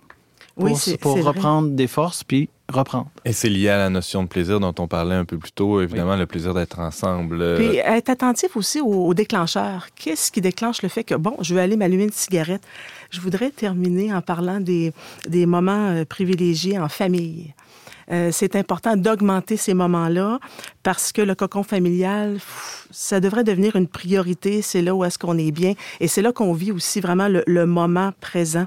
pour, 0.55 0.65
Oui, 0.65 0.77
c'est 0.77 0.97
pour 0.99 1.15
c'est 1.15 1.21
vrai. 1.21 1.31
reprendre 1.31 1.69
des 1.71 1.87
forces 1.87 2.25
puis 2.25 2.49
reprendre. 2.73 3.09
Et 3.27 3.33
c'est 3.33 3.51
lié 3.51 3.69
à 3.69 3.77
la 3.79 3.91
notion 3.91 4.23
de 4.23 4.29
plaisir 4.29 4.59
dont 4.59 4.75
on 4.79 4.89
parlait 4.89 5.15
un 5.15 5.25
peu 5.27 5.37
plus 5.37 5.53
tôt, 5.53 5.81
évidemment, 5.83 6.17
le 6.17 6.25
plaisir 6.27 6.55
d'être 6.55 6.79
ensemble. 6.79 7.41
euh, 7.43 7.57
Puis 7.59 7.77
être 7.77 8.09
attentif 8.09 8.57
aussi 8.57 8.81
aux, 8.81 8.87
aux 9.07 9.15
déclencheurs. 9.15 9.89
Qu'est-ce 9.95 10.33
qui 10.33 10.41
déclenche 10.41 10.81
le 10.83 10.89
fait 10.89 11.05
que, 11.05 11.15
bon, 11.15 11.37
je 11.41 11.55
vais 11.55 11.61
aller 11.61 11.77
m'allumer 11.77 12.05
une 12.05 12.13
cigarette? 12.13 12.63
Je 13.11 13.21
voudrais 13.21 13.51
terminer 13.51 14.15
en 14.15 14.23
parlant 14.23 14.61
des, 14.61 14.93
des 15.29 15.45
moments 15.45 15.89
euh, 15.91 16.05
privilégiés 16.07 16.79
en 16.79 16.89
famille. 16.89 17.53
Euh, 18.11 18.31
c'est 18.33 18.57
important 18.57 18.97
d'augmenter 18.97 19.57
ces 19.57 19.75
moments-là 19.75 20.39
parce 20.83 21.13
que 21.13 21.23
le 21.23 21.35
cocon 21.35 21.63
familial, 21.63 22.39
ça 22.91 23.21
devrait 23.21 23.45
devenir 23.45 23.77
une 23.77 23.89
priorité. 23.89 24.63
C'est 24.63 24.83
là 24.83 24.95
où 24.95 25.05
est-ce 25.05 25.19
qu'on 25.19 25.39
est 25.39 25.51
bien 25.51 25.75
et 26.01 26.09
c'est 26.09 26.23
là 26.23 26.33
qu'on 26.33 26.53
vit 26.53 26.73
aussi 26.73 27.01
vraiment 27.01 27.29
le, 27.29 27.43
le 27.47 27.67
moment 27.67 28.13
présent. 28.21 28.67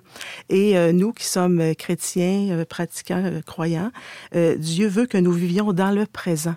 Et 0.49 0.77
euh, 0.77 0.91
nous 0.91 1.13
qui 1.13 1.25
sommes 1.25 1.59
euh, 1.59 1.73
chrétiens, 1.73 2.49
euh, 2.51 2.65
pratiquants, 2.65 3.31
croyants, 3.45 3.91
euh, 4.35 4.55
Dieu 4.55 4.87
veut 4.87 5.05
que 5.05 5.17
nous 5.17 5.31
vivions 5.31 5.73
dans 5.73 5.91
le 5.91 6.05
présent. 6.05 6.55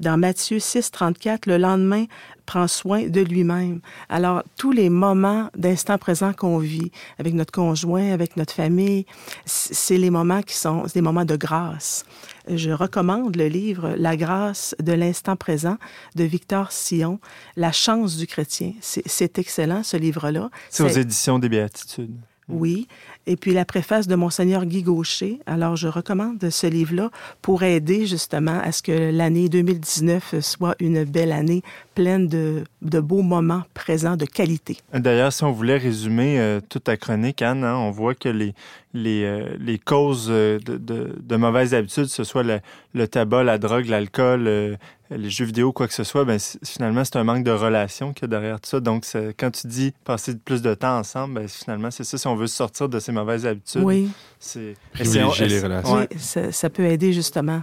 Dans 0.00 0.18
Matthieu 0.18 0.58
6, 0.58 0.90
34, 0.90 1.46
le 1.46 1.58
lendemain 1.58 2.06
prend 2.46 2.68
soin 2.68 3.08
de 3.08 3.20
lui-même. 3.20 3.80
Alors, 4.08 4.42
tous 4.56 4.72
les 4.72 4.90
moments 4.90 5.50
d'instant 5.56 5.98
présent 5.98 6.32
qu'on 6.32 6.58
vit 6.58 6.90
avec 7.18 7.34
notre 7.34 7.52
conjoint, 7.52 8.12
avec 8.12 8.36
notre 8.36 8.52
famille, 8.52 9.06
c'est 9.44 9.98
les 9.98 10.10
moments 10.10 10.42
qui 10.42 10.54
sont 10.54 10.84
des 10.94 11.00
moments 11.00 11.24
de 11.24 11.36
grâce. 11.36 12.04
Je 12.48 12.70
recommande 12.70 13.36
le 13.36 13.46
livre 13.46 13.94
La 13.96 14.16
grâce 14.16 14.74
de 14.80 14.92
l'instant 14.92 15.36
présent 15.36 15.76
de 16.16 16.24
Victor 16.24 16.72
Sion, 16.72 17.20
La 17.56 17.72
chance 17.72 18.16
du 18.16 18.26
chrétien. 18.26 18.72
C'est 18.80 19.38
excellent, 19.38 19.82
ce 19.82 19.96
livre-là. 19.96 20.50
C'est 20.70 20.82
aux 20.82 20.88
éditions 20.88 21.38
des 21.38 21.48
Béatitudes. 21.48 22.16
Oui. 22.48 22.88
Et 23.26 23.36
puis 23.36 23.52
la 23.52 23.64
préface 23.64 24.08
de 24.08 24.14
Monseigneur 24.14 24.66
Guy 24.66 24.82
Gaucher. 24.82 25.38
Alors, 25.46 25.76
je 25.76 25.88
recommande 25.88 26.50
ce 26.50 26.66
livre-là 26.66 27.10
pour 27.40 27.62
aider 27.62 28.06
justement 28.06 28.58
à 28.60 28.72
ce 28.72 28.82
que 28.82 29.10
l'année 29.12 29.48
2019 29.48 30.40
soit 30.40 30.74
une 30.80 31.04
belle 31.04 31.32
année 31.32 31.62
pleine 31.94 32.26
de, 32.26 32.64
de 32.80 33.00
beaux 33.00 33.22
moments 33.22 33.62
présents 33.74 34.16
de 34.16 34.24
qualité. 34.24 34.78
D'ailleurs, 34.92 35.32
si 35.32 35.44
on 35.44 35.52
voulait 35.52 35.76
résumer 35.76 36.40
euh, 36.40 36.60
toute 36.68 36.84
ta 36.84 36.96
chronique, 36.96 37.42
Anne, 37.42 37.64
hein, 37.64 37.76
on 37.76 37.90
voit 37.90 38.14
que 38.14 38.28
les, 38.28 38.54
les, 38.94 39.24
euh, 39.24 39.56
les 39.58 39.78
causes 39.78 40.28
euh, 40.30 40.58
de, 40.58 40.76
de, 40.76 41.14
de 41.18 41.36
mauvaises 41.36 41.74
habitudes, 41.74 42.06
ce 42.06 42.24
soit 42.24 42.42
le, 42.42 42.60
le 42.94 43.08
tabac, 43.08 43.44
la 43.44 43.58
drogue, 43.58 43.86
l'alcool, 43.86 44.46
euh, 44.46 44.76
les 45.16 45.30
jeux 45.30 45.44
vidéo, 45.44 45.72
quoi 45.72 45.88
que 45.88 45.94
ce 45.94 46.04
soit, 46.04 46.24
ben, 46.24 46.38
finalement, 46.64 47.04
c'est 47.04 47.16
un 47.16 47.24
manque 47.24 47.44
de 47.44 47.50
relation 47.50 48.12
qu'il 48.12 48.22
y 48.22 48.24
a 48.26 48.28
derrière 48.28 48.60
tout 48.60 48.68
ça. 48.70 48.80
Donc, 48.80 49.04
quand 49.38 49.50
tu 49.50 49.66
dis 49.66 49.92
passer 50.04 50.36
plus 50.36 50.62
de 50.62 50.74
temps 50.74 50.98
ensemble, 50.98 51.34
ben, 51.34 51.48
finalement, 51.48 51.90
c'est 51.90 52.04
ça. 52.04 52.18
Si 52.18 52.26
on 52.26 52.36
veut 52.36 52.46
sortir 52.46 52.88
de 52.88 52.98
ces 52.98 53.12
mauvaises 53.12 53.46
habitudes, 53.46 53.82
Oui, 53.84 54.08
c'est 54.38 54.74
Privilégier 54.92 55.48
les 55.48 55.60
relations. 55.60 55.94
oui 55.96 56.04
ça, 56.18 56.52
ça 56.52 56.70
peut 56.70 56.84
aider 56.84 57.12
justement. 57.12 57.62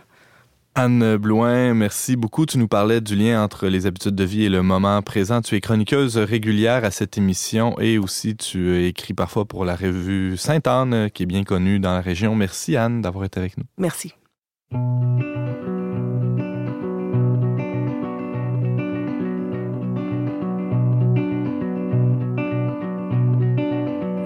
Anne 0.75 1.17
Blouin, 1.17 1.73
merci 1.73 2.15
beaucoup. 2.15 2.45
Tu 2.45 2.57
nous 2.57 2.67
parlais 2.67 3.01
du 3.01 3.15
lien 3.15 3.43
entre 3.43 3.67
les 3.67 3.85
habitudes 3.87 4.15
de 4.15 4.23
vie 4.23 4.45
et 4.45 4.49
le 4.49 4.61
moment 4.61 5.01
présent. 5.01 5.41
Tu 5.41 5.55
es 5.55 5.61
chroniqueuse 5.61 6.15
régulière 6.17 6.85
à 6.85 6.91
cette 6.91 7.17
émission 7.17 7.77
et 7.79 7.97
aussi 7.97 8.35
tu 8.37 8.85
écris 8.85 9.13
parfois 9.13 9.45
pour 9.45 9.65
la 9.65 9.75
revue 9.75 10.37
Sainte-Anne, 10.37 11.09
qui 11.11 11.23
est 11.23 11.25
bien 11.25 11.43
connue 11.43 11.79
dans 11.79 11.93
la 11.93 12.01
région. 12.01 12.35
Merci 12.35 12.77
Anne 12.77 13.01
d'avoir 13.01 13.25
été 13.25 13.39
avec 13.39 13.57
nous. 13.57 13.65
Merci. 13.77 14.13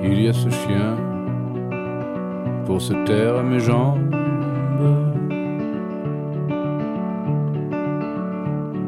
Il 0.05 0.21
y 0.21 0.27
a 0.27 0.33
ce 0.33 0.49
chien 0.49 0.97
pour 2.65 2.81
se 2.81 2.93
taire 3.05 3.37
à 3.37 3.43
mes 3.43 3.59
jambes. 3.59 4.13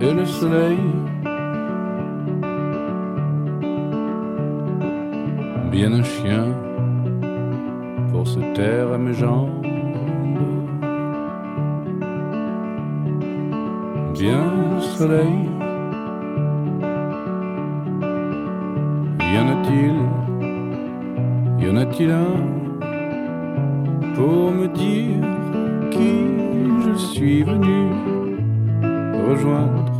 Et 0.01 0.13
le 0.13 0.25
soleil, 0.25 0.77
bien 5.71 5.93
un 5.93 6.03
chien 6.03 6.45
pour 8.11 8.27
se 8.27 8.39
taire 8.53 8.91
à 8.93 8.97
mes 8.97 9.13
jambes. 9.13 9.65
Bien 14.13 14.43
le 14.75 14.81
soleil, 14.81 15.49
y 19.19 19.39
en 19.39 19.47
a-t-il 19.53 20.24
y 21.59 21.69
en 21.69 21.77
a-t-il 21.77 22.11
un 22.11 22.35
pour 24.15 24.51
me 24.51 24.67
dire 24.67 25.21
qui 25.91 26.25
je 26.85 26.95
suis 26.97 27.43
venu 27.43 27.89
rejoindre 29.27 29.94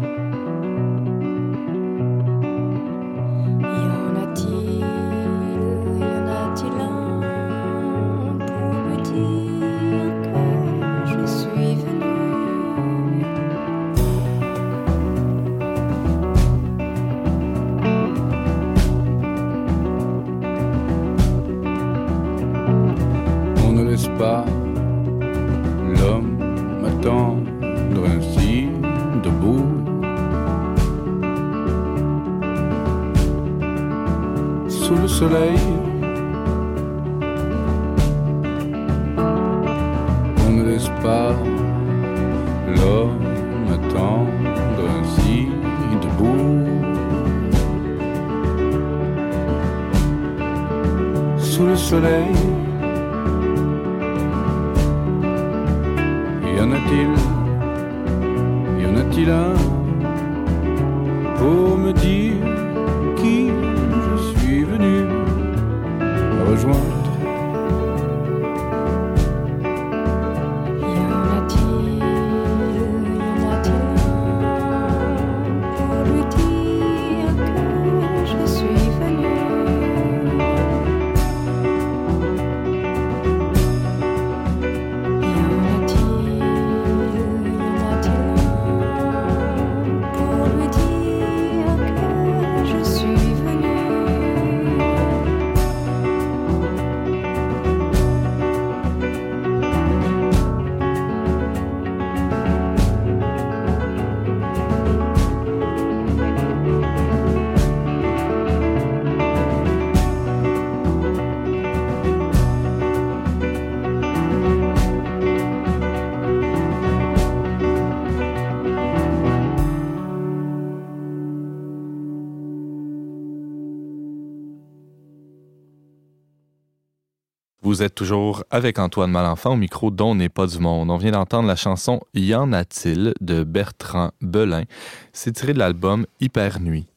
Vous 127.75 127.83
êtes 127.83 127.93
toujours 127.93 128.45
avec 128.51 128.79
Antoine 128.79 129.11
Malenfant 129.11 129.51
au 129.51 129.55
micro 129.57 129.91
dont 129.91 130.15
n'est 130.15 130.29
pas 130.29 130.47
du 130.47 130.59
monde. 130.59 130.89
On 130.89 130.95
vient 130.95 131.11
d'entendre 131.11 131.45
la 131.45 131.57
chanson 131.57 131.99
Y 132.13 132.33
en 132.33 132.53
a-t-il 132.53 133.13
de 133.19 133.43
Bertrand 133.43 134.11
Belin. 134.21 134.63
C'est 135.11 135.33
tiré 135.33 135.51
de 135.51 135.59
l'album 135.59 136.05
Hyper 136.21 136.61
Nuit. 136.61 136.87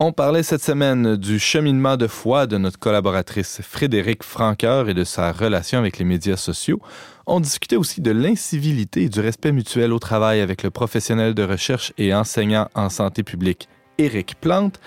On 0.00 0.10
parlait 0.10 0.42
cette 0.42 0.64
semaine 0.64 1.14
du 1.14 1.38
cheminement 1.38 1.96
de 1.96 2.08
foi 2.08 2.48
de 2.48 2.58
notre 2.58 2.80
collaboratrice 2.80 3.60
Frédéric 3.62 4.24
Franqueur 4.24 4.88
et 4.88 4.94
de 4.94 5.04
sa 5.04 5.30
relation 5.30 5.78
avec 5.78 5.98
les 5.98 6.04
médias 6.04 6.36
sociaux. 6.36 6.80
On 7.28 7.38
discutait 7.38 7.76
aussi 7.76 8.00
de 8.00 8.10
l'incivilité 8.10 9.02
et 9.02 9.08
du 9.08 9.20
respect 9.20 9.52
mutuel 9.52 9.92
au 9.92 10.00
travail 10.00 10.40
avec 10.40 10.64
le 10.64 10.70
professionnel 10.70 11.34
de 11.34 11.44
recherche 11.44 11.92
et 11.98 12.12
enseignant 12.12 12.68
en 12.74 12.88
santé 12.88 13.22
publique 13.22 13.68
Éric 13.98 14.40
Plante. 14.40 14.80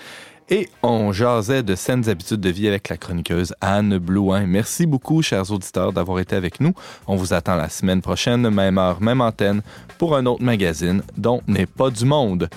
Et 0.54 0.68
on 0.82 1.12
jasait 1.12 1.62
de 1.62 1.74
saines 1.74 2.10
habitudes 2.10 2.42
de 2.42 2.50
vie 2.50 2.68
avec 2.68 2.90
la 2.90 2.98
chroniqueuse 2.98 3.54
Anne 3.62 3.96
Blouin. 3.96 4.44
Merci 4.44 4.84
beaucoup, 4.84 5.22
chers 5.22 5.50
auditeurs, 5.50 5.94
d'avoir 5.94 6.18
été 6.18 6.36
avec 6.36 6.60
nous. 6.60 6.74
On 7.06 7.16
vous 7.16 7.32
attend 7.32 7.56
la 7.56 7.70
semaine 7.70 8.02
prochaine, 8.02 8.50
même 8.50 8.76
heure, 8.76 9.00
même 9.00 9.22
antenne, 9.22 9.62
pour 9.96 10.14
un 10.14 10.26
autre 10.26 10.42
magazine 10.42 11.02
dont 11.16 11.40
n'est 11.46 11.64
pas 11.64 11.88
du 11.88 12.04
monde. 12.04 12.50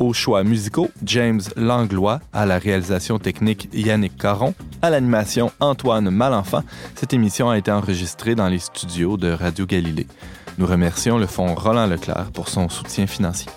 Aux 0.00 0.12
choix 0.12 0.42
musicaux, 0.42 0.90
James 1.04 1.40
Langlois, 1.54 2.18
à 2.32 2.46
la 2.46 2.58
réalisation 2.58 3.20
technique 3.20 3.68
Yannick 3.72 4.16
Caron, 4.16 4.52
à 4.82 4.90
l'animation 4.90 5.52
Antoine 5.60 6.10
Malenfant. 6.10 6.64
Cette 6.96 7.14
émission 7.14 7.48
a 7.48 7.58
été 7.58 7.70
enregistrée 7.70 8.34
dans 8.34 8.48
les 8.48 8.58
studios 8.58 9.16
de 9.16 9.30
Radio 9.30 9.66
Galilée. 9.66 10.08
Nous 10.58 10.66
remercions 10.66 11.16
le 11.16 11.28
Fonds 11.28 11.54
Roland 11.54 11.86
Leclerc 11.86 12.32
pour 12.32 12.48
son 12.48 12.68
soutien 12.68 13.06
financier. 13.06 13.52